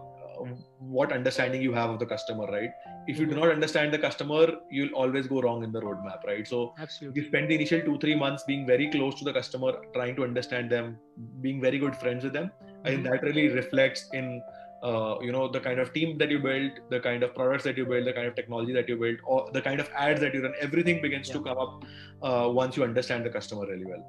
what 0.78 1.12
understanding 1.12 1.62
you 1.62 1.72
have 1.72 1.90
of 1.90 1.98
the 1.98 2.06
customer, 2.06 2.46
right? 2.46 2.70
If 3.06 3.18
you 3.18 3.26
do 3.26 3.34
not 3.34 3.50
understand 3.50 3.92
the 3.92 3.98
customer, 3.98 4.46
you'll 4.70 4.94
always 4.94 5.26
go 5.26 5.40
wrong 5.40 5.64
in 5.64 5.72
the 5.72 5.80
roadmap, 5.80 6.24
right? 6.26 6.46
So 6.46 6.74
Absolutely. 6.78 7.22
you 7.22 7.28
spend 7.28 7.50
the 7.50 7.54
initial 7.54 7.80
two 7.80 7.98
three 7.98 8.14
months 8.14 8.44
being 8.46 8.66
very 8.66 8.90
close 8.90 9.18
to 9.20 9.24
the 9.24 9.32
customer, 9.32 9.72
trying 9.94 10.16
to 10.16 10.24
understand 10.24 10.70
them, 10.70 10.98
being 11.40 11.60
very 11.60 11.78
good 11.78 11.96
friends 11.96 12.24
with 12.24 12.32
them. 12.32 12.50
Think 12.84 13.00
Mhm. 13.00 13.10
that 13.10 13.22
really 13.22 13.48
reflects 13.48 14.06
in 14.12 14.42
uh, 14.82 15.16
you 15.20 15.32
know 15.32 15.48
the 15.48 15.60
kind 15.60 15.80
of 15.80 15.92
team 15.92 16.18
that 16.18 16.30
you 16.30 16.38
build, 16.38 16.70
the 16.90 17.00
kind 17.00 17.22
of 17.22 17.34
products 17.34 17.64
that 17.64 17.76
you 17.76 17.86
build, 17.86 18.06
the 18.06 18.12
kind 18.12 18.28
of 18.28 18.36
technology 18.36 18.72
that 18.72 18.88
you 18.88 18.96
build, 18.96 19.16
or 19.26 19.48
the 19.52 19.62
kind 19.62 19.80
of 19.80 19.90
ads 19.96 20.20
that 20.20 20.34
you 20.34 20.42
run. 20.42 20.54
Everything 20.60 21.02
begins 21.02 21.28
to 21.30 21.40
come 21.40 21.58
up 21.58 21.84
uh, 22.22 22.48
once 22.48 22.76
you 22.76 22.84
understand 22.84 23.24
the 23.24 23.30
customer 23.30 23.66
really 23.66 23.86
well. 23.86 24.04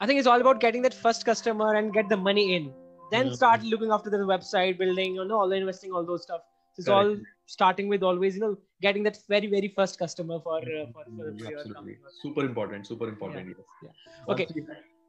I 0.00 0.06
think 0.06 0.18
it's 0.18 0.26
all 0.26 0.40
about 0.40 0.60
getting 0.60 0.82
that 0.82 0.94
first 0.94 1.24
customer 1.24 1.74
and 1.74 1.92
get 1.92 2.08
the 2.08 2.16
money 2.16 2.54
in. 2.56 2.72
Then 3.12 3.34
start 3.34 3.62
looking 3.72 3.90
after 3.96 4.10
the 4.10 4.18
website, 4.32 4.78
building, 4.78 5.14
you 5.20 5.24
know, 5.24 5.40
all 5.40 5.48
the 5.48 5.56
investing, 5.56 5.92
all 5.92 6.04
those 6.12 6.22
stuff. 6.28 6.40
So 6.74 6.80
it's 6.80 6.88
all 6.88 7.16
starting 7.54 7.88
with 7.88 8.02
always, 8.10 8.34
you 8.36 8.40
know, 8.40 8.56
getting 8.80 9.02
that 9.08 9.18
very, 9.28 9.48
very 9.54 9.68
first 9.80 9.98
customer 9.98 10.38
for 10.46 10.58
uh, 10.58 10.86
for, 10.94 11.04
for, 11.04 11.34
for 11.38 11.50
your 11.50 11.58
Absolutely, 11.60 11.98
super 12.22 12.44
important, 12.50 12.86
super 12.92 13.08
important. 13.08 13.48
Yes. 13.48 13.56
yeah. 13.84 14.32
Okay. 14.34 14.46
we- 14.54 14.66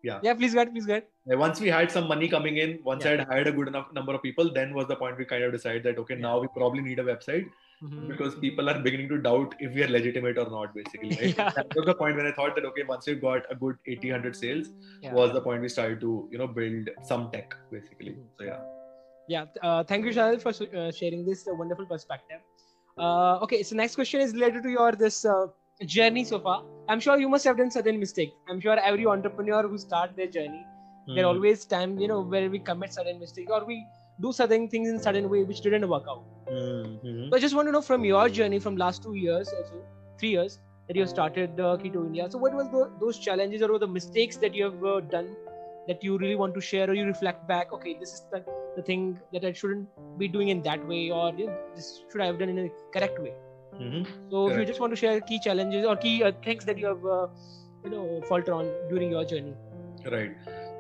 Yeah, 0.07 0.33
please 0.39 0.53
go 0.55 0.60
ahead, 0.62 0.72
please 0.75 0.88
go 0.88 0.95
ahead. 0.95 1.38
Once 1.41 1.62
we 1.65 1.69
had 1.74 1.91
some 1.98 2.07
money 2.10 2.27
coming 2.31 2.57
in, 2.63 2.72
once 2.88 3.05
Yeah. 3.05 3.12
I 3.12 3.17
had 3.17 3.27
hired 3.29 3.48
a 3.51 3.53
good 3.60 3.69
enough 3.72 3.93
number 3.98 4.13
of 4.17 4.22
people, 4.25 4.50
then 4.57 4.74
was 4.79 4.88
the 4.89 4.98
point 5.03 5.22
we 5.22 5.27
kind 5.29 5.45
of 5.45 5.53
decided 5.53 5.86
that 5.89 6.01
okay, 6.01 6.15
Yeah. 6.15 6.25
now 6.27 6.33
we 6.45 6.50
probably 6.57 6.81
need 6.88 7.00
a 7.03 7.05
website 7.12 7.45
Mhm. 7.83 8.07
because 8.09 8.35
people 8.41 8.69
are 8.71 8.79
beginning 8.87 9.09
to 9.11 9.17
doubt 9.27 9.55
if 9.59 9.73
we 9.77 9.83
are 9.85 9.87
legitimate 9.93 10.37
or 10.43 10.45
not, 10.55 10.73
basically. 10.75 11.15
Right? 11.21 11.37
Yeah. 11.37 11.49
That 11.57 11.75
was 11.79 11.85
the 11.91 11.95
point 12.01 12.15
when 12.21 12.27
I 12.27 12.31
thought 12.37 12.55
that 12.59 12.65
okay, 12.71 12.83
once 12.91 13.07
we 13.07 13.15
got 13.15 13.49
a 13.55 13.55
good 13.63 13.75
80, 13.95 14.11
100 14.11 14.35
sales, 14.41 14.69
Yeah. 15.01 15.13
was 15.19 15.33
the 15.37 15.41
point 15.47 15.61
we 15.67 15.69
started 15.77 15.99
to 16.05 16.13
you 16.35 16.37
know 16.43 16.47
build 16.59 16.89
some 17.11 17.25
tech, 17.35 17.57
basically. 17.71 18.13
Mhm. 18.19 18.29
So 18.39 18.49
yeah. 18.51 18.61
Yeah, 19.33 19.45
uh, 19.67 19.83
thank 19.89 20.05
you, 20.05 20.11
Sahil, 20.19 20.39
for 20.45 20.53
uh, 20.83 20.91
sharing 20.91 21.25
this 21.25 21.47
uh, 21.47 21.53
wonderful 21.63 21.85
perspective. 21.85 22.41
Uh, 22.97 23.39
okay, 23.47 23.63
so 23.63 23.75
next 23.81 23.95
question 23.95 24.21
is 24.21 24.33
related 24.33 24.63
to 24.63 24.71
your 24.77 24.91
this 25.03 25.19
uh, 25.33 25.45
journey 25.97 26.23
so 26.31 26.39
far. 26.47 26.57
I'm 26.89 26.99
sure 27.05 27.17
you 27.19 27.29
must 27.35 27.45
have 27.49 27.57
done 27.61 27.71
certain 27.75 27.99
mistakes. 27.99 28.33
I'm 28.49 28.59
sure 28.65 28.77
every 28.91 29.05
entrepreneur 29.13 29.61
who 29.73 29.77
start 29.83 30.15
their 30.21 30.27
journey, 30.37 30.63
there 31.15 31.23
are 31.23 31.27
Mhm. 31.27 31.35
always 31.35 31.63
time 31.75 31.95
you 32.03 32.09
know 32.13 32.19
where 32.33 32.49
we 32.55 32.59
commit 32.71 32.93
certain 32.97 33.19
mistakes 33.23 33.55
or 33.59 33.61
we 33.71 33.77
do 34.22 34.32
certain 34.32 34.67
things 34.70 34.89
in 34.89 35.00
certain 35.00 35.29
way 35.29 35.43
which 35.43 35.62
didn't 35.62 35.88
work 35.89 36.05
out. 36.10 36.24
Mhm. 36.51 37.29
So 37.29 37.38
I 37.38 37.39
just 37.39 37.55
want 37.55 37.67
to 37.67 37.72
know 37.72 37.82
from 37.82 38.05
your 38.05 38.27
journey 38.29 38.60
from 38.60 38.77
last 38.77 39.03
two 39.03 39.15
years 39.15 39.48
or 39.58 39.63
so, 39.72 39.82
three 40.20 40.29
years 40.29 40.60
that 40.88 40.96
you 40.96 41.01
have 41.01 41.10
started 41.10 41.60
uh, 41.60 41.77
Keto 41.84 42.05
India. 42.05 42.27
So 42.29 42.38
what 42.38 42.53
was 42.53 42.70
the, 42.70 42.89
those 43.00 43.20
challenges 43.20 43.62
or 43.62 43.79
the 43.79 43.88
mistakes 43.88 44.38
that 44.38 44.53
you 44.53 44.65
have 44.65 44.84
uh, 44.84 45.00
done 45.15 45.36
that 45.88 46.03
you 46.03 46.17
really 46.17 46.36
want 46.36 46.53
to 46.55 46.62
share 46.62 46.89
or 46.89 46.93
you 46.93 47.05
reflect 47.05 47.48
back? 47.48 47.74
Okay, 47.74 47.96
this 48.00 48.13
is 48.13 48.22
the, 48.32 48.43
the 48.75 48.84
thing 48.84 49.20
that 49.32 49.46
I 49.46 49.53
shouldn't 49.53 49.88
be 50.17 50.27
doing 50.27 50.50
in 50.50 50.62
that 50.63 50.86
way 50.88 51.10
or 51.10 51.34
you 51.38 51.48
know, 51.48 51.58
this 51.75 52.01
should 52.12 52.22
I 52.22 52.25
have 52.27 52.39
done 52.39 52.50
in 52.50 52.60
a 52.60 52.70
correct 52.98 53.20
way. 53.20 53.34
Mhm. 53.79 54.05
So 54.29 54.50
if 54.50 54.58
you 54.58 54.65
just 54.65 54.79
want 54.79 54.91
to 54.93 54.98
share 54.98 55.20
key 55.22 55.39
challenges 55.39 55.86
or 55.86 55.96
key 55.96 56.24
uh, 56.24 56.32
things 56.43 56.65
that 56.65 56.77
you 56.77 56.88
have 56.88 57.05
uh, 57.05 57.27
you 57.84 57.89
know 57.89 58.22
faltered 58.29 58.53
on 58.53 58.72
during 58.89 59.12
your 59.12 59.25
journey. 59.25 59.55
Right. 60.12 60.36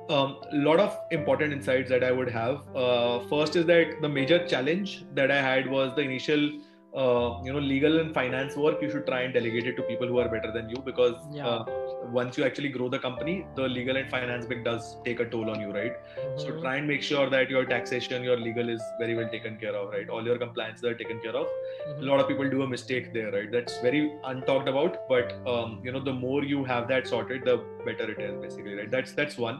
A 0.09 0.13
um, 0.13 0.37
lot 0.51 0.79
of 0.81 0.97
important 1.11 1.53
insights 1.53 1.89
that 1.89 2.03
I 2.03 2.11
would 2.11 2.29
have. 2.29 2.61
Uh, 2.75 3.19
first 3.29 3.55
is 3.55 3.65
that 3.67 4.01
the 4.01 4.09
major 4.09 4.45
challenge 4.45 5.05
that 5.13 5.31
I 5.31 5.41
had 5.41 5.69
was 5.69 5.95
the 5.95 6.01
initial, 6.01 6.59
uh, 6.95 7.39
you 7.43 7.51
know, 7.51 7.59
legal 7.59 7.99
and 7.99 8.13
finance 8.13 8.55
work. 8.55 8.81
You 8.81 8.89
should 8.89 9.05
try 9.07 9.21
and 9.21 9.33
delegate 9.33 9.65
it 9.67 9.75
to 9.77 9.83
people 9.83 10.07
who 10.07 10.19
are 10.19 10.29
better 10.29 10.51
than 10.51 10.69
you 10.69 10.77
because 10.85 11.15
Yeah. 11.31 11.47
uh, 11.47 11.65
once 12.11 12.37
you 12.37 12.43
actually 12.45 12.69
grow 12.69 12.89
the 12.89 12.99
company, 12.99 13.45
the 13.55 13.67
legal 13.67 13.97
and 13.97 14.09
finance 14.09 14.45
bit 14.45 14.63
does 14.63 14.97
take 15.05 15.19
a 15.19 15.25
toll 15.25 15.49
on 15.49 15.59
you, 15.59 15.71
right? 15.71 15.93
So 16.37 16.47
Mhm. 16.51 16.61
try 16.61 16.75
and 16.81 16.87
make 16.87 17.01
sure 17.01 17.29
that 17.35 17.49
your 17.55 17.63
taxation, 17.65 18.23
your 18.29 18.37
legal 18.37 18.69
is 18.75 18.83
very 18.99 19.15
well 19.15 19.29
taken 19.29 19.57
care 19.63 19.75
of, 19.81 19.89
right? 19.95 20.09
All 20.09 20.23
your 20.31 20.37
compliance 20.43 20.83
are 20.83 20.93
taken 21.01 21.19
care 21.25 21.35
of. 21.41 21.47
Mhm. 21.47 22.01
A 22.03 22.05
lot 22.11 22.19
of 22.25 22.27
people 22.33 22.49
do 22.55 22.61
a 22.67 22.69
mistake 22.75 23.11
there, 23.17 23.31
right? 23.37 23.51
That's 23.57 23.79
very 23.87 24.03
untalked 24.33 24.69
about, 24.75 24.99
but 25.09 25.33
um, 25.55 25.79
you 25.83 25.91
know, 25.97 26.03
the 26.11 26.13
more 26.13 26.43
you 26.53 26.63
have 26.73 26.87
that 26.93 27.07
sorted, 27.07 27.43
the 27.51 27.57
better 27.89 28.11
it 28.17 28.21
is, 28.29 28.37
basically, 28.45 28.75
right? 28.81 28.91
That's 28.97 29.13
that's 29.23 29.37
one. 29.47 29.59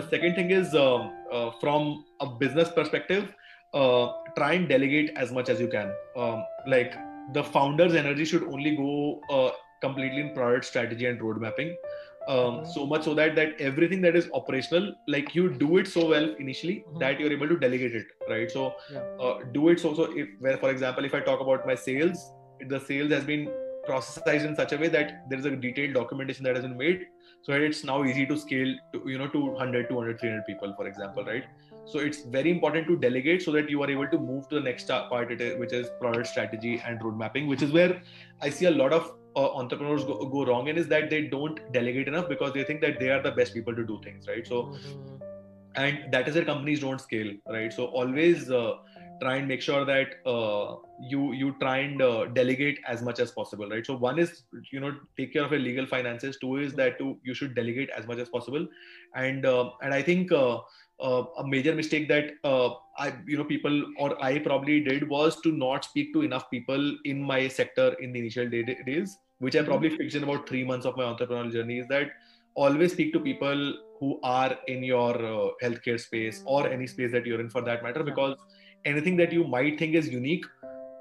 The 0.00 0.06
second 0.16 0.36
thing 0.40 0.50
is 0.62 0.74
um, 0.86 1.12
uh, 1.30 1.50
from 1.60 2.04
a 2.20 2.26
business 2.44 2.70
perspective, 2.80 3.34
uh, 3.74 4.06
try 4.36 4.52
and 4.52 4.68
delegate 4.68 5.12
as 5.16 5.32
much 5.32 5.48
as 5.48 5.60
you 5.60 5.68
can. 5.68 5.92
Um, 6.16 6.44
like 6.66 6.94
the 7.32 7.42
founder's 7.44 7.94
energy 7.94 8.24
should 8.24 8.44
only 8.44 8.76
go 8.76 9.20
uh, 9.30 9.50
completely 9.80 10.20
in 10.20 10.34
product 10.34 10.64
strategy 10.64 11.06
and 11.06 11.20
road 11.22 11.40
mapping. 11.40 11.76
Um, 12.28 12.58
Mhm. 12.58 12.66
so 12.72 12.86
much 12.86 13.02
so 13.04 13.14
that 13.14 13.34
that 13.36 13.60
everything 13.60 14.00
that 14.02 14.14
is 14.14 14.28
operational, 14.40 14.84
like 15.08 15.34
you 15.34 15.48
do 15.62 15.78
it 15.78 15.88
so 15.88 16.08
well 16.10 16.28
initially 16.44 16.74
Mhm. 16.84 17.00
that 17.00 17.18
you're 17.18 17.32
able 17.32 17.48
to 17.48 17.56
delegate 17.64 17.96
it, 18.00 18.06
right? 18.34 18.50
So 18.58 18.66
Yeah. 18.90 19.00
uh, 19.24 19.32
do 19.56 19.70
it 19.70 19.80
so 19.80 19.92
so 20.00 20.04
if 20.24 20.28
where 20.38 20.56
for 20.66 20.70
example 20.70 21.04
if 21.10 21.16
I 21.20 21.20
talk 21.30 21.40
about 21.46 21.66
my 21.72 21.74
sales, 21.86 22.22
the 22.74 22.78
sales 22.92 23.10
has 23.16 23.24
been 23.32 23.50
processed 23.86 24.44
in 24.48 24.54
such 24.54 24.72
a 24.72 24.78
way 24.84 24.88
that 24.96 25.28
there 25.28 25.38
is 25.40 25.44
a 25.46 25.56
detailed 25.66 25.94
documentation 25.94 26.44
that 26.44 26.54
has 26.54 26.64
been 26.64 26.76
made 26.76 27.00
so 27.42 27.50
that 27.52 27.62
it's 27.68 27.82
now 27.82 28.04
easy 28.04 28.24
to 28.32 28.36
scale 28.42 28.72
to 28.92 29.02
you 29.12 29.18
know 29.22 29.26
to 29.32 29.40
100 29.46 29.88
200 29.88 30.20
300 30.20 30.44
people 30.50 30.72
for 30.76 30.86
example 30.86 31.24
right 31.24 31.44
so 31.86 31.98
it's 31.98 32.24
very 32.24 32.50
important 32.50 32.86
to 32.86 32.96
delegate 32.96 33.42
so 33.42 33.52
that 33.52 33.68
you 33.68 33.82
are 33.82 33.90
able 33.90 34.08
to 34.08 34.18
move 34.18 34.48
to 34.48 34.54
the 34.56 34.60
next 34.60 34.88
part 34.88 35.28
which 35.58 35.72
is 35.72 35.88
product 36.00 36.26
strategy 36.26 36.80
and 36.86 37.02
road 37.02 37.16
mapping 37.16 37.48
which 37.48 37.62
is 37.62 37.72
where 37.72 38.00
i 38.40 38.50
see 38.50 38.66
a 38.66 38.70
lot 38.70 38.92
of 38.92 39.10
uh, 39.36 39.50
entrepreneurs 39.54 40.04
go, 40.04 40.24
go 40.26 40.44
wrong 40.44 40.68
in 40.68 40.76
is 40.76 40.88
that 40.88 41.10
they 41.10 41.22
don't 41.22 41.60
delegate 41.72 42.08
enough 42.08 42.28
because 42.28 42.52
they 42.52 42.64
think 42.64 42.80
that 42.80 42.98
they 43.00 43.08
are 43.08 43.22
the 43.22 43.30
best 43.30 43.54
people 43.54 43.74
to 43.74 43.84
do 43.84 44.00
things 44.04 44.26
right? 44.28 44.46
So 44.46 44.64
Mhm. 44.64 45.20
and 45.74 46.12
that 46.12 46.28
is 46.28 46.34
where 46.34 46.44
companies 46.44 46.80
don't 46.80 47.00
scale 47.00 47.32
right? 47.48 47.72
So 47.72 47.86
always 47.86 48.50
uh, 48.50 48.74
try 49.22 49.36
and 49.36 49.48
make 49.48 49.62
sure 49.62 49.84
that 49.86 50.16
uh, 50.26 50.76
you 51.08 51.32
you 51.32 51.54
try 51.60 51.78
and 51.78 52.02
uh, 52.02 52.26
delegate 52.26 52.78
as 52.86 53.02
much 53.02 53.20
as 53.20 53.30
possible 53.30 53.68
right? 53.68 53.86
So 53.86 53.96
one 53.96 54.18
is 54.18 54.42
you 54.70 54.80
know 54.80 54.92
take 55.16 55.32
care 55.32 55.44
of 55.44 55.52
your 55.52 55.60
legal 55.60 55.86
finances. 55.86 56.36
Two 56.38 56.56
is 56.56 56.74
that 56.74 56.98
to, 56.98 57.16
you 57.22 57.32
should 57.32 57.54
delegate 57.54 57.88
as 57.96 58.06
much 58.06 58.18
as 58.18 58.28
possible. 58.28 58.66
And 59.14 59.46
uh, 59.46 59.70
and 59.82 59.94
i 59.94 60.02
think 60.02 60.32
uh, 61.02 61.24
a 61.38 61.46
major 61.46 61.74
mistake 61.74 62.08
that 62.08 62.32
uh, 62.44 62.70
I, 62.98 63.12
you 63.26 63.36
know, 63.36 63.44
people 63.44 63.84
or 63.98 64.22
I 64.22 64.38
probably 64.38 64.80
did 64.80 65.08
was 65.08 65.40
to 65.42 65.52
not 65.52 65.84
speak 65.84 66.12
to 66.14 66.22
enough 66.22 66.50
people 66.50 66.96
in 67.04 67.22
my 67.22 67.48
sector 67.48 67.94
in 68.00 68.12
the 68.12 68.20
initial 68.20 68.48
day, 68.48 68.62
days, 68.86 69.18
which 69.38 69.56
I 69.56 69.62
probably 69.62 69.90
fixed 69.90 70.16
in 70.16 70.22
about 70.22 70.48
three 70.48 70.64
months 70.64 70.86
of 70.86 70.96
my 70.96 71.04
entrepreneurial 71.04 71.52
journey. 71.52 71.78
Is 71.78 71.88
that 71.88 72.10
always 72.54 72.92
speak 72.92 73.12
to 73.14 73.20
people 73.20 73.74
who 73.98 74.18
are 74.22 74.56
in 74.68 74.82
your 74.82 75.14
uh, 75.16 75.50
healthcare 75.62 76.00
space 76.00 76.42
or 76.44 76.68
any 76.68 76.86
space 76.86 77.12
that 77.12 77.26
you're 77.26 77.40
in 77.40 77.50
for 77.50 77.62
that 77.62 77.82
matter, 77.82 78.02
because 78.02 78.36
anything 78.84 79.16
that 79.16 79.32
you 79.32 79.44
might 79.44 79.78
think 79.78 79.94
is 79.94 80.08
unique 80.08 80.44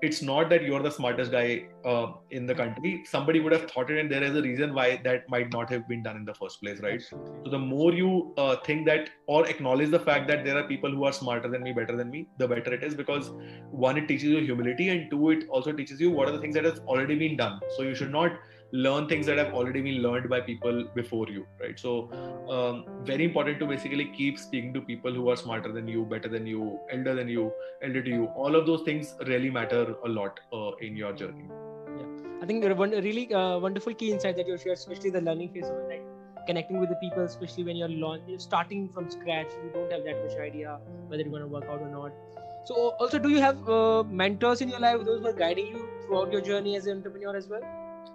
it's 0.01 0.21
not 0.21 0.49
that 0.49 0.63
you're 0.63 0.81
the 0.81 0.91
smartest 0.91 1.31
guy 1.31 1.65
uh, 1.85 2.07
in 2.31 2.45
the 2.47 2.55
country. 2.55 3.03
Somebody 3.05 3.39
would 3.39 3.51
have 3.53 3.69
thought 3.69 3.91
it 3.91 3.99
and 3.99 4.11
there 4.11 4.23
is 4.23 4.35
a 4.35 4.41
reason 4.41 4.73
why 4.73 4.99
that 5.03 5.29
might 5.29 5.51
not 5.51 5.69
have 5.69 5.87
been 5.87 6.01
done 6.01 6.17
in 6.17 6.25
the 6.25 6.33
first 6.33 6.59
place 6.61 6.79
right? 6.81 6.95
Absolutely. 6.95 7.31
so 7.45 7.51
the 7.51 7.59
more 7.59 7.93
you 7.93 8.33
uh, 8.37 8.55
think 8.65 8.85
that 8.87 9.09
or 9.27 9.47
acknowledge 9.47 9.91
the 9.91 9.99
fact 9.99 10.27
that 10.27 10.43
there 10.43 10.57
are 10.57 10.63
people 10.63 10.91
who 10.91 11.03
are 11.03 11.13
smarter 11.13 11.49
than 11.49 11.61
me 11.63 11.71
better 11.71 11.95
than 11.95 12.09
me 12.09 12.27
the 12.37 12.47
better 12.47 12.73
it 12.73 12.83
is 12.83 12.95
because 12.95 13.31
one 13.69 13.97
it 13.97 14.07
teaches 14.07 14.23
you 14.23 14.39
humility 14.39 14.89
and 14.89 15.09
two 15.11 15.29
it 15.29 15.47
also 15.49 15.71
teaches 15.71 16.01
you 16.01 16.09
what 16.09 16.27
are 16.27 16.31
the 16.31 16.39
things 16.39 16.55
that 16.55 16.65
has 16.65 16.79
already 16.79 17.15
been 17.15 17.37
done. 17.37 17.59
So 17.77 17.83
you 17.83 17.93
should 17.93 18.11
not 18.11 18.31
learn 18.71 19.07
things 19.07 19.25
that 19.25 19.37
have 19.37 19.53
already 19.53 19.81
been 19.81 20.01
learned 20.01 20.29
by 20.29 20.39
people 20.39 20.85
before 20.95 21.27
you 21.27 21.45
right 21.59 21.79
so 21.79 22.09
um, 22.49 22.85
very 23.03 23.25
important 23.25 23.59
to 23.59 23.65
basically 23.65 24.05
keep 24.05 24.39
speaking 24.39 24.73
to 24.73 24.81
people 24.81 25.13
who 25.13 25.29
are 25.29 25.35
smarter 25.35 25.71
than 25.71 25.87
you 25.87 26.05
better 26.05 26.29
than 26.29 26.47
you 26.47 26.79
elder 26.91 27.13
than 27.15 27.27
you 27.27 27.51
elder 27.81 28.01
to 28.01 28.09
you 28.09 28.25
all 28.35 28.55
of 28.55 28.65
those 28.65 28.81
things 28.83 29.15
really 29.27 29.49
matter 29.49 29.95
a 30.05 30.09
lot 30.09 30.39
uh, 30.53 30.71
in 30.79 30.95
your 30.95 31.13
journey 31.13 31.49
Yeah. 31.97 32.21
I 32.41 32.45
think 32.45 32.63
one 32.77 32.91
really 32.91 33.33
uh, 33.33 33.59
wonderful 33.59 33.93
key 33.93 34.11
insight 34.11 34.35
that 34.37 34.47
you 34.47 34.57
shared, 34.57 34.77
especially 34.77 35.11
the 35.11 35.21
learning 35.21 35.49
phase 35.53 35.65
of 35.65 35.75
it, 35.77 35.89
like 35.89 36.47
connecting 36.47 36.79
with 36.79 36.89
the 36.89 36.95
people, 36.95 37.23
especially 37.23 37.63
when 37.63 37.75
you're 37.75 37.89
launch, 37.89 38.23
you're 38.27 38.39
starting 38.39 38.89
from 38.89 39.09
scratch. 39.11 39.51
You 39.63 39.69
don't 39.73 39.91
have 39.91 40.03
that 40.05 40.23
much 40.23 40.37
idea 40.39 40.79
whether 41.07 41.21
you're 41.21 41.31
going 41.31 41.43
to 41.43 41.47
work 41.47 41.65
out 41.65 41.81
or 41.81 41.89
not. 41.89 42.11
So, 42.65 42.95
also, 42.99 43.19
do 43.19 43.29
you 43.29 43.41
have 43.41 43.69
uh, 43.69 44.03
mentors 44.03 44.61
in 44.61 44.69
your 44.69 44.79
life, 44.79 45.03
those 45.05 45.21
who 45.21 45.27
are 45.27 45.33
guiding 45.33 45.67
you 45.67 45.87
throughout 46.05 46.31
your 46.31 46.41
journey 46.41 46.75
as 46.75 46.87
an 46.87 46.97
entrepreneur 46.97 47.35
as 47.35 47.47
well? 47.47 47.61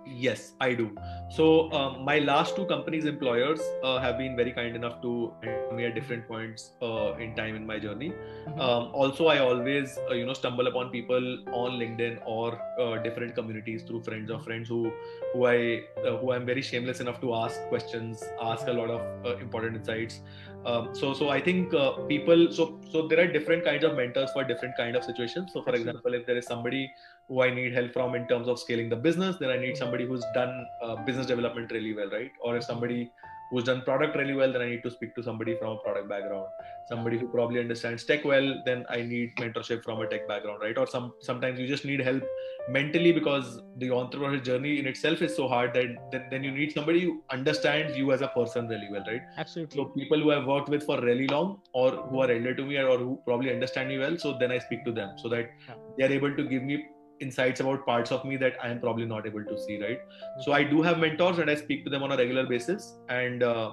Yes, 0.07 0.53
I 0.61 0.75
do. 0.75 0.97
So 1.29 1.71
um, 1.73 2.05
my 2.05 2.21
last 2.21 2.55
two 2.55 2.65
companies' 2.67 3.05
employers 3.07 3.61
uh, 3.83 3.99
have 3.99 4.19
been 4.19 4.37
very 4.37 4.53
kind 4.53 4.77
enough 4.77 5.03
to 5.03 5.33
me 5.75 5.85
at 5.85 5.95
different 5.95 6.29
points 6.29 6.73
uh, 6.81 7.15
in 7.15 7.35
time 7.35 7.57
in 7.57 7.67
my 7.67 7.79
journey. 7.79 8.11
Mm-hmm. 8.11 8.61
Um, 8.61 8.91
also, 8.95 9.27
I 9.27 9.39
always 9.39 9.99
uh, 10.09 10.15
you 10.15 10.25
know 10.25 10.33
stumble 10.33 10.69
upon 10.69 10.91
people 10.91 11.39
on 11.53 11.73
LinkedIn 11.73 12.21
or 12.25 12.61
uh, 12.81 13.03
different 13.03 13.35
communities 13.35 13.83
through 13.83 14.03
friends 14.03 14.31
of 14.31 14.45
friends 14.45 14.69
who 14.69 14.93
who 15.33 15.47
I 15.47 15.83
uh, 16.07 16.17
who 16.19 16.33
I'm 16.33 16.47
very 16.47 16.63
shameless 16.63 17.01
enough 17.01 17.21
to 17.23 17.35
ask 17.35 17.61
questions, 17.69 18.23
ask 18.41 18.69
a 18.69 18.73
lot 18.73 18.91
of 18.91 19.27
uh, 19.27 19.37
important 19.39 19.77
insights. 19.77 20.21
Um, 20.67 20.93
so 20.93 21.15
so 21.15 21.29
I 21.29 21.41
think 21.41 21.75
people 22.09 22.53
so 22.53 22.81
so 22.93 23.07
there 23.07 23.21
are 23.21 23.27
different 23.33 23.65
kinds 23.65 23.85
of 23.85 23.95
mentors 23.95 24.31
for 24.33 24.43
different 24.43 24.77
kind 24.77 24.97
of 24.97 25.05
situations. 25.05 25.53
So 25.53 25.63
for 25.63 25.75
example, 25.75 26.15
if 26.15 26.27
there 26.27 26.37
is 26.37 26.47
somebody 26.47 26.91
who 27.29 27.43
I 27.43 27.51
need 27.51 27.73
help 27.73 27.93
from 27.93 28.17
in 28.17 28.27
terms 28.27 28.49
of 28.49 28.59
scaling 28.59 28.89
the 28.89 28.97
business, 28.97 29.37
then 29.37 29.51
I 29.51 29.59
need 29.59 29.77
somebody 29.77 30.07
who's 30.07 30.25
done 30.35 30.67
uh, 30.83 30.97
business 31.05 31.27
development 31.27 31.71
really 31.71 31.95
well, 31.95 32.11
right? 32.11 32.33
Or 32.41 32.57
if 32.57 32.65
somebody 32.65 33.13
who's 33.51 33.65
done 33.65 33.83
product 33.83 34.17
really 34.17 34.35
well, 34.35 34.53
then 34.53 34.63
I 34.63 34.69
need 34.69 34.83
to 34.83 34.91
speak 34.91 35.15
to 35.17 35.23
somebody 35.23 35.57
from 35.57 35.73
a 35.73 35.77
product 35.79 36.09
background. 36.09 36.47
Somebody 36.89 37.19
who 37.19 37.29
probably 37.29 37.61
understands 37.61 38.05
tech 38.05 38.25
well, 38.25 38.63
then 38.65 38.85
I 38.89 39.03
need 39.03 39.37
mentorship 39.37 39.85
from 39.85 40.01
a 40.01 40.07
tech 40.07 40.27
background, 40.29 40.61
right? 40.61 40.77
Or 40.77 40.87
some 40.87 41.13
sometimes 41.21 41.59
you 41.61 41.67
just 41.67 41.85
need 41.85 42.01
help 42.01 42.23
mentally 42.69 43.13
because 43.13 43.61
the 43.77 43.89
entrepreneurial 43.89 44.43
journey 44.43 44.79
in 44.79 44.87
itself 44.87 45.23
is 45.23 45.35
so 45.37 45.47
hard 45.49 45.75
that 45.75 46.11
then, 46.11 46.27
then 46.31 46.45
you 46.45 46.51
need 46.51 46.73
somebody 46.73 47.01
who 47.03 47.23
understands 47.31 47.97
you 47.97 48.13
as 48.13 48.23
a 48.23 48.29
person 48.29 48.69
really 48.69 48.89
well, 48.91 49.05
right? 49.07 49.23
Absolutely. 49.37 49.77
So 49.77 49.85
people 49.87 50.21
who 50.21 50.33
I've 50.33 50.47
worked 50.47 50.69
with 50.69 50.85
for 50.85 51.01
really 51.01 51.29
long 51.29 51.61
or 51.73 51.91
who 51.91 52.21
are 52.21 52.31
elder 52.31 52.55
to 52.55 52.63
me 52.65 52.77
or 52.79 52.99
who 52.99 53.21
probably 53.25 53.53
understand 53.53 53.89
me 53.89 53.99
well, 53.99 54.17
so 54.17 54.37
then 54.39 54.51
I 54.51 54.59
speak 54.59 54.85
to 54.85 54.93
them 54.93 55.17
so 55.17 55.29
that 55.29 55.51
yeah. 55.69 55.75
they 55.97 56.05
are 56.05 56.13
able 56.13 56.35
to 56.35 56.45
give 56.45 56.63
me 56.63 56.87
insights 57.21 57.61
about 57.61 57.85
parts 57.87 58.13
of 58.13 58.25
me 58.25 58.37
that 58.37 58.57
I 58.63 58.69
am 58.69 58.81
probably 58.81 59.07
not 59.07 59.27
able 59.27 59.45
to 59.45 59.59
see, 59.59 59.81
right? 59.81 59.99
Mm-hmm. 59.99 60.43
So 60.43 60.53
I 60.53 60.63
do 60.65 60.83
have 60.83 60.99
mentors 60.99 61.39
and 61.39 61.51
I 61.51 61.55
speak 61.55 61.85
to 61.85 61.91
them 61.91 62.03
on 62.03 62.13
a 62.13 62.17
regular 62.17 62.47
basis, 62.47 62.95
and 63.09 63.43
uh, 63.43 63.73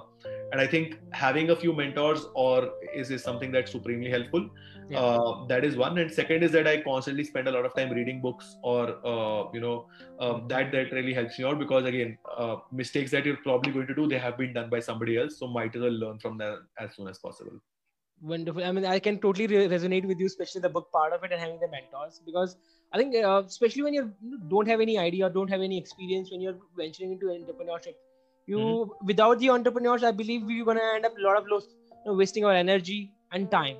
and 0.52 0.60
I 0.60 0.66
think 0.66 0.98
having 1.12 1.50
a 1.50 1.56
few 1.56 1.72
mentors 1.72 2.26
or 2.34 2.70
is 2.94 3.10
is 3.10 3.22
something 3.22 3.52
that's 3.52 3.72
supremely 3.72 4.10
helpful. 4.10 4.48
Yeah. 4.90 4.98
Uh, 5.00 5.46
that 5.46 5.64
is 5.64 5.76
one, 5.76 5.96
and 5.98 6.12
second 6.12 6.42
is 6.42 6.52
that 6.52 6.66
I 6.66 6.80
constantly 6.82 7.24
spend 7.24 7.48
a 7.48 7.50
lot 7.50 7.64
of 7.64 7.74
time 7.74 7.90
reading 7.90 8.20
books 8.20 8.56
or 8.62 8.88
uh, 9.06 9.50
you 9.52 9.60
know 9.60 9.86
um, 10.20 10.46
that 10.48 10.72
that 10.72 10.92
really 10.92 11.14
helps 11.14 11.38
me 11.38 11.44
out 11.44 11.58
because 11.58 11.84
again 11.84 12.18
uh, 12.36 12.56
mistakes 12.70 13.10
that 13.12 13.24
you're 13.24 13.38
probably 13.38 13.72
going 13.72 13.86
to 13.86 13.94
do 13.94 14.06
they 14.06 14.18
have 14.18 14.36
been 14.36 14.52
done 14.52 14.68
by 14.68 14.80
somebody 14.80 15.16
else, 15.16 15.38
so 15.38 15.46
might 15.46 15.74
as 15.74 15.82
well 15.82 15.98
learn 16.04 16.18
from 16.18 16.36
them 16.36 16.66
as 16.78 16.94
soon 16.94 17.08
as 17.08 17.18
possible 17.18 17.60
wonderful 18.22 18.64
i 18.64 18.70
mean 18.72 18.84
i 18.86 18.98
can 18.98 19.18
totally 19.18 19.46
re- 19.46 19.68
resonate 19.68 20.06
with 20.06 20.18
you 20.18 20.26
especially 20.26 20.60
the 20.60 20.68
book 20.68 20.90
part 20.92 21.12
of 21.12 21.24
it 21.24 21.32
and 21.32 21.40
having 21.40 21.58
the 21.60 21.68
mentors 21.68 22.20
because 22.24 22.56
i 22.94 22.98
think 22.98 23.14
uh, 23.30 23.42
especially 23.46 23.82
when 23.86 23.94
you 23.98 24.04
don't 24.54 24.72
have 24.72 24.80
any 24.86 24.96
idea 25.04 25.26
or 25.26 25.30
don't 25.36 25.54
have 25.56 25.66
any 25.68 25.78
experience 25.84 26.30
when 26.32 26.40
you're 26.40 26.58
venturing 26.76 27.12
into 27.12 27.26
entrepreneurship. 27.26 27.96
You 28.46 28.58
mm-hmm. 28.58 29.06
without 29.06 29.38
the 29.42 29.50
entrepreneurs 29.50 30.04
i 30.04 30.12
believe 30.22 30.42
we're 30.52 30.64
going 30.64 30.80
to 30.82 30.88
end 30.94 31.06
up 31.06 31.18
a 31.18 31.22
lot 31.26 31.38
of 31.38 31.46
loss, 31.52 31.68
you 31.68 32.10
know, 32.10 32.16
wasting 32.22 32.44
our 32.44 32.54
energy 32.54 33.12
and 33.32 33.50
time. 33.50 33.76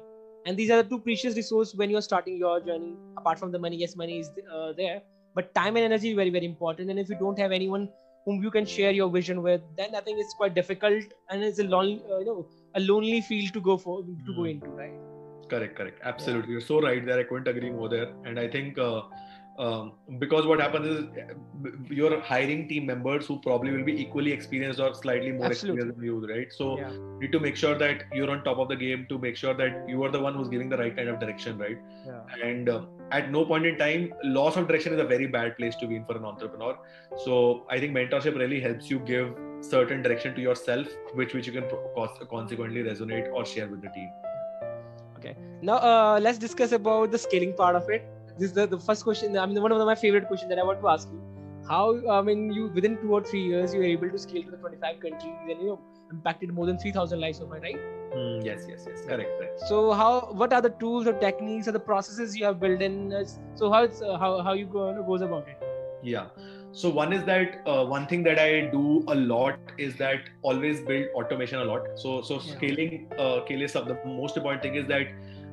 And 0.46 0.56
these 0.56 0.70
are 0.70 0.82
the 0.82 0.88
two 0.88 0.98
precious 1.00 1.36
resources 1.36 1.74
when 1.74 1.90
you're 1.90 2.06
starting 2.06 2.38
your 2.38 2.60
journey 2.60 2.96
apart 3.16 3.38
from 3.38 3.52
the 3.52 3.58
money. 3.58 3.76
Yes 3.76 3.96
money 3.96 4.18
is 4.20 4.30
uh, 4.52 4.72
there. 4.76 5.02
But 5.34 5.54
time 5.54 5.76
and 5.76 5.84
energy 5.84 6.10
is 6.10 6.16
very 6.16 6.30
very 6.30 6.46
important. 6.46 6.90
And 6.90 6.98
if 6.98 7.08
you 7.08 7.16
don't 7.20 7.38
have 7.38 7.52
anyone 7.52 7.88
whom 8.24 8.42
you 8.42 8.50
can 8.50 8.64
share 8.64 8.90
your 8.90 9.08
vision 9.10 9.42
with 9.42 9.60
then 9.76 9.94
i 9.94 10.00
think 10.00 10.18
it's 10.18 10.34
quite 10.34 10.54
difficult 10.54 11.16
and 11.30 11.44
it's 11.44 11.58
a 11.58 11.64
long 11.64 12.00
uh, 12.10 12.18
you 12.18 12.26
know 12.26 12.46
a 12.74 12.80
lonely 12.80 13.20
field 13.20 13.52
to 13.52 13.60
go 13.60 13.76
for 13.76 14.02
to 14.02 14.08
mm. 14.08 14.36
go 14.36 14.44
into 14.44 14.70
right 14.70 15.13
correct 15.48 15.76
correct 15.76 16.00
absolutely 16.02 16.48
yeah. 16.48 16.58
you're 16.58 16.68
so 16.72 16.80
right 16.80 17.04
there 17.06 17.18
i 17.18 17.22
couldn't 17.22 17.48
agree 17.48 17.70
more 17.70 17.88
there 17.88 18.12
and 18.24 18.38
i 18.38 18.48
think 18.48 18.78
uh, 18.78 19.02
um, 19.58 19.92
because 20.18 20.46
what 20.46 20.60
happens 20.60 20.86
is 20.86 21.04
you're 21.88 22.20
hiring 22.20 22.68
team 22.68 22.86
members 22.86 23.26
who 23.26 23.38
probably 23.40 23.70
will 23.70 23.84
be 23.84 24.00
equally 24.00 24.32
experienced 24.32 24.80
or 24.80 24.92
slightly 24.94 25.30
more 25.30 25.46
Absolutely. 25.46 25.80
experienced 25.80 25.96
than 25.96 26.04
you, 26.04 26.26
right? 26.26 26.52
So 26.52 26.78
yeah. 26.78 26.90
you 26.90 27.18
need 27.20 27.32
to 27.32 27.40
make 27.40 27.56
sure 27.56 27.78
that 27.78 28.02
you're 28.12 28.30
on 28.30 28.42
top 28.42 28.58
of 28.58 28.68
the 28.68 28.76
game 28.76 29.06
to 29.08 29.18
make 29.18 29.36
sure 29.36 29.54
that 29.54 29.88
you 29.88 30.02
are 30.02 30.10
the 30.10 30.20
one 30.20 30.34
who's 30.34 30.48
giving 30.48 30.68
the 30.68 30.76
right 30.76 30.94
kind 30.96 31.08
of 31.08 31.20
direction, 31.20 31.56
right? 31.58 31.78
Yeah. 32.04 32.20
And 32.42 32.68
uh, 32.68 32.82
at 33.12 33.30
no 33.30 33.44
point 33.44 33.66
in 33.66 33.78
time, 33.78 34.12
loss 34.24 34.56
of 34.56 34.66
direction 34.66 34.92
is 34.92 35.00
a 35.00 35.04
very 35.04 35.26
bad 35.26 35.56
place 35.56 35.76
to 35.76 35.86
be 35.86 35.96
in 35.96 36.04
for 36.04 36.16
an 36.16 36.24
entrepreneur. 36.24 36.76
So 37.24 37.64
I 37.70 37.78
think 37.78 37.96
mentorship 37.96 38.36
really 38.36 38.60
helps 38.60 38.90
you 38.90 38.98
give 38.98 39.36
certain 39.60 40.02
direction 40.02 40.34
to 40.34 40.40
yourself, 40.40 40.88
which 41.14 41.32
which 41.32 41.46
you 41.46 41.52
can 41.52 41.64
consequently 42.28 42.82
resonate 42.82 43.32
or 43.32 43.46
share 43.46 43.68
with 43.68 43.82
the 43.82 43.88
team. 43.90 44.10
Okay. 45.24 45.36
Now 45.62 45.76
uh, 45.76 46.20
let's 46.20 46.38
discuss 46.38 46.72
about 46.72 47.10
the 47.10 47.18
scaling 47.18 47.54
part 47.54 47.76
of 47.76 47.88
it 47.88 48.04
this 48.38 48.50
is 48.50 48.52
the, 48.52 48.66
the 48.66 48.78
first 48.78 49.04
question. 49.04 49.36
I 49.36 49.46
mean, 49.46 49.60
one 49.62 49.70
of 49.70 49.86
my 49.86 49.94
favorite 49.94 50.26
questions 50.26 50.48
that 50.48 50.58
I 50.58 50.64
want 50.64 50.80
to 50.80 50.88
ask 50.88 51.08
you. 51.10 51.20
How 51.68 51.96
I 52.10 52.20
mean, 52.20 52.52
you 52.52 52.68
within 52.74 52.96
two 52.98 53.12
or 53.12 53.22
three 53.22 53.42
years, 53.42 53.72
you 53.72 53.80
were 53.80 53.86
able 53.86 54.10
to 54.10 54.18
scale 54.18 54.42
to 54.42 54.50
the 54.50 54.56
25 54.56 55.00
countries 55.00 55.34
and 55.48 55.60
you 55.60 55.66
know 55.68 55.80
impacted 56.10 56.52
more 56.52 56.66
than 56.66 56.78
3,000 56.78 57.20
lives. 57.20 57.40
I 57.40 57.44
right? 57.44 57.76
Mm, 58.14 58.44
yes, 58.44 58.66
yes, 58.68 58.86
yes. 58.88 59.00
Correct, 59.06 59.30
correct. 59.38 59.60
So 59.68 59.92
how? 59.92 60.32
What 60.32 60.52
are 60.52 60.60
the 60.60 60.70
tools 60.70 61.06
or 61.06 61.14
techniques 61.14 61.68
or 61.68 61.72
the 61.72 61.80
processes 61.80 62.36
you 62.36 62.44
have 62.44 62.60
built 62.60 62.82
in? 62.82 63.24
So 63.54 63.70
how 63.70 63.84
it's 63.84 64.02
uh, 64.02 64.18
how 64.18 64.42
how 64.42 64.52
you 64.52 64.66
go 64.66 65.02
goes 65.02 65.22
about 65.22 65.48
it? 65.48 65.62
Yeah. 66.02 66.26
So 66.74 66.90
one 66.90 67.12
is 67.12 67.24
that 67.24 67.62
uh, 67.66 67.84
one 67.84 68.06
thing 68.08 68.24
that 68.24 68.38
I 68.38 68.62
do 68.72 69.04
a 69.06 69.14
lot 69.14 69.58
is 69.78 69.94
that 69.96 70.28
always 70.42 70.80
build 70.80 71.06
automation 71.14 71.60
a 71.60 71.64
lot. 71.64 71.86
So 71.94 72.20
so 72.22 72.40
yeah. 72.40 72.56
scaling 72.56 73.12
uh, 73.16 73.40
the 73.46 73.98
most 74.04 74.36
important 74.36 74.62
thing 74.62 74.74
is 74.74 74.86
that 74.88 75.06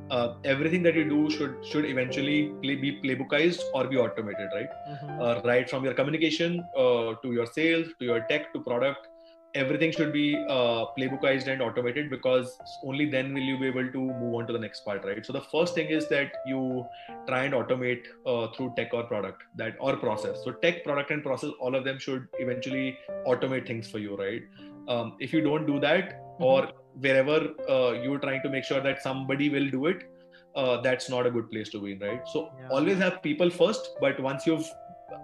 uh, 0.09 0.33
everything 0.43 0.83
that 0.83 0.95
you 0.95 1.05
do 1.09 1.29
should 1.29 1.55
should 1.65 1.85
eventually 1.85 2.51
play, 2.63 2.75
be 2.75 2.99
playbookized 3.03 3.61
or 3.73 3.87
be 3.87 3.97
automated 3.97 4.49
right 4.55 4.69
mm-hmm. 4.89 5.21
uh, 5.21 5.41
right 5.51 5.69
from 5.69 5.85
your 5.85 5.93
communication 5.93 6.59
uh, 6.77 7.13
to 7.21 7.31
your 7.37 7.45
sales 7.45 7.87
to 7.99 8.05
your 8.05 8.19
tech 8.31 8.51
to 8.53 8.59
product 8.59 9.07
everything 9.53 9.91
should 9.91 10.13
be 10.13 10.35
uh, 10.49 10.85
playbookized 10.97 11.47
and 11.47 11.61
automated 11.61 12.09
because 12.09 12.57
only 12.83 13.05
then 13.09 13.33
will 13.33 13.41
you 13.41 13.57
be 13.59 13.67
able 13.67 13.87
to 13.91 13.99
move 13.99 14.35
on 14.35 14.47
to 14.47 14.53
the 14.53 14.59
next 14.59 14.85
part 14.85 15.03
right 15.03 15.25
so 15.25 15.33
the 15.33 15.41
first 15.41 15.75
thing 15.75 15.87
is 15.87 16.07
that 16.09 16.31
you 16.45 16.85
try 17.27 17.43
and 17.43 17.53
automate 17.53 18.03
uh, 18.25 18.47
through 18.55 18.73
tech 18.77 18.93
or 18.93 19.03
product 19.03 19.43
that 19.55 19.75
or 19.79 19.95
process 19.97 20.43
so 20.43 20.51
tech 20.51 20.83
product 20.83 21.11
and 21.11 21.23
process 21.23 21.49
all 21.59 21.75
of 21.75 21.83
them 21.83 21.99
should 21.99 22.27
eventually 22.39 22.97
automate 23.27 23.67
things 23.67 23.89
for 23.89 23.99
you 23.99 24.15
right 24.15 24.43
um, 24.87 25.15
if 25.19 25.33
you 25.33 25.41
don't 25.41 25.65
do 25.65 25.79
that 25.79 26.13
mm-hmm. 26.13 26.43
or 26.43 26.69
wherever 26.99 27.49
uh, 27.69 27.91
you're 27.91 28.19
trying 28.19 28.41
to 28.41 28.49
make 28.49 28.63
sure 28.63 28.81
that 28.81 29.01
somebody 29.01 29.49
will 29.49 29.69
do 29.69 29.85
it 29.87 30.09
uh, 30.55 30.79
that's 30.81 31.09
not 31.09 31.25
a 31.25 31.31
good 31.31 31.49
place 31.49 31.69
to 31.69 31.79
be 31.79 31.93
in 31.93 31.99
right 31.99 32.21
so 32.31 32.51
yeah. 32.59 32.69
always 32.69 32.97
have 32.97 33.21
people 33.21 33.49
first 33.49 33.91
but 33.99 34.19
once 34.19 34.45
you've 34.45 34.69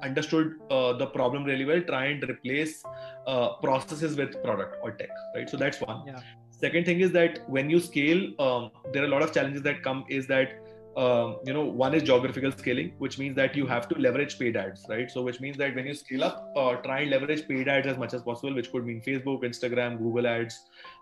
understood 0.04 0.60
uh, 0.69 0.93
the 0.93 1.08
problem 1.08 1.43
really 1.43 1.65
well 1.65 1.82
try 1.82 2.06
and 2.06 2.23
replace 2.30 2.84
uh, 3.26 3.50
processes 3.56 4.15
with 4.15 4.41
product 4.43 4.78
or 4.82 4.91
tech 4.91 5.10
right? 5.36 5.50
So 5.50 5.58
that's 5.58 5.82
one. 5.82 6.04
Yeah. 6.06 6.19
second 6.52 6.86
thing 6.86 7.02
is 7.02 7.12
that 7.12 7.47
when 7.47 7.69
you 7.69 7.80
scale 7.80 8.21
um, 8.39 8.71
there 8.93 9.04
are 9.04 9.06
a 9.06 9.10
lot 9.10 9.21
of 9.21 9.34
challenges 9.34 9.62
that 9.63 9.84
come 9.84 10.06
is 10.10 10.28
that 10.28 10.63
um, 10.97 11.38
you 11.45 11.54
know 11.54 11.63
one 11.63 11.93
is 11.93 12.04
geographical 12.04 12.52
scaling 12.52 12.93
which 12.97 13.19
means 13.19 13.36
that 13.36 13.56
you 13.56 13.67
have 13.67 13.88
to 13.89 13.95
leverage 14.00 14.39
paid 14.39 14.58
ads 14.58 14.86
right? 14.89 15.12
So 15.12 15.21
which 15.21 15.39
means 15.39 15.58
that 15.58 15.76
when 15.76 15.86
you 15.86 15.93
scale 15.93 16.23
up 16.23 16.52
uh, 16.56 16.73
try 16.78 17.02
and 17.02 17.12
leverage 17.12 17.47
paid 17.47 17.67
ads 17.67 17.88
as 17.88 17.97
much 17.97 18.13
as 18.13 18.23
possible 18.23 18.56
which 18.56 18.71
could 18.71 18.86
mean 18.86 19.02
facebook 19.02 19.43
instagram 19.43 19.97
google 20.00 20.28
ads 20.28 20.60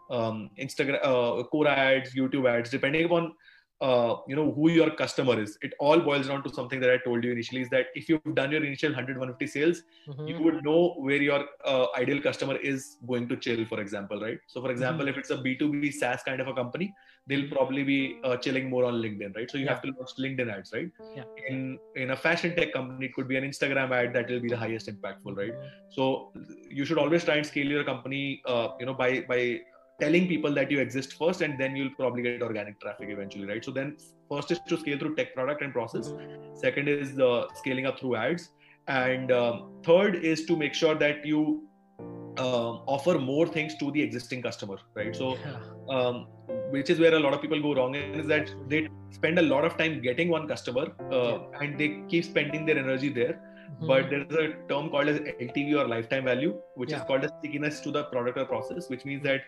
um, 0.09 0.49
instagram 0.59 0.99
uh, 1.03 1.43
Quora 1.53 1.77
ads 1.77 2.13
youtube 2.13 2.49
ads 2.49 2.69
depending 2.69 3.05
upon 3.05 3.33
uh, 3.81 4.15
you 4.27 4.35
know 4.35 4.51
who 4.53 4.69
your 4.69 4.89
customer 4.89 5.39
is 5.39 5.57
it 5.61 5.73
all 5.79 5.99
boils 5.99 6.27
down 6.27 6.41
to 6.41 6.49
something 6.49 6.79
that 6.79 6.89
i 6.89 6.97
told 6.97 7.23
you 7.23 7.31
initially 7.31 7.61
is 7.61 7.69
that 7.69 7.87
if 7.93 8.07
you've 8.07 8.35
done 8.35 8.51
your 8.51 8.63
initial 8.63 8.89
100 8.89 9.17
150 9.17 9.47
sales 9.47 9.81
mm-hmm. 10.07 10.27
you 10.27 10.39
would 10.39 10.63
know 10.63 10.93
where 10.97 11.21
your 11.21 11.43
uh, 11.65 11.87
ideal 11.97 12.21
customer 12.21 12.55
is 12.55 12.97
going 13.05 13.27
to 13.27 13.35
chill 13.35 13.65
for 13.65 13.81
example 13.81 14.21
right 14.21 14.39
so 14.47 14.61
for 14.61 14.71
example 14.71 15.05
mm-hmm. 15.05 15.09
if 15.09 15.17
it's 15.17 15.29
a 15.29 15.37
b2b 15.37 15.93
saas 15.93 16.23
kind 16.23 16.39
of 16.39 16.47
a 16.47 16.53
company 16.53 16.93
they'll 17.27 17.49
probably 17.49 17.83
be 17.83 18.19
uh, 18.23 18.37
chilling 18.37 18.69
more 18.69 18.85
on 18.85 18.95
linkedin 19.01 19.35
right 19.35 19.51
so 19.51 19.57
you 19.57 19.65
yeah. 19.65 19.71
have 19.71 19.81
to 19.81 19.91
launch 19.97 20.15
linkedin 20.17 20.49
ads 20.55 20.71
right 20.71 20.89
yeah. 21.13 21.23
in 21.49 21.77
in 21.95 22.11
a 22.11 22.15
fashion 22.15 22.55
tech 22.55 22.71
company 22.71 23.07
it 23.07 23.13
could 23.13 23.27
be 23.27 23.35
an 23.35 23.43
instagram 23.43 23.91
ad 23.91 24.13
that 24.13 24.29
will 24.29 24.39
be 24.39 24.47
the 24.47 24.61
highest 24.65 24.87
impactful 24.87 25.35
right 25.35 25.53
mm-hmm. 25.53 25.91
so 25.97 26.31
you 26.69 26.85
should 26.85 26.97
always 26.97 27.25
try 27.25 27.35
and 27.35 27.45
scale 27.45 27.67
your 27.77 27.83
company 27.83 28.41
uh, 28.45 28.69
you 28.79 28.85
know 28.85 28.93
by 28.93 29.11
by 29.27 29.59
telling 29.99 30.27
people 30.27 30.53
that 30.53 30.69
you 30.69 30.79
exist 30.79 31.13
first 31.17 31.41
and 31.41 31.59
then 31.59 31.75
you'll 31.75 31.95
probably 31.95 32.21
get 32.21 32.41
organic 32.41 32.79
traffic 32.81 33.09
eventually 33.09 33.45
right? 33.45 33.63
So 33.63 33.71
then 33.71 33.97
first 34.29 34.51
is 34.51 34.59
to 34.67 34.77
scale 34.77 34.99
through 34.99 35.15
tech 35.15 35.33
product 35.33 35.61
and 35.61 35.71
process. 35.71 36.13
Second 36.53 36.89
is 36.89 37.15
the 37.15 37.47
scaling 37.55 37.85
up 37.85 37.99
through 37.99 38.15
ads. 38.15 38.49
And 38.87 39.31
um, 39.31 39.71
third 39.83 40.15
is 40.15 40.45
to 40.45 40.55
make 40.55 40.73
sure 40.73 40.95
that 40.95 41.25
you 41.25 41.63
um, 42.37 42.81
offer 42.85 43.17
more 43.17 43.47
things 43.47 43.75
to 43.77 43.91
the 43.91 44.01
existing 44.01 44.41
customer 44.41 44.77
right? 44.93 45.15
So 45.15 45.37
um, 45.89 46.27
which 46.69 46.89
is 46.89 46.99
where 46.99 47.13
a 47.13 47.19
lot 47.19 47.33
of 47.33 47.41
people 47.41 47.61
go 47.61 47.73
wrong 47.73 47.95
is 47.95 48.27
that 48.27 48.49
they 48.67 48.89
spend 49.11 49.39
a 49.39 49.41
lot 49.41 49.63
of 49.63 49.77
time 49.77 50.01
getting 50.01 50.29
one 50.29 50.47
customer 50.47 50.87
uh, 51.11 51.39
and 51.61 51.79
they 51.79 52.01
keep 52.09 52.25
spending 52.25 52.65
their 52.65 52.77
energy 52.77 53.09
there. 53.09 53.39
Mm-hmm. 53.65 53.87
but 53.87 54.09
there 54.09 54.21
is 54.21 54.35
a 54.35 54.67
term 54.69 54.89
called 54.89 55.09
as 55.09 55.19
LTV 55.19 55.75
or 55.75 55.87
lifetime 55.87 56.23
value, 56.23 56.55
which 56.75 56.91
yeah. 56.91 57.01
is 57.01 57.07
called 57.07 57.25
as 57.25 57.31
stickiness 57.39 57.81
to 57.81 57.91
the 57.91 58.03
product 58.05 58.37
or 58.37 58.45
process, 58.45 58.89
which 58.89 59.03
means 59.03 59.21
that 59.23 59.41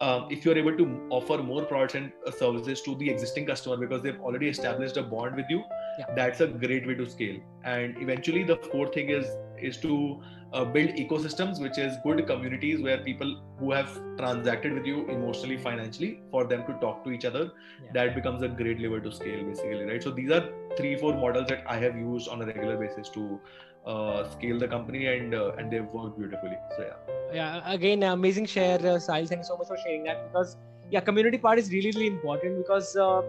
um, 0.00 0.26
if 0.30 0.44
you're 0.44 0.58
able 0.58 0.76
to 0.76 1.06
offer 1.10 1.38
more 1.38 1.64
products 1.64 1.94
and 1.94 2.12
uh, 2.26 2.30
services 2.30 2.82
to 2.82 2.94
the 2.96 3.08
existing 3.08 3.46
customer 3.46 3.76
because 3.76 4.02
they've 4.02 4.20
already 4.20 4.48
established 4.48 4.96
a 4.96 5.02
bond 5.02 5.36
with 5.36 5.46
you 5.48 5.62
Yeah. 5.98 6.06
that's 6.16 6.40
a 6.40 6.46
great 6.48 6.86
way 6.88 6.94
to 7.00 7.08
scale 7.08 7.36
and 7.64 7.96
eventually 8.04 8.42
the 8.42 8.56
fourth 8.70 8.94
thing 8.94 9.10
is 9.10 9.26
is 9.68 9.76
to 9.82 10.20
uh, 10.52 10.64
build 10.64 10.90
ecosystems 11.02 11.60
which 11.64 11.78
is 11.78 11.94
good 12.06 12.26
communities 12.26 12.80
where 12.86 12.98
people 12.98 13.30
who 13.60 13.70
have 13.72 13.92
transacted 14.18 14.72
with 14.78 14.86
you 14.92 15.06
emotionally 15.08 15.56
financially 15.56 16.10
for 16.32 16.44
them 16.52 16.64
to 16.66 16.74
talk 16.84 17.04
to 17.04 17.12
each 17.18 17.24
other 17.30 17.44
Yeah. 17.84 17.92
that 17.98 18.14
becomes 18.16 18.42
a 18.42 18.48
great 18.62 18.80
lever 18.86 19.00
to 19.06 19.12
scale 19.20 19.44
basically 19.50 19.84
right 19.92 20.02
so 20.08 20.10
these 20.10 20.32
are 20.38 20.42
three 20.80 20.96
four 21.04 21.14
models 21.24 21.46
that 21.54 21.62
i 21.76 21.78
have 21.86 21.96
used 21.96 22.28
on 22.36 22.42
a 22.42 22.46
regular 22.52 22.76
basis 22.84 23.08
to 23.18 23.40
uh, 23.86 24.28
scale 24.30 24.58
the 24.58 24.68
company 24.68 25.06
and 25.06 25.34
uh, 25.34 25.52
and 25.58 25.70
they've 25.70 25.86
worked 25.92 26.18
beautifully. 26.18 26.58
So 26.76 26.82
yeah. 26.82 27.14
Yeah 27.34 27.72
again 27.72 28.02
amazing 28.02 28.46
share 28.46 28.78
uh, 28.78 28.98
Sahil. 29.06 29.28
Thank 29.28 29.40
you 29.40 29.44
so 29.44 29.56
much 29.56 29.68
for 29.68 29.76
sharing 29.84 30.04
that 30.04 30.26
because 30.28 30.56
yeah 30.90 31.00
community 31.00 31.38
part 31.38 31.58
is 31.58 31.70
really 31.70 31.90
really 31.92 32.06
important 32.06 32.56
because 32.58 32.96
uh, 32.96 33.22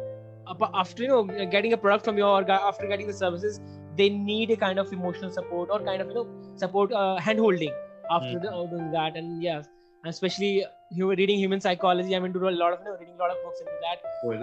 after 0.74 1.04
you 1.04 1.10
know 1.10 1.24
getting 1.56 1.74
a 1.74 1.78
product 1.78 2.06
from 2.06 2.18
your 2.18 2.50
after 2.52 2.88
getting 2.88 3.08
the 3.08 3.14
services 3.14 3.60
they 3.98 4.10
need 4.10 4.52
a 4.52 4.58
kind 4.58 4.80
of 4.80 4.92
emotional 4.92 5.32
support 5.32 5.70
or 5.72 5.80
kind 5.80 6.02
of 6.02 6.08
you 6.08 6.14
know 6.14 6.28
support 6.56 6.92
uh, 6.92 7.18
hand 7.18 7.40
holding 7.40 7.74
after 8.12 8.40
the, 8.40 8.52
uh, 8.52 8.66
doing 8.68 8.92
that. 8.92 9.16
And 9.16 9.42
yes 9.42 9.68
and 10.04 10.14
especially 10.14 10.64
you 10.92 11.08
were 11.08 11.16
reading 11.16 11.40
human 11.40 11.60
psychology 11.60 12.16
i 12.16 12.20
mean 12.20 12.32
do 12.32 12.48
a 12.48 12.52
lot 12.52 12.74
of 12.74 12.80
you 12.80 12.86
know, 12.86 12.98
reading 13.00 13.16
a 13.16 13.18
lot 13.18 13.32
of 13.32 13.38
books 13.44 13.60
into 13.60 13.72
that. 13.86 13.98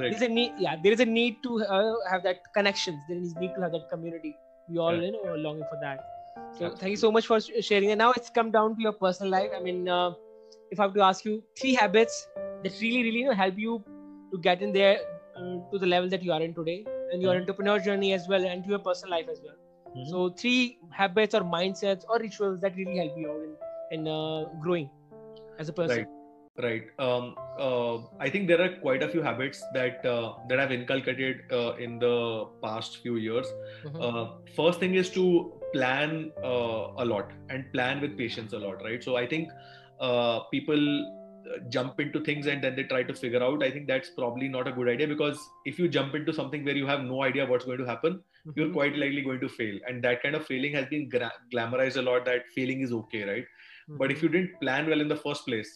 Is 0.04 0.18
there's 0.18 0.30
a 0.30 0.34
need 0.34 0.52
yeah 0.58 0.76
there 0.82 0.92
is 0.92 1.00
a 1.00 1.04
need 1.04 1.36
to 1.44 1.64
uh, 1.64 1.94
have 2.10 2.22
that 2.24 2.40
connections. 2.52 2.98
There 3.08 3.18
is 3.18 3.36
need 3.36 3.54
to 3.54 3.60
have 3.60 3.72
that 3.72 3.88
community 3.90 4.36
we 4.68 4.78
all 4.78 4.96
Yeah. 4.96 5.02
you 5.06 5.12
know 5.12 5.24
are 5.34 5.38
longing 5.38 5.64
for 5.70 5.78
that 5.80 6.00
so 6.58 6.72
Absolutely. 6.72 6.78
thank 6.80 6.90
you 6.90 6.96
so 7.04 7.10
much 7.12 7.26
for 7.26 7.40
sharing 7.40 7.90
and 7.90 7.98
now 7.98 8.12
it's 8.16 8.30
come 8.30 8.50
down 8.50 8.76
to 8.76 8.82
your 8.82 8.92
personal 8.92 9.30
life 9.30 9.50
i 9.56 9.60
mean 9.60 9.88
uh, 9.88 10.10
if 10.70 10.80
i 10.80 10.82
have 10.84 10.94
to 10.94 11.02
ask 11.08 11.24
you 11.24 11.42
three 11.60 11.74
habits 11.74 12.26
that 12.62 12.72
really 12.80 13.02
really 13.08 13.20
you 13.20 13.26
know, 13.26 13.34
help 13.42 13.58
you 13.58 13.82
to 14.32 14.38
get 14.38 14.62
in 14.62 14.72
there 14.72 14.98
uh, 15.36 15.56
to 15.72 15.78
the 15.78 15.86
level 15.86 16.08
that 16.08 16.22
you 16.22 16.32
are 16.32 16.42
in 16.42 16.54
today 16.54 16.84
and 17.12 17.22
your 17.22 17.34
Mhm. 17.34 17.40
entrepreneur 17.40 17.78
journey 17.88 18.12
as 18.18 18.28
well 18.28 18.44
and 18.52 18.64
to 18.64 18.70
your 18.76 18.78
personal 18.88 19.12
life 19.18 19.28
as 19.36 19.40
well 19.46 19.58
Mhm. 19.96 20.08
so 20.12 20.28
three 20.42 20.78
habits 21.02 21.34
or 21.34 21.42
mindsets 21.56 22.08
or 22.08 22.18
rituals 22.26 22.60
that 22.66 22.76
really 22.82 22.96
help 23.02 23.18
you 23.22 23.30
out 23.34 23.42
in, 23.48 23.54
in 23.98 24.08
uh, 24.16 24.44
growing 24.66 24.90
as 25.58 25.68
a 25.68 25.72
person 25.72 25.98
Right. 25.98 26.21
Right. 26.58 26.84
Um, 26.98 27.34
uh, 27.58 27.98
i 28.20 28.28
think 28.28 28.46
there 28.48 28.60
are 28.60 28.76
quite 28.80 29.02
a 29.02 29.08
few 29.08 29.22
habits 29.22 29.62
that 29.74 30.04
uh, 30.04 30.34
that 30.48 30.60
i've 30.60 30.72
inculcated 30.72 31.40
uh, 31.50 31.74
in 31.76 31.98
the 31.98 32.46
past 32.62 32.98
few 33.02 33.16
years. 33.16 33.46
Mhm. 33.84 34.02
uh, 34.02 34.26
first 34.56 34.80
thing 34.80 34.94
is 34.94 35.10
to 35.10 35.24
plan 35.72 36.30
uh, 36.44 36.88
a 36.98 37.04
lot 37.04 37.30
and 37.48 37.72
plan 37.72 38.00
with 38.02 38.16
patience 38.18 38.52
a 38.52 38.58
lot 38.58 38.82
right? 38.84 39.02
So 39.02 39.16
i 39.16 39.26
think 39.26 39.48
uh, 40.00 40.40
people 40.50 40.82
jump 41.70 41.98
into 42.00 42.20
things 42.26 42.46
and 42.46 42.62
then 42.64 42.76
they 42.76 42.84
try 42.84 43.02
to 43.02 43.12
figure 43.14 43.42
out. 43.42 43.62
I 43.62 43.70
think 43.70 43.86
that's 43.88 44.10
probably 44.10 44.48
not 44.48 44.68
a 44.68 44.72
good 44.72 44.88
idea 44.88 45.06
because 45.08 45.38
if 45.66 45.78
you 45.78 45.88
jump 45.88 46.14
into 46.14 46.32
something 46.32 46.64
where 46.64 46.76
you 46.76 46.86
have 46.86 47.02
no 47.02 47.22
idea 47.22 47.44
what's 47.46 47.64
going 47.64 47.78
to 47.78 47.84
happen 47.86 48.20
you're 48.56 48.68
Mhm. 48.68 48.72
quite 48.76 48.96
likely 49.02 49.22
going 49.22 49.40
to 49.40 49.48
fail. 49.48 49.78
And 49.88 50.04
that 50.04 50.22
kind 50.22 50.34
of 50.34 50.46
failing 50.46 50.72
has 50.74 50.86
been 50.92 51.08
gra- 51.08 51.32
glamorized 51.54 51.96
a 51.96 52.02
lot 52.10 52.24
that 52.30 52.48
failing 52.54 52.80
is 52.86 52.92
okay 53.00 53.22
right? 53.32 53.46
But 54.02 54.10
if 54.14 54.22
you 54.22 54.28
didn't 54.28 54.60
plan 54.60 54.88
well 54.92 55.00
in 55.00 55.08
the 55.08 55.16
first 55.24 55.44
place 55.46 55.72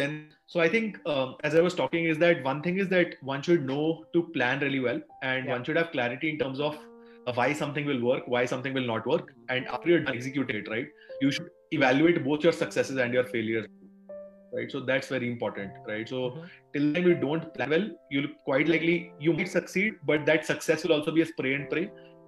then 0.00 0.12
so 0.52 0.60
i 0.64 0.68
think 0.74 0.98
um, 1.14 1.34
as 1.48 1.54
i 1.54 1.60
was 1.66 1.74
talking 1.80 2.04
is 2.12 2.18
that 2.24 2.42
one 2.50 2.60
thing 2.66 2.78
is 2.84 2.88
that 2.94 3.14
one 3.32 3.42
should 3.48 3.64
know 3.70 3.84
to 4.14 4.22
plan 4.36 4.60
really 4.66 4.80
well 4.88 5.00
and 5.30 5.46
Yeah. 5.46 5.52
one 5.54 5.64
should 5.68 5.80
have 5.82 5.90
clarity 5.96 6.30
in 6.34 6.38
terms 6.44 6.60
of 6.68 6.78
uh, 7.26 7.32
why 7.40 7.48
something 7.62 7.86
will 7.92 8.02
work 8.10 8.28
why 8.36 8.44
something 8.54 8.74
will 8.80 8.88
not 8.94 9.06
work 9.12 9.32
and 9.56 9.66
after 9.78 9.90
you 9.94 9.98
execute 10.16 10.50
it 10.60 10.68
right 10.74 10.88
you 11.24 11.30
should 11.38 11.48
evaluate 11.80 12.24
both 12.28 12.44
your 12.48 12.56
successes 12.62 12.96
and 13.06 13.18
your 13.20 13.26
failures 13.34 13.66
right 14.58 14.70
so 14.74 14.80
that's 14.90 15.08
very 15.14 15.30
important 15.34 15.72
right 15.92 16.08
so 16.14 16.20
Mhm. 16.28 16.44
till 16.74 16.86
the 16.86 16.92
time 16.98 17.08
you 17.12 17.16
don't 17.24 17.48
plan 17.56 17.72
well 17.74 17.88
you'll 18.14 18.30
quite 18.50 18.70
likely 18.74 18.94
you 19.26 19.34
might 19.40 19.50
succeed 19.56 19.98
but 20.12 20.24
that 20.30 20.46
success 20.52 20.84
will 20.86 20.94
also 20.98 21.14
be 21.18 21.24
a 21.26 21.28
spray 21.32 21.52
and 21.58 21.68
pray 21.74 21.84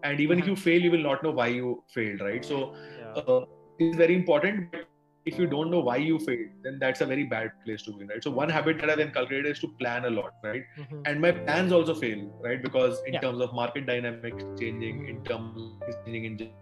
and 0.09 0.21
even 0.27 0.43
if 0.43 0.45
Uh-huh. 0.45 0.57
you 0.57 0.65
fail 0.67 0.87
you 0.89 0.93
will 0.97 1.07
not 1.11 1.25
know 1.29 1.35
why 1.41 1.49
you 1.61 1.73
failed 1.97 2.21
right 2.29 2.45
so 2.53 2.61
Yeah. 3.01 3.15
uh, 3.23 3.41
is 3.85 3.97
very 4.01 4.15
important. 4.21 4.71
But 4.73 4.87
if 5.31 5.39
you 5.43 5.47
don't 5.55 5.71
know 5.75 5.81
why 5.89 5.97
you 5.97 6.19
failed, 6.27 6.49
then 6.65 6.79
that's 6.85 7.01
a 7.07 7.07
very 7.13 7.25
bad 7.35 7.51
place 7.65 7.83
to 7.89 7.93
be, 7.99 8.07
right? 8.13 8.23
So 8.29 8.31
one 8.31 8.49
habit 8.57 8.81
that 8.81 8.91
I've 8.95 9.01
inculcated 9.07 9.47
is 9.47 9.61
to 9.61 9.69
plan 9.83 10.05
a 10.11 10.11
lot, 10.19 10.33
right? 10.49 10.65
Mhm. 10.79 11.03
And 11.11 11.21
my 11.27 11.33
plans 11.41 11.73
also 11.79 11.95
fail, 12.03 12.25
right? 12.49 12.63
Because 12.69 13.03
in 13.07 13.15
Yeah. 13.19 13.25
terms 13.27 13.47
of 13.47 13.55
market 13.61 13.87
dynamics 13.93 14.45
changing, 14.61 15.01
in 15.15 15.23
terms 15.31 15.63
of 15.63 15.97
changing 16.05 16.27
in 16.33 16.39
general. 16.43 16.57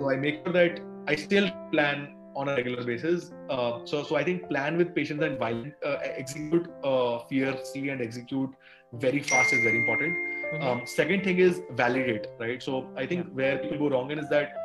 so 0.00 0.10
I 0.10 0.16
make 0.24 0.36
sure 0.44 0.52
that 0.54 0.78
I 1.12 1.14
still 1.22 1.48
plan 1.72 2.04
on 2.42 2.48
a 2.50 2.52
regular 2.58 2.84
basis. 2.90 3.24
Uh, 3.54 3.72
so 3.90 4.02
so 4.10 4.16
I 4.16 4.22
think 4.28 4.44
plan 4.52 4.78
with 4.82 4.94
patience 4.98 5.24
and 5.26 5.38
violence, 5.42 5.74
uh, 5.90 5.96
execute 6.20 6.70
uh, 6.92 7.18
fiercely 7.32 7.90
and 7.94 8.00
execute 8.06 8.54
very 9.02 9.20
fast 9.32 9.52
is 9.56 9.60
very 9.66 9.80
important 9.80 10.16
Mhm. 10.52 10.62
um, 10.70 10.80
second 10.92 11.24
thing 11.26 11.38
is 11.44 11.60
validate 11.82 12.26
right 12.40 12.64
so 12.64 12.80
i 13.02 13.04
think 13.12 13.28
where 13.38 13.52
people 13.60 13.78
go 13.82 13.88
wrong 13.92 14.10
in 14.14 14.18
is 14.22 14.26
that 14.32 14.58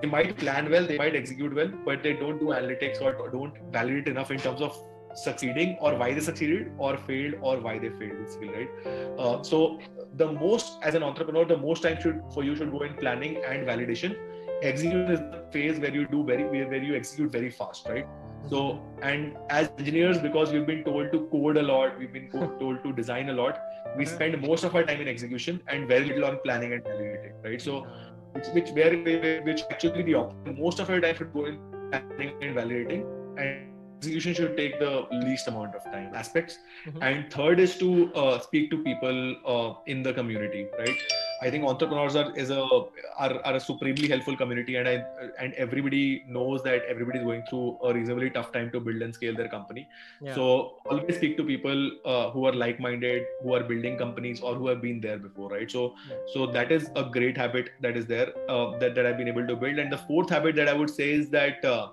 they 0.00 0.08
might 0.08 0.36
plan 0.36 0.70
well 0.70 0.86
they 0.86 0.98
might 0.98 1.16
execute 1.16 1.54
well 1.54 1.70
but 1.84 2.02
they 2.02 2.12
don't 2.12 2.38
do 2.38 2.46
analytics 2.46 3.00
or 3.00 3.30
don't 3.30 3.54
validate 3.72 4.08
enough 4.08 4.30
in 4.30 4.38
terms 4.38 4.60
of 4.60 4.76
succeeding 5.14 5.76
or 5.80 5.94
why 5.96 6.12
they 6.12 6.20
succeeded 6.20 6.72
or 6.78 6.96
failed 6.96 7.34
or 7.40 7.58
why 7.58 7.78
they 7.78 7.90
failed 7.90 8.18
basically 8.24 8.48
right? 8.48 8.70
Uh, 9.18 9.42
so 9.42 9.80
the 10.16 10.32
most 10.32 10.78
as 10.82 10.94
an 10.94 11.02
entrepreneur 11.02 11.44
the 11.44 11.56
most 11.56 11.82
time 11.82 12.00
should 12.00 12.20
for 12.32 12.44
you 12.44 12.56
should 12.56 12.70
go 12.70 12.82
in 12.82 12.94
planning 12.94 13.42
and 13.46 13.66
validation. 13.66 14.16
Execution 14.62 15.10
is 15.10 15.20
the 15.20 15.44
phase 15.52 15.78
where 15.78 15.94
you 15.94 16.06
do 16.06 16.24
very 16.24 16.44
where 16.44 16.68
where 16.68 16.82
you 16.82 16.96
execute 16.96 17.30
very 17.30 17.50
fast 17.50 17.88
right? 17.88 18.06
So 18.48 18.82
and 19.02 19.36
as 19.50 19.70
engineers 19.78 20.18
because 20.18 20.52
we've 20.52 20.66
been 20.66 20.84
told 20.84 21.12
to 21.12 21.26
code 21.32 21.56
a 21.56 21.62
lot 21.62 21.98
we've 21.98 22.12
been 22.12 22.30
told 22.60 22.82
to 22.82 22.92
design 22.92 23.30
a 23.30 23.32
lot 23.32 23.58
we 23.96 24.04
spend 24.04 24.40
most 24.40 24.64
of 24.64 24.74
our 24.74 24.82
time 24.84 25.00
in 25.00 25.08
execution 25.08 25.62
and 25.68 25.88
very 25.88 26.04
little 26.06 26.24
on 26.24 26.38
planning 26.44 26.72
and 26.72 26.84
validating 26.84 27.32
right? 27.44 27.60
So 27.60 27.86
which 28.34 28.48
which 28.56 28.70
where 28.78 29.42
which 29.48 29.62
actually 29.70 30.02
the 30.02 30.52
most 30.62 30.80
of 30.80 30.90
our 30.90 31.00
time 31.00 31.16
should 31.20 31.32
go 31.32 31.44
in 31.52 31.58
planning 31.90 32.32
and 32.42 32.56
validating 32.56 33.02
and 33.38 33.70
execution 33.98 34.34
should 34.34 34.56
take 34.56 34.78
the 34.80 34.92
least 35.26 35.48
amount 35.48 35.74
of 35.78 35.84
time 35.92 36.10
aspects 36.22 36.58
Mhm. 36.86 37.02
and 37.08 37.32
third 37.34 37.60
is 37.66 37.76
to 37.82 37.90
uh, 38.22 38.38
speak 38.46 38.70
to 38.72 38.78
people 38.88 39.20
uh, 39.52 39.70
in 39.94 40.02
the 40.08 40.12
community 40.18 40.66
right 40.80 41.04
i 41.46 41.50
think 41.52 41.64
entrepreneurs 41.70 42.14
are 42.20 42.28
is 42.42 42.50
a 42.50 42.60
are, 43.24 43.34
are 43.48 43.54
a 43.56 43.60
supremely 43.60 44.08
helpful 44.12 44.36
community 44.42 44.74
and 44.80 44.88
i 44.92 44.94
and 45.44 45.54
everybody 45.64 46.02
knows 46.36 46.62
that 46.68 46.84
everybody 46.94 47.18
is 47.20 47.24
going 47.30 47.42
through 47.48 47.66
a 47.88 47.94
reasonably 47.96 48.30
tough 48.36 48.50
time 48.56 48.70
to 48.74 48.80
build 48.88 49.02
and 49.06 49.14
scale 49.20 49.36
their 49.40 49.50
company 49.56 49.84
Yeah. 50.26 50.34
so 50.36 50.44
always 50.94 51.16
speak 51.20 51.36
to 51.40 51.44
people 51.44 51.80
uh, 52.12 52.30
who 52.30 52.46
are 52.48 52.52
like-minded, 52.52 53.24
who 53.42 53.54
are 53.56 53.62
building 53.70 53.96
companies 53.98 54.40
or 54.40 54.54
who 54.54 54.68
have 54.68 54.80
been 54.82 55.00
there 55.00 55.18
before, 55.18 55.48
right? 55.50 55.70
So, 55.76 55.82
Yeah. 56.10 56.16
so 56.34 56.46
that 56.56 56.72
is 56.76 56.88
a 57.02 57.04
great 57.16 57.36
habit 57.42 57.70
that 57.86 57.96
is 58.00 58.06
there 58.12 58.28
uh, 58.54 58.78
that 58.82 58.94
that 58.98 59.06
I've 59.10 59.18
been 59.22 59.28
able 59.34 59.46
to 59.52 59.56
build. 59.64 59.78
And 59.84 59.92
the 59.96 60.00
fourth 60.10 60.30
habit 60.36 60.56
that 60.60 60.68
I 60.68 60.74
would 60.80 60.92
say 60.98 61.10
is 61.20 61.30
that 61.36 61.64
uh, 61.74 61.88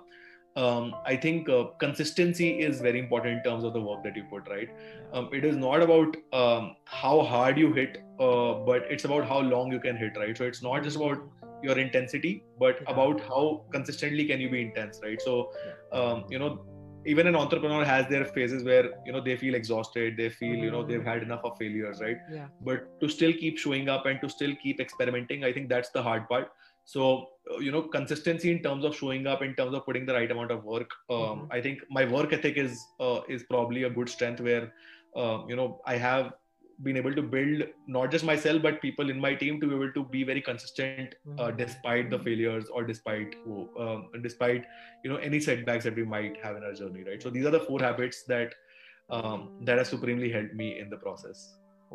um, 0.55 0.93
I 1.05 1.15
think 1.15 1.49
uh, 1.49 1.63
consistency 1.79 2.49
is 2.69 2.81
very 2.81 2.99
important 2.99 3.37
in 3.37 3.43
terms 3.43 3.63
of 3.63 3.73
the 3.73 3.81
work 3.89 4.03
that 4.03 4.15
you 4.15 4.23
put, 4.35 4.47
right? 4.49 4.69
Um, 5.13 5.29
it 5.33 5.45
is 5.45 5.55
not 5.55 5.81
about 5.81 6.17
um, 6.33 6.75
how 6.85 7.21
hard 7.21 7.57
you 7.57 7.73
hit, 7.73 8.03
uh, 8.21 8.53
but 8.71 8.83
it's 8.89 9.05
about 9.05 9.27
how 9.27 9.39
long 9.39 9.71
you 9.71 9.79
can 9.79 9.97
hit, 9.97 10.17
right? 10.17 10.37
So 10.37 10.45
it's 10.45 10.63
not 10.63 10.83
just 10.83 10.97
about 10.97 11.19
your 11.63 11.77
intensity, 11.77 12.43
but 12.59 12.79
about 12.87 13.21
how 13.21 13.65
consistently 13.71 14.25
can 14.25 14.39
you 14.41 14.49
be 14.49 14.61
intense, 14.61 14.99
right? 15.03 15.21
So, 15.21 15.51
um, 15.91 16.25
you 16.29 16.39
know, 16.39 16.59
even 17.05 17.27
an 17.27 17.35
entrepreneur 17.35 17.83
has 17.83 18.07
their 18.09 18.25
phases 18.25 18.63
where 18.63 18.89
you 19.05 19.11
know 19.11 19.21
they 19.21 19.35
feel 19.35 19.55
exhausted 19.55 20.15
they 20.17 20.29
feel 20.29 20.55
you 20.55 20.71
know 20.71 20.83
they've 20.85 21.03
had 21.03 21.23
enough 21.23 21.41
of 21.43 21.57
failures 21.57 21.99
right 22.01 22.17
yeah 22.31 22.47
but 22.61 22.83
to 23.01 23.09
still 23.09 23.33
keep 23.33 23.57
showing 23.57 23.89
up 23.89 24.05
and 24.05 24.21
to 24.21 24.29
still 24.29 24.53
keep 24.61 24.79
experimenting 24.79 25.43
i 25.43 25.51
think 25.51 25.67
that's 25.69 25.89
the 25.89 26.03
hard 26.03 26.27
part 26.29 26.51
so 26.85 27.27
uh, 27.51 27.57
you 27.57 27.71
know 27.71 27.81
consistency 27.81 28.51
in 28.51 28.61
terms 28.61 28.85
of 28.85 28.95
showing 28.95 29.25
up 29.25 29.41
in 29.41 29.55
terms 29.55 29.73
of 29.75 29.83
putting 29.85 30.05
the 30.05 30.13
right 30.13 30.29
amount 30.31 30.51
of 30.51 30.63
work 30.63 30.91
um, 31.09 31.17
Mhm. 31.17 31.47
i 31.57 31.61
think 31.61 31.79
my 31.89 32.05
work 32.05 32.33
ethic 32.39 32.57
is 32.65 32.77
uh, 32.99 33.21
is 33.27 33.43
probably 33.55 33.83
a 33.83 33.89
good 33.89 34.09
strength 34.17 34.41
where 34.49 34.71
uh, 35.15 35.39
you 35.47 35.55
know 35.55 35.81
i 35.87 35.97
have 36.07 36.33
been 36.83 36.97
able 36.97 37.13
to 37.13 37.21
build 37.21 37.63
not 37.87 38.11
just 38.11 38.25
myself 38.25 38.61
but 38.61 38.81
people 38.81 39.09
in 39.09 39.19
my 39.19 39.33
team 39.35 39.59
to 39.61 39.67
be 39.67 39.75
able 39.75 39.91
to 39.93 40.03
be 40.15 40.23
very 40.23 40.41
consistent 40.41 41.15
uh, 41.37 41.49
Mhm. 41.51 41.57
despite 41.57 42.09
the 42.13 42.19
failures 42.27 42.69
or 42.73 42.83
despite 42.91 43.35
um, 43.85 44.09
despite 44.27 44.65
you 45.03 45.09
know 45.13 45.17
any 45.29 45.39
setbacks 45.39 45.83
that 45.89 45.95
we 45.95 46.05
might 46.13 46.37
have 46.43 46.55
in 46.61 46.63
our 46.63 46.73
journey 46.83 47.03
right 47.09 47.21
so 47.21 47.29
these 47.29 47.45
are 47.45 47.55
the 47.57 47.63
four 47.71 47.79
habits 47.87 48.23
that 48.33 48.55
um, 49.09 49.49
that 49.69 49.77
have 49.77 49.87
supremely 49.87 50.31
helped 50.37 50.53
me 50.53 50.69
in 50.79 50.89
the 50.89 50.97
process 51.07 51.43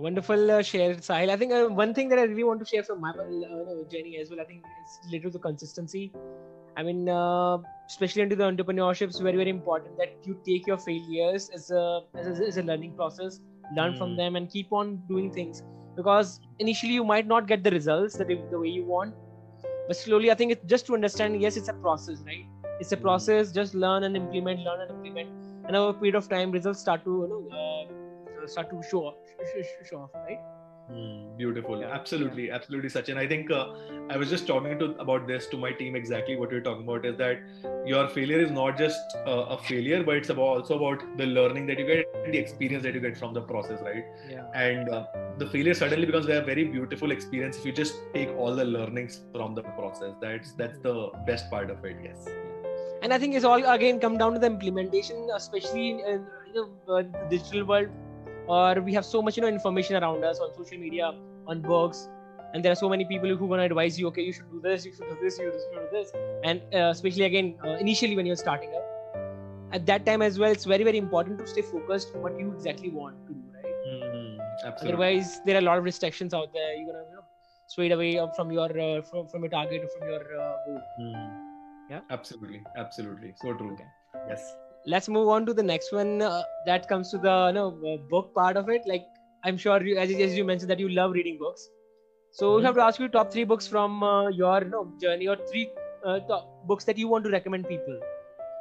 Wonderful 0.04 0.50
uh, 0.50 0.60
share, 0.60 0.94
Sahil. 0.96 1.30
I 1.30 1.36
think 1.38 1.52
uh, 1.52 1.68
one 1.68 1.94
thing 1.94 2.10
that 2.10 2.18
I 2.18 2.24
really 2.24 2.44
want 2.44 2.60
to 2.60 2.66
share 2.66 2.82
from 2.82 3.00
my 3.00 3.12
uh, 3.12 3.84
journey 3.90 4.18
as 4.20 4.28
well, 4.28 4.40
I 4.42 4.44
think 4.44 4.62
it's 4.82 4.98
related 5.06 5.32
to 5.32 5.38
consistency. 5.38 6.12
I 6.76 6.82
mean, 6.82 7.08
uh, 7.08 7.56
especially 7.88 8.20
into 8.20 8.36
the 8.36 8.44
entrepreneurship, 8.44 9.08
it's 9.08 9.20
very, 9.20 9.38
very 9.38 9.48
important 9.48 9.96
that 9.96 10.12
you 10.24 10.38
take 10.44 10.66
your 10.66 10.76
failures 10.76 11.48
as 11.54 11.70
a, 11.70 12.00
as 12.14 12.40
a, 12.40 12.44
as 12.46 12.58
a 12.58 12.62
learning 12.62 12.92
process, 12.92 13.40
learn 13.74 13.94
from 13.94 14.10
Mm. 14.10 14.16
them, 14.16 14.36
and 14.36 14.50
keep 14.50 14.72
on 14.72 14.96
doing 15.08 15.30
things. 15.30 15.62
Because 15.96 16.40
initially, 16.58 16.92
you 16.92 17.04
might 17.04 17.26
not 17.26 17.46
get 17.46 17.64
the 17.64 17.70
results 17.70 18.16
that 18.18 18.28
the 18.28 18.58
way 18.58 18.68
you 18.68 18.84
want, 18.84 19.14
but 19.88 19.96
slowly, 19.96 20.30
I 20.30 20.34
think 20.34 20.52
it's 20.52 20.64
just 20.66 20.86
to 20.86 20.94
understand 20.94 21.40
yes, 21.40 21.56
it's 21.56 21.68
a 21.68 21.72
process, 21.72 22.22
right? 22.26 22.44
It's 22.80 22.92
a 22.92 22.96
Mm. 22.96 23.02
process, 23.02 23.52
just 23.52 23.74
learn 23.74 24.04
and 24.04 24.16
implement, 24.16 24.60
learn 24.60 24.80
and 24.80 24.90
implement. 24.90 25.30
And 25.66 25.76
over 25.76 25.96
a 25.96 26.00
period 26.00 26.14
of 26.16 26.28
time, 26.28 26.50
results 26.50 26.80
start 26.80 27.04
to, 27.04 27.10
you 27.10 27.28
know, 27.28 27.56
uh, 27.56 28.46
start 28.46 28.70
to 28.70 28.82
show 28.82 29.06
off, 29.06 29.14
show, 29.52 29.62
show 29.90 29.96
off, 30.02 30.10
right? 30.14 30.38
Mm, 30.90 31.36
beautiful. 31.36 31.80
Yeah. 31.80 31.88
Absolutely, 31.92 32.50
absolutely, 32.50 32.88
Sachin. 32.88 33.16
I 33.16 33.26
think 33.26 33.50
uh, 33.50 33.72
I 34.08 34.16
was 34.16 34.30
just 34.30 34.46
talking 34.46 34.78
to 34.78 34.94
about 35.00 35.26
this 35.26 35.48
to 35.48 35.56
my 35.56 35.72
team. 35.72 35.96
Exactly 35.96 36.36
what 36.36 36.52
you're 36.52 36.60
talking 36.60 36.84
about 36.84 37.04
is 37.04 37.16
that 37.16 37.40
your 37.84 38.06
failure 38.08 38.38
is 38.38 38.52
not 38.52 38.78
just 38.78 39.16
uh, 39.26 39.46
a 39.56 39.58
failure, 39.58 40.04
but 40.04 40.16
it's 40.16 40.28
about 40.28 40.42
also 40.42 40.76
about 40.76 41.02
the 41.18 41.26
learning 41.26 41.66
that 41.66 41.80
you 41.80 41.86
get, 41.86 42.06
and 42.24 42.32
the 42.32 42.38
experience 42.38 42.84
that 42.84 42.94
you 42.94 43.00
get 43.00 43.16
from 43.16 43.34
the 43.34 43.40
process, 43.40 43.80
right? 43.82 44.04
Yeah. 44.30 44.44
And 44.54 44.88
uh, 44.88 45.06
the 45.38 45.48
failure 45.48 45.74
suddenly 45.74 46.06
becomes 46.06 46.26
a 46.28 46.40
very 46.40 46.64
beautiful 46.64 47.10
experience 47.10 47.58
if 47.58 47.66
you 47.66 47.72
just 47.72 47.96
take 48.14 48.28
all 48.36 48.54
the 48.54 48.64
learnings 48.64 49.22
from 49.34 49.56
the 49.56 49.62
process. 49.62 50.14
That's 50.20 50.52
that's 50.52 50.78
the 50.78 51.10
best 51.26 51.50
part 51.50 51.68
of 51.70 51.84
it. 51.84 51.96
Yes. 52.00 52.28
And 53.02 53.12
I 53.12 53.18
think 53.18 53.34
it's 53.34 53.44
all 53.44 53.62
again 53.72 53.98
come 53.98 54.18
down 54.18 54.34
to 54.34 54.38
the 54.38 54.46
implementation, 54.46 55.28
especially 55.34 55.90
in, 55.90 55.98
in 56.00 56.26
you 56.46 56.54
know, 56.54 56.94
uh, 56.94 57.02
the 57.02 57.26
digital 57.28 57.64
world, 57.64 57.88
or 58.46 58.80
we 58.80 58.92
have 58.94 59.04
so 59.04 59.22
much 59.22 59.36
you 59.36 59.42
know 59.42 59.48
information 59.48 59.96
around 59.96 60.24
us 60.24 60.38
on 60.40 60.54
social 60.54 60.78
media, 60.78 61.12
on 61.46 61.60
books, 61.60 62.08
and 62.54 62.64
there 62.64 62.72
are 62.72 62.80
so 62.82 62.88
many 62.88 63.04
people 63.04 63.36
who 63.36 63.46
want 63.46 63.60
to 63.60 63.64
advise 63.64 63.98
you. 63.98 64.06
Okay, 64.08 64.22
you 64.22 64.32
should 64.32 64.50
do 64.50 64.60
this, 64.60 64.84
you 64.84 64.92
should 64.92 65.08
do 65.08 65.16
this, 65.22 65.38
you 65.38 65.52
should 65.52 65.80
do 65.80 65.88
this, 65.92 66.12
and 66.44 66.62
uh, 66.74 66.90
especially 66.90 67.24
again 67.24 67.56
uh, 67.64 67.76
initially 67.86 68.16
when 68.16 68.26
you're 68.26 68.36
starting 68.36 68.70
up, 68.74 68.84
at 69.72 69.86
that 69.86 70.06
time 70.06 70.22
as 70.22 70.38
well, 70.38 70.50
it's 70.50 70.64
very 70.64 70.84
very 70.84 70.98
important 70.98 71.38
to 71.38 71.46
stay 71.46 71.62
focused 71.62 72.14
on 72.14 72.22
what 72.22 72.38
you 72.38 72.52
exactly 72.52 72.90
want 72.90 73.16
to 73.26 73.34
do, 73.34 73.42
right? 73.54 73.74
Mm, 73.88 74.38
absolutely. 74.64 74.92
Otherwise, 74.92 75.40
there 75.44 75.56
are 75.56 75.60
a 75.60 75.68
lot 75.70 75.78
of 75.78 75.84
restrictions 75.84 76.34
out 76.34 76.52
there. 76.52 76.74
You're 76.74 76.92
gonna 76.92 77.04
you 77.08 77.16
know, 77.16 77.24
swayed 77.66 77.92
away 77.92 78.20
from 78.36 78.52
your 78.52 78.70
uh, 78.78 79.02
from 79.02 79.28
from 79.28 79.42
your 79.42 79.50
target 79.50 79.82
or 79.84 79.88
from 79.98 80.08
your 80.08 80.22
uh, 80.40 80.56
goal. 80.66 80.80
Mm. 81.00 81.46
Yeah. 81.90 82.00
Absolutely. 82.10 82.62
Absolutely. 82.76 83.32
So 83.36 83.54
true. 83.54 83.72
Okay. 83.74 83.84
Yes. 84.28 84.42
Let's 84.86 85.08
move 85.08 85.28
on 85.28 85.46
to 85.46 85.54
the 85.54 85.62
next 85.62 85.92
one 85.92 86.22
uh, 86.22 86.42
that 86.66 86.88
comes 86.88 87.10
to 87.10 87.18
the 87.18 87.36
you 87.48 87.54
know, 87.54 87.68
uh, 87.92 87.96
book 88.10 88.32
part 88.34 88.56
of 88.56 88.68
it. 88.68 88.82
Like 88.86 89.04
i'm 89.44 89.56
sure 89.56 89.82
you 89.82 89.96
as, 89.98 90.10
as 90.26 90.36
you 90.36 90.44
mentioned 90.44 90.70
that 90.70 90.80
you 90.80 90.88
love 90.88 91.12
reading 91.12 91.38
books. 91.38 91.68
So 92.38 92.56
we 92.56 92.62
Mhm. 92.62 92.66
have 92.66 92.74
to 92.78 92.82
ask 92.86 93.00
you 93.02 93.08
top 93.16 93.32
three 93.32 93.44
books 93.52 93.66
from 93.74 94.02
uh, 94.02 94.28
your 94.28 94.56
you 94.64 94.70
know, 94.74 94.84
journey 95.04 95.28
or 95.34 95.36
three 95.50 95.66
uh, 96.04 96.18
top 96.30 96.48
books 96.72 96.84
that 96.90 96.98
you 97.02 97.08
want 97.08 97.24
to 97.28 97.30
recommend 97.36 97.68
people. 97.68 97.98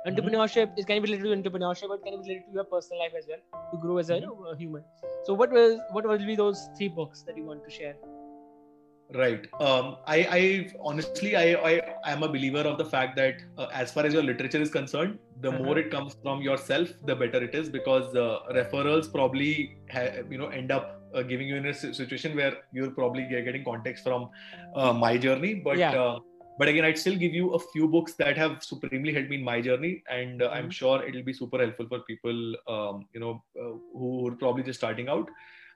Entrepreneurship 0.09 0.77
is 0.77 0.85
can 0.85 1.01
be 1.03 1.11
related 1.11 1.27
to 1.29 1.35
entrepreneurship 1.49 1.89
but 1.93 2.03
can 2.07 2.17
be 2.21 2.27
related 2.27 2.45
to 2.49 2.53
your 2.59 2.65
personal 2.73 2.99
life 3.03 3.15
as 3.19 3.25
well 3.31 3.41
to 3.71 3.77
grow 3.85 3.97
as 3.97 4.09
a, 4.11 4.15
you 4.19 4.25
know, 4.25 4.35
a 4.51 4.55
human. 4.55 4.83
So 5.29 5.33
what 5.33 5.51
will 5.59 5.79
what 5.97 6.07
will 6.11 6.25
be 6.33 6.35
those 6.43 6.61
three 6.77 6.89
books 6.99 7.23
that 7.29 7.37
you 7.41 7.45
want 7.51 7.63
to 7.69 7.71
share 7.79 7.95
Right. 9.13 9.47
Um, 9.61 9.97
I, 10.07 10.17
I 10.37 10.69
honestly, 10.83 11.35
I, 11.35 11.53
I 11.53 12.11
am 12.11 12.23
a 12.23 12.27
believer 12.27 12.61
of 12.61 12.77
the 12.77 12.85
fact 12.85 13.15
that 13.17 13.35
uh, 13.57 13.67
as 13.71 13.91
far 13.91 14.03
as 14.05 14.13
your 14.13 14.23
literature 14.23 14.57
is 14.59 14.71
concerned, 14.71 15.19
the 15.41 15.51
Uh-huh. 15.51 15.59
more 15.63 15.77
it 15.77 15.91
comes 15.91 16.15
from 16.23 16.41
yourself, 16.41 16.89
the 17.05 17.15
better 17.15 17.41
it 17.43 17.53
is 17.53 17.69
because 17.69 18.15
uh, 18.15 18.39
referrals 18.51 19.11
probably, 19.11 19.77
ha- 19.91 20.23
you 20.29 20.37
know, 20.39 20.47
end 20.47 20.71
up 20.71 21.01
uh, 21.13 21.21
giving 21.21 21.47
you 21.47 21.55
in 21.55 21.67
a 21.67 21.73
situation 21.73 22.35
where 22.35 22.57
you're 22.73 22.89
probably 22.91 23.25
getting 23.29 23.63
context 23.63 24.03
from 24.03 24.29
uh, 24.75 24.91
my 24.91 25.17
journey. 25.17 25.53
But 25.53 25.77
Yeah. 25.77 25.91
uh, 25.93 26.19
but 26.57 26.67
again, 26.69 26.85
I'd 26.85 26.97
still 26.97 27.15
give 27.17 27.33
you 27.33 27.53
a 27.53 27.59
few 27.59 27.87
books 27.87 28.13
that 28.15 28.37
have 28.37 28.63
supremely 28.63 29.13
helped 29.13 29.29
me 29.29 29.35
in 29.37 29.43
my 29.43 29.61
journey, 29.61 30.03
and 30.09 30.41
uh, 30.41 30.49
I'm 30.49 30.69
Mhm. 30.69 30.71
sure 30.71 31.03
it'll 31.03 31.23
be 31.23 31.33
super 31.33 31.59
helpful 31.59 31.87
for 31.89 31.99
people, 31.99 32.55
um, 32.67 33.07
you 33.13 33.19
know, 33.19 33.43
uh, 33.61 33.73
who 33.93 34.27
are 34.29 34.35
probably 34.35 34.63
just 34.63 34.79
starting 34.79 35.09
out. 35.09 35.29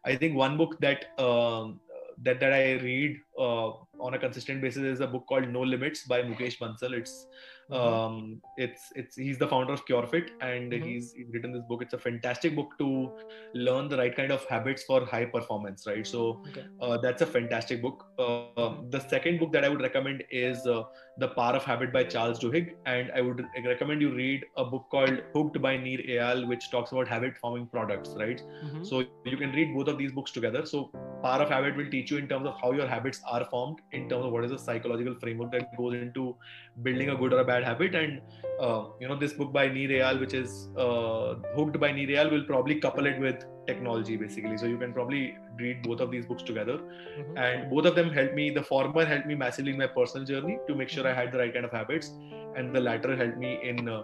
I 0.05 0.15
think 0.15 0.35
one 0.37 0.57
book 0.57 0.79
that 0.79 1.05
um, 1.19 1.81
that 2.23 2.39
that 2.39 2.53
I 2.53 2.73
read 2.73 3.17
uh, 3.37 3.69
on 3.99 4.13
a 4.13 4.19
consistent 4.19 4.61
basis 4.61 4.83
is 4.83 4.99
a 4.99 5.07
book 5.07 5.25
called 5.27 5.47
No 5.49 5.61
Limits 5.61 6.03
by 6.03 6.21
Mukesh 6.21 6.57
Bansal. 6.59 6.93
It's 6.93 7.27
um, 7.71 8.41
it's 8.57 8.91
it's 8.95 9.15
he's 9.15 9.37
the 9.37 9.47
founder 9.47 9.73
of 9.73 9.85
CureFit, 9.85 10.29
and 10.41 10.71
Mhm. 10.71 10.83
he's, 10.85 11.13
he's 11.13 11.27
written 11.33 11.51
this 11.51 11.61
book. 11.69 11.83
It's 11.83 11.93
a 11.93 11.99
fantastic 11.99 12.55
book 12.55 12.71
to 12.79 13.11
learn 13.53 13.89
the 13.89 13.97
right 13.97 14.15
kind 14.15 14.31
of 14.31 14.43
habits 14.45 14.83
for 14.83 15.05
high 15.05 15.25
performance. 15.25 15.85
Right, 15.85 16.05
so 16.05 16.41
okay 16.49 16.65
uh, 16.81 16.97
that's 16.97 17.21
a 17.21 17.27
fantastic 17.27 17.81
book. 17.81 18.05
Uh, 18.17 18.71
the 18.89 18.99
second 19.07 19.39
book 19.39 19.51
that 19.53 19.63
I 19.63 19.69
would 19.69 19.81
recommend 19.81 20.23
is 20.31 20.65
uh, 20.65 20.83
The 21.21 21.27
Power 21.27 21.55
of 21.57 21.63
Habit 21.63 21.91
by 21.91 22.03
Charles 22.05 22.39
Duhigg, 22.39 22.67
and 22.85 23.11
I 23.13 23.21
would 23.21 23.43
recommend 23.65 24.01
you 24.01 24.13
read 24.15 24.45
a 24.57 24.63
book 24.63 24.85
called 24.89 25.21
Hooked 25.35 25.61
by 25.61 25.75
Nir 25.75 25.99
Eyal, 26.15 26.47
which 26.47 26.69
talks 26.71 26.93
about 26.93 27.07
habit 27.13 27.37
forming 27.37 27.65
products. 27.67 28.15
Right, 28.21 28.41
Mhm. 28.65 28.85
so 28.89 29.01
you 29.25 29.37
can 29.41 29.51
read 29.51 29.73
both 29.75 29.89
of 29.93 29.97
these 29.97 30.13
books 30.19 30.31
together. 30.31 30.65
So 30.65 30.83
Power 31.23 31.41
of 31.45 31.49
Habit 31.49 31.75
will 31.75 31.89
teach 31.95 32.11
you 32.11 32.17
in 32.19 32.29
terms 32.29 32.47
of 32.47 32.55
how 32.61 32.71
your 32.71 32.87
habits 32.87 33.21
are 33.37 33.43
formed, 33.53 33.79
in 33.91 34.07
terms 34.13 34.25
of 34.25 34.31
what 34.31 34.45
is 34.45 34.51
the 34.51 34.59
psychological 34.67 35.15
framework 35.25 35.51
that 35.57 35.75
goes 35.81 35.95
into 35.95 36.35
building 36.83 37.09
a 37.09 37.15
good 37.23 37.33
or 37.33 37.41
a 37.41 37.45
bad 37.51 37.63
habit. 37.63 37.95
And 37.95 38.21
uh, 38.59 38.85
you 39.01 39.07
know, 39.07 39.17
this 39.17 39.33
book 39.33 39.51
by 39.51 39.67
Nir 39.67 39.89
Eyal, 39.99 40.19
which 40.19 40.33
is 40.33 40.69
uh, 40.77 41.35
Hooked 41.57 41.79
by 41.79 41.91
Nir 41.91 42.07
Eyal, 42.15 42.31
will 42.31 42.45
probably 42.45 42.79
couple 42.87 43.05
it 43.05 43.19
with 43.19 43.45
technology 43.69 44.17
basically. 44.23 44.57
So 44.63 44.69
you 44.73 44.77
can 44.83 44.93
probably 44.99 45.21
read 45.63 45.81
both 45.87 46.03
of 46.05 46.11
these 46.15 46.27
books 46.31 46.45
together. 46.51 46.77
Mhm. 46.83 47.39
And 47.45 47.69
both 47.73 47.89
of 47.91 47.95
them 48.01 48.11
helped 48.19 48.35
me. 48.41 48.45
The 48.59 48.65
former 48.71 49.05
helped 49.13 49.27
me 49.33 49.37
massively 49.45 49.73
in 49.77 49.81
my 49.85 49.89
personal 49.99 50.29
journey 50.33 50.57
to 50.69 50.77
make 50.83 50.93
sure 50.97 51.07
I 51.13 51.15
had 51.21 51.31
the 51.37 51.41
right 51.43 51.53
kind 51.57 51.69
of 51.71 51.75
habits, 51.81 52.11
and 52.55 52.75
the 52.79 52.83
latter 52.89 53.15
helped 53.23 53.37
me 53.47 53.51
in 53.73 53.89
uh, 53.97 53.99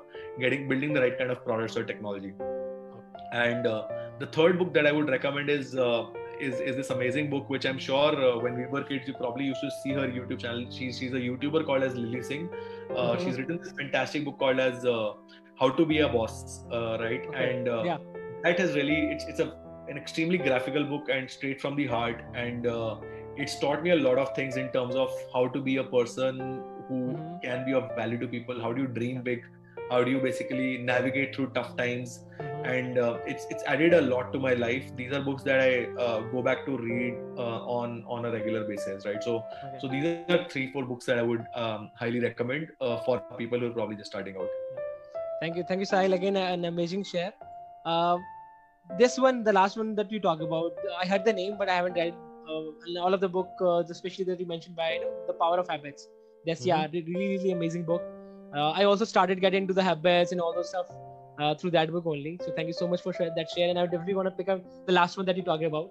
getting 0.46 0.68
building 0.74 0.94
the 1.00 1.02
right 1.08 1.18
kind 1.24 1.32
of 1.38 1.44
products 1.50 1.78
or 1.82 1.86
technology. 1.94 2.34
And 3.32 3.68
uh, 3.68 3.88
the 4.20 4.28
third 4.38 4.60
book 4.60 4.74
that 4.74 4.88
I 4.88 4.92
would 4.98 5.10
recommend 5.10 5.50
is 5.50 5.76
uh, 5.76 6.06
is 6.40 6.60
is 6.72 6.76
this 6.82 6.90
amazing 6.96 7.30
book, 7.34 7.50
which 7.56 7.66
I'm 7.72 7.78
sure 7.86 8.12
uh, 8.30 8.32
when 8.46 8.58
we 8.62 8.66
were 8.76 8.84
kids, 8.92 9.08
you 9.12 9.14
probably 9.22 9.46
used 9.46 9.62
to 9.62 9.72
see 9.82 9.94
her 10.00 10.08
YouTube 10.18 10.40
channel. 10.46 10.66
She's 10.78 11.00
she's 11.04 11.14
a 11.14 11.24
YouTuber 11.28 11.66
called 11.70 11.84
as 11.90 11.96
Lilly 12.04 12.22
Singh. 12.30 12.50
Uh, 12.54 13.08
Mhm. 13.14 13.24
She's 13.24 13.40
written 13.42 13.60
this 13.66 13.74
fantastic 13.82 14.26
book 14.30 14.38
called 14.46 14.60
as 14.68 14.86
uh, 14.94 15.14
How 15.64 15.70
to 15.80 15.86
Be 15.94 16.00
a 16.08 16.10
Bawse, 16.16 16.44
uh, 16.80 16.98
right? 17.04 17.28
Okay. 17.32 17.46
And 17.50 17.70
uh, 17.78 17.82
Yeah. 17.92 17.98
That 18.46 18.60
has 18.60 18.76
really 18.76 18.98
it's 19.16 19.26
it's 19.34 19.40
a 19.40 19.52
an 19.94 19.98
extremely 20.02 20.38
graphical 20.46 20.84
book 20.84 21.10
and 21.16 21.30
straight 21.30 21.62
from 21.62 21.76
the 21.76 21.86
heart, 21.88 22.22
and 22.34 22.66
uh, 22.68 22.96
it's 23.38 23.60
taught 23.60 23.84
me 23.84 23.92
a 23.96 23.96
lot 23.96 24.18
of 24.18 24.32
things 24.36 24.56
in 24.62 24.70
terms 24.78 24.96
of 24.96 25.12
how 25.34 25.48
to 25.56 25.60
be 25.68 25.76
a 25.82 25.84
person 25.98 26.40
who 26.88 27.02
Mhm. 27.10 27.42
can 27.44 27.66
be 27.68 27.76
of 27.80 27.92
value 28.00 28.18
to 28.24 28.28
people. 28.32 28.64
How 28.68 28.72
do 28.80 28.82
you 28.86 28.88
dream 28.98 29.22
big? 29.28 29.44
How 29.92 30.00
do 30.08 30.12
you 30.16 30.20
basically 30.26 30.70
navigate 30.90 31.36
through 31.36 31.52
tough 31.60 31.76
times? 31.84 32.16
Mhm. 32.46 32.64
and 32.76 32.98
uh, 33.02 33.32
it's 33.32 33.44
it's 33.56 33.66
added 33.72 33.94
a 33.96 34.00
lot 34.06 34.30
to 34.36 34.40
my 34.46 34.52
life 34.62 34.86
these 35.00 35.12
are 35.18 35.20
books 35.26 35.44
that 35.50 35.60
i 35.66 35.74
uh, 36.06 36.22
go 36.32 36.42
back 36.48 36.64
to 36.70 36.78
read 36.86 37.20
uh, 37.44 37.60
on 37.76 37.92
on 38.16 38.26
a 38.30 38.32
regular 38.36 38.64
basis 38.70 39.06
right 39.10 39.28
so 39.28 39.36
Okay. 39.36 39.78
so 39.84 39.90
these 39.92 40.08
are 40.38 40.40
three 40.54 40.64
four 40.72 40.84
books 40.94 41.10
that 41.12 41.22
i 41.24 41.26
would 41.32 41.44
um, 41.64 41.86
highly 42.02 42.24
recommend 42.26 42.72
uh, 42.88 42.98
for 43.10 43.18
people 43.44 43.60
who 43.66 43.70
are 43.70 43.76
probably 43.78 44.00
just 44.02 44.12
starting 44.16 44.40
out 44.46 44.58
Thank 45.44 45.62
you, 45.62 45.66
thank 45.72 45.86
you, 45.86 45.90
Sahil. 45.94 46.18
Again, 46.18 46.38
an 46.46 46.66
amazing 46.74 47.04
share. 47.14 47.32
This 49.00 49.18
one, 49.18 49.44
the 49.44 49.54
last 49.54 49.78
one 49.78 49.96
that 49.96 50.12
you 50.12 50.20
talk 50.20 50.42
about, 50.42 50.72
I 51.02 51.06
heard 51.06 51.26
the 51.26 51.34
name, 51.34 51.56
but 51.58 51.70
I 51.70 51.76
haven't 51.76 51.94
read 51.96 52.14
uh, 52.48 53.00
all 53.02 53.14
of 53.14 53.20
the 53.20 53.28
book, 53.30 53.50
uh, 53.62 53.84
especially 53.90 54.26
that 54.26 54.40
you 54.40 54.46
mentioned 54.46 54.76
by 54.76 54.94
you 54.94 55.02
know, 55.02 55.12
the 55.28 55.34
Power 55.34 55.60
of 55.60 55.68
Habits. 55.68 56.08
That's 56.46 56.66
yeah, 56.66 56.86
Mm-hmm. 56.88 56.94
really, 56.94 57.38
really 57.38 57.52
amazing 57.52 57.84
book. 57.86 58.02
Uh, 58.56 58.72
I 58.72 58.84
also 58.86 59.04
started 59.06 59.42
getting 59.42 59.64
into 59.64 59.74
the 59.74 59.84
habits 59.84 60.32
and 60.32 60.40
all 60.40 60.54
those 60.54 60.70
stuff 60.70 60.86
uh, 61.40 61.56
through 61.56 61.72
that 61.72 61.92
book 61.92 62.06
only. 62.06 62.40
So 62.46 62.52
thank 62.56 62.68
you 62.68 62.74
so 62.74 62.88
much 62.88 63.02
for 63.02 63.12
share, 63.14 63.32
that 63.36 63.50
share, 63.50 63.70
and 63.70 63.80
I 63.80 63.86
definitely 63.86 64.14
want 64.16 64.28
to 64.28 64.32
pick 64.32 64.50
up 64.50 64.62
the 64.86 64.94
last 64.94 65.18
one 65.18 65.26
that 65.26 65.36
you 65.36 65.44
talked 65.44 65.64
about. 65.64 65.90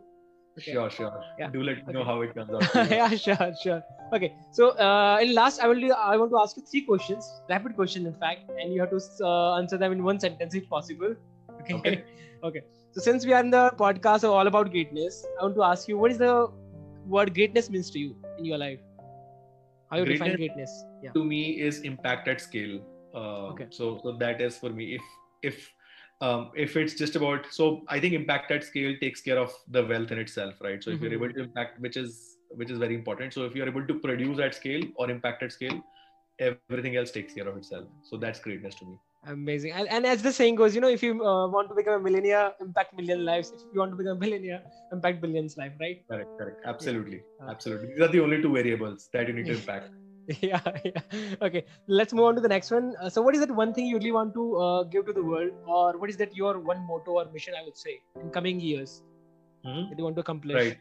Okay. 0.56 0.70
sure 0.70 0.88
sure 0.88 1.12
Yeah. 1.36 1.48
do 1.48 1.64
let 1.64 1.84
me 1.84 1.92
know 1.92 2.04
how 2.04 2.20
it 2.22 2.32
comes 2.32 2.48
out 2.54 2.90
yeah, 2.90 3.08
sure, 3.08 3.52
sure. 3.60 3.82
Okay, 4.12 4.32
so 4.52 4.68
uh, 4.78 5.18
in 5.20 5.34
last, 5.34 5.58
I 5.60 5.66
will 5.66 5.92
I 5.94 6.16
want 6.16 6.30
to 6.30 6.38
ask 6.38 6.56
you 6.56 6.62
three 6.70 6.82
questions, 6.82 7.28
rapid 7.50 7.74
questions, 7.74 8.06
in 8.06 8.14
fact, 8.14 8.48
and 8.60 8.72
you 8.72 8.80
have 8.80 8.90
to 8.90 9.00
uh, 9.24 9.56
answer 9.58 9.76
them 9.76 9.90
in 9.90 10.04
one 10.04 10.20
sentence 10.20 10.54
if 10.54 10.68
possible. 10.68 11.16
Okay. 11.62 11.74
Okay. 11.74 12.04
okay. 12.44 12.62
So 12.94 13.00
since 13.00 13.26
we 13.26 13.32
are 13.32 13.40
in 13.40 13.50
the 13.50 13.70
podcast 13.76 14.24
of 14.24 14.30
all 14.30 14.46
about 14.46 14.70
greatness, 14.70 15.26
I 15.40 15.42
want 15.44 15.56
to 15.56 15.62
ask 15.64 15.88
you 15.88 15.98
what 15.98 16.12
is 16.12 16.18
the 16.18 16.48
word 17.06 17.34
greatness 17.34 17.68
means 17.68 17.90
to 17.90 17.98
you 17.98 18.16
in 18.38 18.44
your 18.44 18.58
life? 18.58 18.78
How 19.90 19.98
you 19.98 20.04
define 20.04 20.36
Greatness- 20.36 20.36
greatness? 20.36 20.84
Yeah. 21.02 21.10
to 21.12 21.24
me 21.24 21.40
is 21.60 21.80
impact 21.80 22.28
at 22.28 22.40
scale 22.40 22.80
uh, 23.14 23.48
Okay. 23.52 23.66
so 23.70 23.98
so 24.02 24.12
that 24.20 24.40
is 24.40 24.56
for 24.56 24.70
me 24.70 24.86
if 24.94 25.02
if 25.50 25.72
um, 26.20 26.50
if 26.64 26.76
it's 26.82 26.94
just 27.00 27.16
about 27.20 27.46
so 27.56 27.66
i 27.96 27.98
think 28.04 28.14
impact 28.18 28.50
at 28.56 28.64
scale 28.68 28.94
takes 29.02 29.20
care 29.26 29.38
of 29.42 29.52
the 29.76 29.82
wealth 29.90 30.10
in 30.16 30.18
itself 30.24 30.62
right 30.66 30.82
so 30.86 30.90
if 30.94 31.00
you're 31.02 31.10
Mhm. 31.10 31.18
able 31.20 31.32
to 31.36 31.42
impact 31.46 31.78
which 31.86 31.98
is 32.02 32.16
which 32.62 32.70
is 32.76 32.78
very 32.84 32.94
important 33.00 33.34
so 33.38 33.44
if 33.50 33.54
you're 33.58 33.68
able 33.74 33.86
to 33.92 33.98
produce 34.06 34.40
at 34.46 34.54
scale 34.60 34.86
or 34.96 35.10
impact 35.16 35.42
at 35.48 35.52
scale 35.58 35.76
everything 36.48 36.96
else 37.02 37.10
takes 37.18 37.34
care 37.40 37.48
of 37.52 37.56
itself 37.62 37.86
so 38.10 38.16
that's 38.24 38.40
greatness 38.48 38.74
to 38.82 38.86
me 38.92 38.96
Amazing. 39.26 39.72
And, 39.72 39.88
and 39.88 40.06
as 40.06 40.22
the 40.22 40.32
saying 40.32 40.56
goes, 40.56 40.74
you 40.74 40.80
know, 40.80 40.88
if 40.88 41.02
you 41.02 41.12
uh, 41.24 41.48
want 41.48 41.68
to 41.68 41.74
become 41.74 41.94
a 41.94 41.98
millionaire, 42.00 42.52
impact 42.60 42.94
million 42.94 43.24
lives. 43.24 43.52
If 43.52 43.60
you 43.72 43.80
want 43.80 43.92
to 43.92 43.96
become 43.96 44.16
a 44.16 44.20
billionaire, 44.20 44.62
impact 44.92 45.20
billions 45.22 45.56
life, 45.56 45.72
right? 45.80 46.02
correct 46.10 46.30
correct 46.38 46.58
absolutely 46.72 47.20
Uh, 47.40 47.50
absolutely 47.50 47.88
these 47.88 48.00
are 48.06 48.12
the 48.14 48.20
only 48.20 48.40
two 48.42 48.52
variables 48.52 49.08
that 49.12 49.26
you 49.28 49.34
need 49.34 49.46
to 49.46 49.54
impact 49.60 49.90
yeah, 50.42 50.60
yeah. 50.84 51.00
Okay, 51.42 51.64
let's 51.88 52.12
move 52.12 52.24
on 52.24 52.34
to 52.36 52.40
the 52.40 52.48
next 52.48 52.70
one. 52.70 52.94
Uh, 53.00 53.08
so, 53.10 53.22
what 53.22 53.34
is 53.34 53.40
that 53.40 53.50
one 53.54 53.74
thing 53.74 53.86
you 53.86 53.96
really 53.98 54.12
want 54.12 54.34
to 54.34 54.56
uh, 54.56 54.82
give 54.84 55.06
to 55.06 55.12
the 55.12 55.22
world, 55.22 55.50
or 55.66 55.98
what 55.98 56.08
is 56.10 56.16
that 56.18 56.34
your 56.34 56.58
one 56.58 56.86
motto 56.86 57.12
or 57.20 57.26
mission? 57.32 57.54
I 57.58 57.64
would 57.64 57.76
say 57.76 58.00
in 58.22 58.30
coming 58.30 58.60
years 58.60 59.02
Mhm. 59.66 59.88
that 59.90 59.98
you 59.98 60.04
want 60.04 60.16
to 60.16 60.20
accomplish. 60.20 60.54
right 60.58 60.78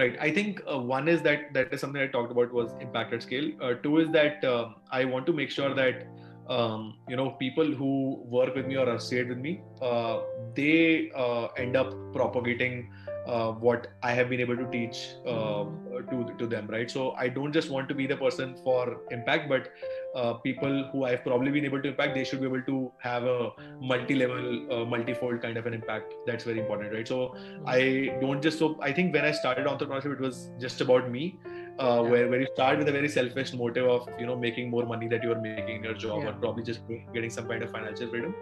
right 0.00 0.16
i 0.26 0.30
think 0.30 0.60
uh, 0.72 0.78
one 0.78 1.08
is 1.08 1.22
that 1.22 1.52
that 1.56 1.68
is 1.70 1.80
something 1.80 2.02
i 2.02 2.06
talked 2.06 2.30
about 2.30 2.52
was 2.52 2.74
impact 2.86 3.12
at 3.12 3.22
scale 3.22 3.46
uh, 3.62 3.74
two 3.84 3.98
is 3.98 4.10
that 4.16 4.44
um, 4.44 4.74
i 4.90 5.04
want 5.04 5.26
to 5.26 5.32
make 5.40 5.50
sure 5.50 5.74
that 5.74 6.02
um, 6.48 6.94
you 7.08 7.16
know 7.16 7.30
people 7.30 7.64
who 7.64 8.22
work 8.24 8.54
with 8.54 8.66
me 8.66 8.76
or 8.76 8.88
associate 8.90 9.28
with 9.28 9.38
me 9.38 9.60
uh, 9.82 10.20
they 10.54 11.10
uh, 11.14 11.46
end 11.56 11.76
up 11.76 11.92
propagating 12.12 12.90
uh, 13.26 13.50
what 13.52 13.88
I 14.02 14.12
have 14.12 14.28
been 14.28 14.40
able 14.40 14.56
to 14.56 14.66
teach 14.70 15.08
uh, 15.26 15.64
to 16.10 16.34
to 16.38 16.46
them, 16.46 16.66
right? 16.68 16.90
So 16.90 17.12
I 17.12 17.28
don't 17.28 17.52
just 17.52 17.70
want 17.70 17.88
to 17.88 17.94
be 17.94 18.06
the 18.06 18.16
person 18.16 18.56
for 18.62 19.00
impact, 19.10 19.48
but 19.48 19.72
uh, 20.14 20.34
people 20.34 20.88
who 20.92 21.04
I've 21.04 21.24
probably 21.24 21.50
been 21.50 21.64
able 21.64 21.82
to 21.82 21.88
impact, 21.88 22.14
they 22.14 22.24
should 22.24 22.40
be 22.40 22.46
able 22.46 22.62
to 22.62 22.92
have 22.98 23.24
a 23.24 23.50
multi-level, 23.80 24.72
uh, 24.72 24.84
multi-fold 24.84 25.42
kind 25.42 25.56
of 25.56 25.66
an 25.66 25.74
impact. 25.74 26.14
That's 26.26 26.44
very 26.44 26.60
important, 26.60 26.92
right? 26.92 27.08
So 27.08 27.34
I 27.66 28.16
don't 28.20 28.40
just 28.40 28.58
so 28.58 28.78
I 28.80 28.92
think 28.92 29.12
when 29.12 29.24
I 29.24 29.32
started 29.32 29.66
entrepreneurship, 29.66 30.12
it 30.12 30.20
was 30.20 30.50
just 30.60 30.80
about 30.80 31.10
me 31.10 31.38
uh, 31.78 32.02
where, 32.02 32.28
where 32.28 32.40
you 32.40 32.48
start 32.54 32.78
with 32.78 32.88
a 32.88 32.92
very 32.92 33.08
selfish 33.08 33.52
motive 33.52 33.86
of 33.86 34.08
you 34.18 34.26
know 34.26 34.36
making 34.36 34.70
more 34.70 34.84
money 34.86 35.08
that 35.08 35.22
you 35.22 35.32
are 35.32 35.40
making 35.40 35.76
in 35.76 35.84
your 35.84 35.94
job 35.94 36.22
yeah. 36.22 36.30
or 36.30 36.32
probably 36.32 36.62
just 36.62 36.80
getting 37.12 37.30
some 37.30 37.46
kind 37.46 37.62
of 37.62 37.70
financial 37.70 38.08
freedom 38.08 38.34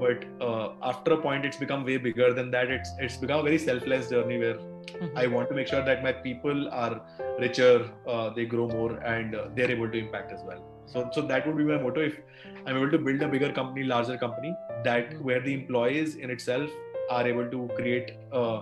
but 0.00 0.24
uh, 0.40 0.72
after 0.82 1.12
a 1.12 1.16
point 1.16 1.44
it's 1.44 1.56
become 1.56 1.84
way 1.84 1.96
bigger 1.96 2.32
than 2.32 2.50
that 2.50 2.70
it's 2.70 2.90
it's 2.98 3.16
become 3.16 3.40
a 3.40 3.42
very 3.42 3.58
selfless 3.58 4.08
journey 4.08 4.38
where 4.38 4.54
mm-hmm. 4.54 5.18
i 5.18 5.26
want 5.26 5.48
to 5.48 5.54
make 5.54 5.68
sure 5.68 5.84
that 5.84 6.02
my 6.02 6.12
people 6.12 6.68
are 6.70 7.00
richer 7.38 7.90
uh, 8.06 8.30
they 8.30 8.46
grow 8.46 8.68
more 8.68 8.92
and 9.14 9.34
uh, 9.34 9.46
they're 9.54 9.70
able 9.70 9.90
to 9.90 9.98
impact 9.98 10.32
as 10.32 10.42
well 10.44 10.64
so 10.86 11.08
so 11.12 11.22
that 11.22 11.46
would 11.46 11.56
be 11.56 11.64
my 11.64 11.78
motto 11.78 12.00
if 12.00 12.18
i'm 12.66 12.76
able 12.76 12.90
to 12.90 12.98
build 12.98 13.22
a 13.22 13.28
bigger 13.28 13.52
company 13.52 13.84
larger 13.84 14.16
company 14.16 14.54
that 14.84 15.10
mm-hmm. 15.10 15.24
where 15.24 15.40
the 15.40 15.52
employees 15.52 16.16
in 16.16 16.30
itself 16.30 16.70
are 17.10 17.26
able 17.26 17.50
to 17.50 17.68
create 17.74 18.12
uh, 18.32 18.60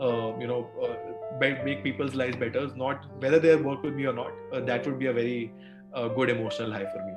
uh, 0.00 0.32
you 0.40 0.46
know 0.46 0.60
make 1.40 1.82
people's 1.82 2.14
lives 2.14 2.36
better 2.36 2.60
is 2.60 2.74
not 2.74 3.04
whether 3.20 3.38
they 3.38 3.56
work 3.56 3.82
with 3.82 3.94
me 3.94 4.06
or 4.06 4.12
not 4.12 4.32
uh, 4.52 4.60
that 4.60 4.86
would 4.86 4.98
be 4.98 5.06
a 5.06 5.12
very 5.12 5.52
uh, 5.94 6.08
good 6.08 6.30
emotional 6.30 6.72
high 6.72 6.86
for 6.86 7.04
me 7.04 7.12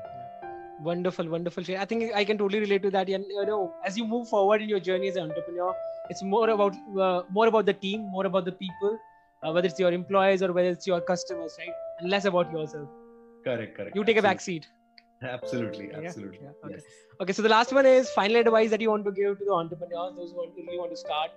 wonderful 0.84 1.28
wonderful 1.28 1.64
i 1.78 1.86
think 1.86 2.12
i 2.16 2.24
can 2.24 2.38
totally 2.38 2.60
relate 2.60 2.82
to 2.82 2.92
that 2.92 3.08
and 3.10 3.26
you 3.30 3.46
know 3.46 3.74
as 3.86 3.98
you 3.98 4.06
move 4.06 4.28
forward 4.28 4.62
in 4.62 4.70
your 4.70 4.80
journey 4.80 5.08
as 5.08 5.16
an 5.16 5.30
entrepreneur 5.30 5.74
it's 6.10 6.24
more 6.24 6.50
about 6.50 6.76
uh, 7.00 7.22
more 7.30 7.48
about 7.48 7.66
the 7.66 7.74
team 7.74 8.02
more 8.12 8.26
about 8.26 8.46
the 8.46 8.52
people 8.52 8.98
uh, 9.44 9.52
whether 9.52 9.68
it's 9.68 9.80
your 9.80 9.94
employees 9.94 10.42
or 10.42 10.52
whether 10.52 10.70
it's 10.70 10.88
your 10.88 11.02
customers 11.02 11.56
right 11.60 11.74
and 12.00 12.10
less 12.10 12.26
about 12.26 12.52
yourself 12.52 12.90
correct 13.44 13.78
correct 13.78 13.96
you 13.96 14.04
take 14.04 14.18
absolutely. 14.18 14.20
a 14.20 14.22
back 14.22 14.42
seat 14.42 14.68
absolutely 15.24 15.92
absolutely 15.94 16.40
yeah, 16.42 16.50
yeah. 16.50 16.66
Okay. 16.66 16.76
Yes. 16.76 16.84
okay 17.22 17.34
so 17.34 17.42
the 17.42 17.50
last 17.50 17.72
one 17.72 17.86
is 17.86 18.10
final 18.10 18.38
advice 18.38 18.70
that 18.72 18.82
you 18.82 18.90
want 18.90 19.06
to 19.06 19.12
give 19.12 19.38
to 19.40 19.46
the 19.46 19.54
entrepreneurs 19.54 20.16
those 20.16 20.32
who 20.32 20.38
want 20.38 20.56
to 20.56 20.64
really 20.64 20.80
want 20.80 20.92
to 20.92 20.98
start 20.98 21.32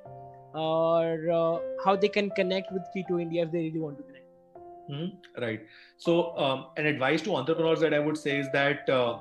or 0.54 1.30
uh, 1.30 1.58
how 1.84 1.96
they 1.96 2.08
can 2.08 2.30
connect 2.30 2.72
with 2.72 2.82
Keto 2.96 3.20
India 3.20 3.42
if 3.42 3.52
they 3.52 3.58
really 3.58 3.80
want 3.80 3.98
to 3.98 4.04
connect. 4.04 4.24
Mm-hmm. 4.90 5.42
Right. 5.42 5.60
So, 5.96 6.36
um, 6.36 6.66
an 6.76 6.86
advice 6.86 7.22
to 7.22 7.36
entrepreneurs 7.36 7.80
that 7.80 7.94
I 7.94 7.98
would 7.98 8.18
say 8.18 8.38
is 8.38 8.48
that 8.52 8.88
uh, 8.88 9.18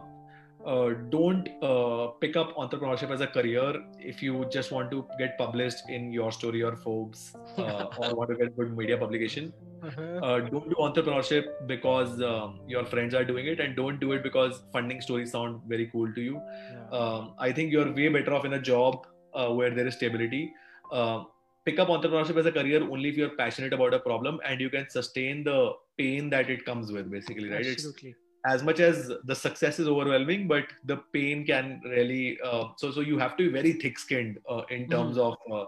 uh, 0.65 0.93
don't 1.09 1.49
uh, 1.61 2.07
pick 2.21 2.36
up 2.36 2.55
entrepreneurship 2.55 3.11
as 3.11 3.21
a 3.21 3.27
career 3.27 3.84
if 3.99 4.21
you 4.21 4.45
just 4.51 4.71
want 4.71 4.91
to 4.91 5.05
get 5.19 5.38
published 5.38 5.89
in 5.89 6.11
YourStory 6.11 6.65
or 6.65 6.75
Forbes 6.75 7.36
uh, 7.57 7.86
or 7.97 8.15
want 8.15 8.29
to 8.29 8.36
get 8.36 8.55
good 8.57 8.75
media 8.75 8.97
publication. 8.97 9.53
Uh-huh. 9.84 10.01
Uh, 10.01 10.39
don't 10.39 10.69
do 10.69 10.75
entrepreneurship 10.79 11.67
because 11.67 12.21
um, 12.21 12.61
your 12.67 12.86
friends 12.86 13.13
are 13.13 13.25
doing 13.25 13.47
it, 13.47 13.59
and 13.59 13.75
don't 13.75 13.99
do 13.99 14.13
it 14.13 14.23
because 14.23 14.63
funding 14.71 15.01
stories 15.01 15.31
sound 15.31 15.61
very 15.67 15.88
cool 15.88 16.13
to 16.13 16.21
you. 16.21 16.41
Yeah. 16.71 16.97
Um, 16.97 17.34
I 17.38 17.51
think 17.51 17.71
you're 17.71 17.91
way 17.91 18.07
better 18.07 18.34
off 18.34 18.45
in 18.45 18.53
a 18.53 18.61
job 18.61 19.05
where 19.34 19.71
there 19.71 19.88
is 19.88 19.95
stability 19.95 20.53
uh, 20.94 21.24
pick 21.66 21.80
up 21.80 21.88
entrepreneurship 21.88 22.38
as 22.38 22.46
a 22.46 22.52
career 22.52 22.82
only 22.84 23.10
if 23.10 23.18
you're 23.18 23.36
passionate 23.44 23.74
about 23.74 23.94
a 23.94 24.00
problem 24.00 24.39
and 24.46 24.62
you 24.62 24.70
can 24.70 24.89
sustain 24.89 25.44
the 25.44 25.72
pain 25.98 26.30
that 26.30 26.50
it 26.50 26.66
comes 26.66 26.91
with 26.91 27.10
basically 27.10 27.50
right 27.50 27.66
Absolutely. 27.66 28.10
it's 28.10 28.20
as 28.46 28.64
much 28.64 28.80
as 28.80 29.12
the 29.24 29.36
success 29.36 29.80
is 29.80 29.88
overwhelming 29.88 30.48
but 30.48 30.66
the 30.86 30.98
pain 31.14 31.46
can 31.46 31.82
really 31.86 32.38
uh, 32.44 32.66
so 32.78 32.91
so 32.91 33.00
you 33.00 33.18
have 33.18 33.38
to 33.38 33.46
be 33.48 33.54
very 33.60 33.74
thick 33.74 33.98
skinned 33.98 34.38
uh, 34.50 34.64
in 34.70 34.89
terms 34.89 35.18
mm. 35.18 35.28
of 35.28 35.38
uh, 35.54 35.66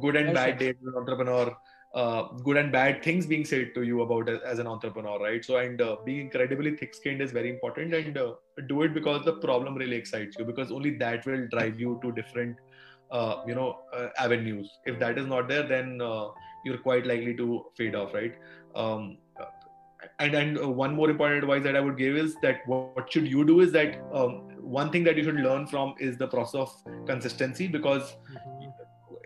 good 0.00 0.16
and 0.16 0.34
bad 0.34 0.58
days 0.58 0.74
as 0.82 0.88
an 0.92 0.98
entrepreneur 0.98 1.56
uh, 1.94 2.22
good 2.44 2.58
and 2.58 2.70
bad 2.70 3.02
things 3.02 3.26
being 3.26 3.46
said 3.46 3.70
to 3.74 3.82
you 3.82 4.02
about 4.02 4.28
as, 4.28 4.40
as 4.42 4.58
an 4.58 4.66
entrepreneur 4.66 5.18
right 5.18 5.42
so 5.42 5.56
and 5.56 5.80
uh, 5.80 5.96
being 6.04 6.20
incredibly 6.20 6.76
thick 6.76 6.94
skinned 6.94 7.22
is 7.22 7.32
very 7.32 7.48
important 7.48 7.94
and 7.94 8.18
uh, 8.18 8.32
do 8.66 8.82
it 8.82 8.92
because 8.92 9.24
the 9.24 9.32
problem 9.32 9.74
really 9.74 9.96
excites 9.96 10.36
you 10.38 10.44
because 10.44 10.70
only 10.70 10.90
that 10.90 11.24
will 11.24 11.48
drive 11.48 11.80
you 11.80 11.98
to 12.02 12.12
different 12.12 12.56
uh, 13.10 13.42
you 13.46 13.54
know 13.54 13.78
uh, 13.94 14.08
avenues 14.18 14.70
if 14.86 14.98
that 14.98 15.18
is 15.18 15.26
not 15.26 15.48
there 15.48 15.66
then 15.66 16.00
uh, 16.00 16.26
you're 16.64 16.78
quite 16.78 17.06
likely 17.06 17.34
to 17.34 17.64
fade 17.76 17.94
off 17.94 18.14
right 18.14 18.34
um, 18.74 19.18
and 20.18 20.34
and 20.34 20.58
uh, 20.58 20.68
one 20.68 20.94
more 20.94 21.10
important 21.10 21.42
advice 21.42 21.62
that 21.62 21.76
i 21.76 21.80
would 21.80 21.96
give 21.96 22.16
is 22.16 22.36
that 22.42 22.60
what, 22.66 23.12
should 23.12 23.26
you 23.26 23.44
do 23.44 23.60
is 23.60 23.72
that 23.72 23.98
um, 24.12 24.48
one 24.60 24.90
thing 24.90 25.04
that 25.04 25.16
you 25.16 25.24
should 25.24 25.36
learn 25.36 25.66
from 25.66 25.94
is 25.98 26.16
the 26.16 26.26
process 26.26 26.60
of 26.60 27.06
consistency 27.06 27.66
because 27.66 28.16
mm-hmm. 28.32 28.70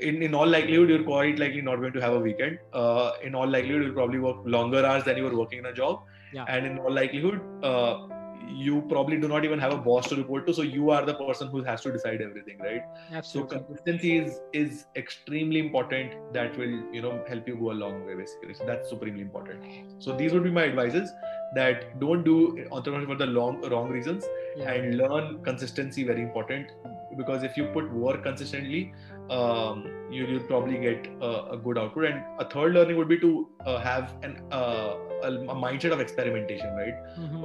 in, 0.01 0.23
in 0.23 0.35
all 0.35 0.47
likelihood 0.47 0.89
you're 0.89 1.03
quite 1.03 1.39
likely 1.39 1.61
not 1.61 1.77
going 1.77 1.93
to 1.93 2.01
have 2.01 2.13
a 2.13 2.21
weekend 2.21 2.59
uh, 2.73 3.13
in 3.23 3.35
all 3.35 3.49
likelihood 3.49 3.83
you'll 3.83 3.95
probably 3.95 4.19
work 4.19 4.37
longer 4.45 4.85
hours 4.85 5.05
than 5.05 5.17
you 5.17 5.25
were 5.25 5.37
working 5.37 5.59
in 5.59 5.67
a 5.67 5.73
job 5.73 6.03
yeah. 6.33 6.45
and 6.49 6.67
in 6.67 6.79
all 6.79 6.93
likelihood 6.93 7.41
uh, 7.63 8.07
you 8.49 8.83
probably 8.89 9.19
do 9.19 9.29
not 9.29 9.45
even 9.45 9.59
have 9.59 9.73
a 9.73 9.77
boss 9.77 10.09
to 10.09 10.17
report 10.17 10.47
to 10.47 10.55
so 10.55 10.63
you 10.63 10.91
are 10.91 11.05
the 11.05 11.15
person 11.15 11.49
who 11.49 11.63
has 11.63 11.81
to 11.81 11.93
decide 11.93 12.21
everything 12.21 12.59
right 12.59 12.83
Absolutely. 13.13 13.59
so 13.59 13.65
consistency 13.65 14.19
is 14.19 14.41
is 14.53 14.85
extremely 14.97 15.61
important 15.61 16.13
that 16.33 16.57
will 16.57 16.77
you 16.93 17.03
know 17.03 17.23
help 17.29 17.47
you 17.47 17.57
go 17.57 17.71
a 17.73 17.79
long 17.85 18.05
way 18.07 18.15
basically 18.15 18.55
so 18.55 18.65
that's 18.65 18.89
supremely 18.89 19.23
important 19.23 19.63
so 19.99 20.17
these 20.17 20.33
would 20.33 20.45
be 20.45 20.51
my 20.51 20.65
advices 20.65 21.11
that 21.55 22.01
don't 22.01 22.25
do 22.25 22.67
entrepreneurship 22.71 23.07
for 23.07 23.17
the 23.17 23.27
long 23.27 23.61
wrong 23.71 23.91
reasons 23.91 24.25
yeah. 24.57 24.71
and 24.73 24.97
learn 24.97 25.43
consistency 25.45 26.05
very 26.05 26.23
important 26.23 26.71
because 27.17 27.43
if 27.43 27.57
you 27.57 27.67
put 27.67 27.93
work 27.93 28.23
consistently 28.23 28.93
um, 29.31 30.09
you, 30.11 30.27
will 30.27 30.41
probably 30.41 30.79
get 30.79 31.07
a, 31.21 31.53
a, 31.53 31.57
good 31.57 31.79
output 31.79 32.05
and 32.05 32.23
a 32.39 32.49
third 32.49 32.75
learning 32.75 32.97
would 32.97 33.09
be 33.09 33.19
to 33.19 33.49
uh, 33.67 33.79
have 33.79 34.15
an 34.23 34.43
uh, 34.51 34.97
a, 35.23 35.29
a, 35.29 35.55
mindset 35.55 35.93
of 35.93 36.01
experimentation 36.01 36.75
right 36.75 36.95
mm-hmm. 37.19 37.45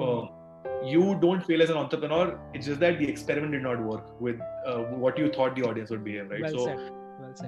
You 0.85 1.17
don't 1.21 1.43
fail 1.45 1.61
as 1.61 1.69
an 1.69 1.77
entrepreneur 1.77 2.39
it's 2.53 2.65
just 2.65 2.79
that 2.79 2.99
the 2.99 3.07
experiment 3.07 3.51
did 3.51 3.63
not 3.63 3.81
work 3.81 4.19
with 4.21 4.39
uh, 4.65 4.77
what 5.03 5.17
you 5.17 5.31
thought 5.31 5.55
the 5.55 5.63
audience 5.63 5.89
would 5.89 6.03
behave 6.03 6.29
right? 6.29 6.41
Well 6.41 6.51
so. 6.51 6.65
Well 6.65 6.93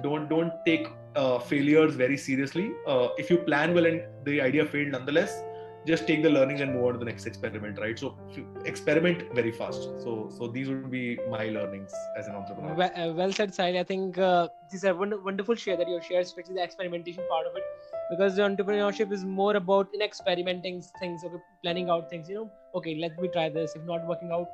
don't 0.02 0.28
don't 0.28 0.52
take 0.66 0.88
uh, 1.14 1.38
failures 1.38 1.94
very 1.94 2.16
seriously. 2.16 2.72
Uh, 2.86 3.08
if 3.18 3.30
you 3.30 3.38
plan 3.38 3.74
well 3.74 3.86
and 3.86 4.02
the 4.24 4.40
idea 4.40 4.64
failed 4.64 4.88
nonetheless 4.88 5.42
just 5.86 6.06
take 6.06 6.22
the 6.22 6.28
learnings 6.28 6.60
and 6.60 6.74
move 6.74 6.84
on 6.84 6.92
to 6.92 6.98
the 6.98 7.04
next 7.04 7.26
experiment 7.26 7.78
right? 7.78 7.98
So 7.98 8.16
experiment 8.64 9.32
very 9.34 9.52
fast. 9.52 9.82
So 10.02 10.28
so 10.36 10.48
these 10.48 10.68
would 10.68 10.90
be 10.90 11.18
my 11.30 11.46
learnings 11.46 11.92
as 12.18 12.26
an 12.26 12.34
entrepreneur. 12.34 12.74
Well, 12.74 12.92
uh, 12.96 13.12
well 13.14 13.32
said 13.32 13.52
Sahil. 13.52 13.78
i 13.78 13.84
think 13.84 14.18
uh, 14.18 14.48
this 14.70 14.82
is 14.82 14.84
a 14.84 14.94
wonderful 14.94 15.54
share 15.54 15.76
that 15.76 15.88
you 15.88 16.00
shared 16.08 16.24
especially 16.26 16.54
the 16.54 16.62
experimentation 16.62 17.24
part 17.30 17.46
of 17.46 17.56
it 17.56 17.62
because 18.10 18.36
the 18.36 18.42
entrepreneurship 18.42 19.12
is 19.12 19.24
more 19.24 19.56
about 19.56 19.88
in 19.94 20.02
experimenting 20.02 20.82
things 20.98 21.24
okay 21.24 21.40
planning 21.62 21.90
out 21.90 22.10
things 22.10 22.28
you 22.28 22.34
know 22.34 22.50
okay 22.74 22.96
let 23.06 23.18
me 23.20 23.28
try 23.38 23.48
this 23.48 23.74
if 23.76 23.82
not 23.94 24.06
working 24.06 24.30
out 24.32 24.48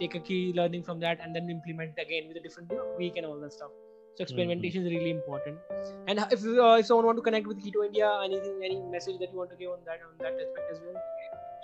take 0.00 0.14
a 0.14 0.20
key 0.20 0.52
learning 0.56 0.82
from 0.82 1.00
that 1.00 1.18
and 1.22 1.34
then 1.34 1.48
implement 1.50 2.04
again 2.06 2.28
with 2.28 2.36
a 2.36 2.40
different 2.40 2.70
you 2.70 2.78
know, 2.78 2.94
week 2.98 3.16
and 3.16 3.26
all 3.26 3.40
that 3.40 3.52
stuff 3.52 3.70
so 4.16 4.22
experimentation 4.22 4.82
mm-hmm. 4.82 4.92
is 4.92 4.98
really 4.98 5.10
important. 5.10 5.56
And 6.06 6.18
if 6.30 6.44
uh, 6.44 6.76
if 6.80 6.86
someone 6.86 7.06
want 7.06 7.16
to 7.16 7.22
connect 7.22 7.46
with 7.46 7.64
Keto 7.64 7.84
India, 7.86 8.08
anything, 8.22 8.60
any 8.62 8.78
message 8.94 9.18
that 9.20 9.32
you 9.32 9.38
want 9.38 9.50
to 9.50 9.56
give 9.56 9.70
on 9.70 9.78
that 9.86 10.04
on 10.04 10.18
that 10.18 10.34
aspect 10.36 10.68
as 10.70 10.80
well? 10.84 11.00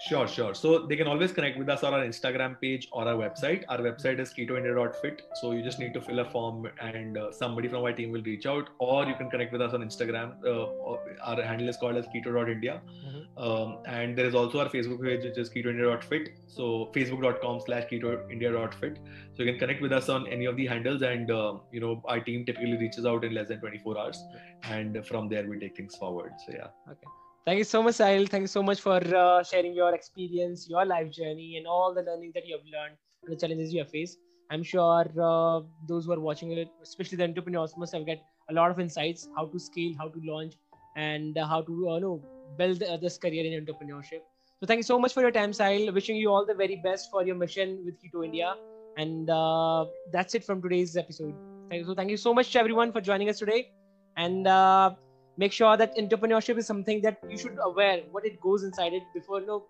Sure, 0.01 0.29
sure. 0.29 0.55
So 0.55 0.87
they 0.87 0.95
can 0.95 1.09
always 1.09 1.33
connect 1.33 1.59
with 1.59 1.69
us 1.69 1.83
on 1.83 1.93
our 1.93 2.05
Instagram 2.05 2.61
page 2.61 2.89
or 2.93 3.09
our 3.09 3.17
website. 3.17 3.65
Our 3.69 3.79
website 3.79 4.21
is 4.21 4.33
ketoindia.fit. 4.33 5.23
So 5.41 5.51
you 5.51 5.63
just 5.63 5.81
need 5.81 5.93
to 5.95 6.01
fill 6.01 6.21
a 6.21 6.25
form 6.25 6.69
and 6.81 7.19
uh, 7.19 7.33
somebody 7.33 7.67
from 7.67 7.83
our 7.83 7.93
team 7.93 8.13
will 8.13 8.23
reach 8.23 8.47
out, 8.47 8.71
or 8.79 9.07
you 9.07 9.17
can 9.17 9.29
connect 9.29 9.53
with 9.53 9.61
us 9.61 9.75
on 9.75 9.83
Instagram. 9.83 10.35
Uh, 10.47 10.97
our 11.25 11.43
handle 11.43 11.69
is 11.69 11.77
called 11.77 11.97
as 11.97 12.07
keto.india. 12.07 12.81
Mm-hmm. 12.89 13.43
Um, 13.43 13.79
and 13.87 14.17
there 14.17 14.27
is 14.27 14.37
also 14.37 14.61
our 14.61 14.69
Facebook 14.69 15.03
page, 15.03 15.25
which 15.25 15.37
is 15.37 15.51
ketoindia.fit. 15.51 16.31
So 16.47 16.91
facebook.com 16.95 17.61
slash 17.67 17.89
ketoindia.fit. 17.91 18.99
So 19.35 19.43
you 19.43 19.51
can 19.51 19.59
connect 19.59 19.83
with 19.83 19.93
us 19.93 20.09
on 20.09 20.29
any 20.29 20.45
of 20.45 20.57
the 20.57 20.67
handles, 20.67 21.03
and 21.03 21.29
uh, 21.31 21.55
you 21.73 21.81
know 21.81 22.03
our 22.05 22.21
team 22.21 22.47
typically 22.47 22.77
reaches 22.77 23.05
out 23.05 23.25
in 23.25 23.35
less 23.35 23.49
than 23.49 23.59
24 23.59 23.99
hours, 23.99 24.25
and 24.63 25.05
from 25.05 25.29
there 25.29 25.49
we 25.49 25.59
take 25.59 25.77
things 25.77 25.97
forward. 25.97 26.33
So 26.47 26.53
yeah. 26.53 26.69
Okay. 26.89 27.07
Thank 27.49 27.59
you 27.59 27.65
so 27.65 27.83
much, 27.83 27.95
Sahil. 27.95 28.29
Thank 28.29 28.43
you 28.43 28.53
so 28.55 28.63
much 28.63 28.81
for 28.81 28.97
uh, 29.21 29.43
sharing 29.43 29.75
your 29.75 29.95
experience, 29.95 30.69
your 30.69 30.85
life 30.85 31.11
journey, 31.11 31.57
and 31.57 31.67
all 31.67 31.95
the 31.95 32.03
learning 32.03 32.33
that 32.35 32.47
you 32.47 32.57
have 32.57 32.67
learned 32.73 32.97
and 33.23 33.33
the 33.33 33.41
challenges 33.41 33.73
you 33.73 33.81
have 33.81 33.91
faced. 33.91 34.19
I'm 34.51 34.63
sure 34.63 35.07
uh, 35.29 35.61
those 35.89 36.05
who 36.07 36.13
are 36.13 36.21
watching 36.21 36.53
it, 36.53 36.69
especially 36.83 37.17
the 37.17 37.25
entrepreneurs, 37.25 37.75
must 37.79 37.95
have 37.95 38.07
got 38.07 38.19
a 38.51 38.53
lot 38.53 38.71
of 38.71 38.81
insights 38.81 39.29
how 39.37 39.47
to 39.47 39.59
scale, 39.59 39.95
how 39.99 40.09
to 40.09 40.21
launch, 40.25 40.55
and 40.97 41.39
uh, 41.39 41.47
how 41.47 41.63
to 41.63 41.91
uh, 41.91 41.99
know, 41.99 42.23
build 42.59 42.83
uh, 42.83 42.99
this 42.99 43.17
career 43.17 43.47
in 43.51 43.65
entrepreneurship. 43.65 44.21
So 44.61 44.67
thank 44.67 44.79
you 44.79 44.89
so 44.93 44.99
much 44.99 45.15
for 45.15 45.23
your 45.23 45.31
time, 45.31 45.53
Sahil. 45.53 45.93
Wishing 45.95 46.17
you 46.17 46.31
all 46.31 46.45
the 46.45 46.55
very 46.55 46.77
best 46.77 47.11
for 47.11 47.25
your 47.25 47.37
mission 47.37 47.83
with 47.85 47.95
Keto 48.03 48.25
India. 48.25 48.57
And 48.97 49.31
uh, 49.31 49.87
that's 50.13 50.35
it 50.35 50.45
from 50.45 50.61
today's 50.61 50.97
episode. 50.97 51.35
Thank 51.71 51.81
you. 51.81 51.87
So 51.87 51.95
thank 51.95 52.11
you 52.11 52.19
so 52.19 52.35
much, 52.35 52.57
everyone, 52.57 52.93
for 52.93 53.01
joining 53.01 53.31
us 53.31 53.39
today. 53.39 53.69
And 54.17 54.47
uh, 54.47 54.91
make 55.39 55.53
sure 55.53 55.77
that 55.77 55.97
entrepreneurship 55.97 56.59
is 56.59 56.67
something 56.67 57.01
that 57.03 57.19
you 57.31 57.39
should 57.39 57.59
aware 57.65 58.01
what 58.11 58.27
it 58.27 58.41
goes 58.41 58.65
inside 58.65 58.93
it 58.93 59.05
before 59.15 59.41
you 59.41 59.47
know 59.47 59.65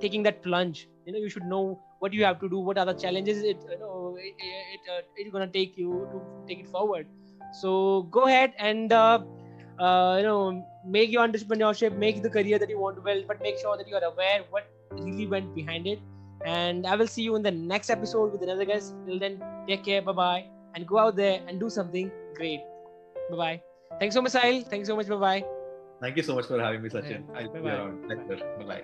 taking 0.00 0.22
that 0.24 0.42
plunge. 0.42 0.88
You 1.06 1.12
know 1.12 1.18
you 1.18 1.30
should 1.30 1.44
know 1.44 1.80
what 2.00 2.12
you 2.12 2.24
have 2.24 2.40
to 2.40 2.48
do 2.48 2.58
what 2.58 2.78
are 2.78 2.84
the 2.86 2.94
challenges 2.94 3.42
it 3.42 3.58
you 3.70 3.78
know 3.78 4.16
it, 4.18 4.34
it, 4.38 4.80
uh, 4.92 5.00
it's 5.16 5.32
gonna 5.32 5.46
take 5.46 5.78
you 5.78 6.08
to 6.12 6.22
take 6.48 6.60
it 6.60 6.68
forward. 6.68 7.06
So 7.52 8.02
go 8.10 8.26
ahead 8.26 8.52
and 8.58 8.92
uh, 8.92 9.20
uh, 9.78 10.16
you 10.18 10.24
know 10.24 10.66
make 10.86 11.10
your 11.10 11.26
entrepreneurship 11.26 11.96
make 11.96 12.22
the 12.22 12.30
career 12.30 12.58
that 12.58 12.68
you 12.68 12.78
want 12.78 12.96
to 12.96 13.02
build 13.02 13.26
but 13.28 13.40
make 13.40 13.58
sure 13.58 13.76
that 13.76 13.88
you 13.88 13.96
are 13.96 14.04
aware 14.04 14.42
what 14.50 14.68
really 14.98 15.26
went 15.26 15.54
behind 15.54 15.86
it. 15.86 16.00
And 16.44 16.86
i 16.86 16.94
will 16.96 17.08
see 17.08 17.22
you 17.22 17.36
in 17.36 17.42
the 17.42 17.50
next 17.50 17.90
episode 17.90 18.32
with 18.32 18.42
another 18.42 18.64
guest. 18.64 18.94
Till 19.06 19.18
then 19.18 19.40
take 19.68 19.84
care 19.84 20.02
bye 20.02 20.12
bye 20.12 20.44
and 20.74 20.86
go 20.86 20.98
out 20.98 21.16
there 21.16 21.40
and 21.46 21.60
do 21.60 21.70
something 21.70 22.10
great. 22.34 22.60
Bye 23.30 23.36
bye 23.36 23.65
thanks 23.98 24.14
so 24.14 24.22
much 24.22 24.32
Sahil. 24.32 24.66
thanks 24.66 24.88
so 24.88 24.96
much 24.96 25.08
bye 25.08 25.16
bye 25.16 25.44
Thank 25.98 26.18
you 26.18 26.22
so 26.22 26.34
much 26.34 26.44
for 26.46 26.60
having 26.60 26.82
me, 26.82 26.90
Sachin. 26.90 27.24
Yeah. 27.24 27.38
I'll 27.38 27.52
be 27.54 27.58
Bye-bye. 27.60 27.74
around. 27.74 28.08
Bye 28.58 28.64
bye. 28.66 28.82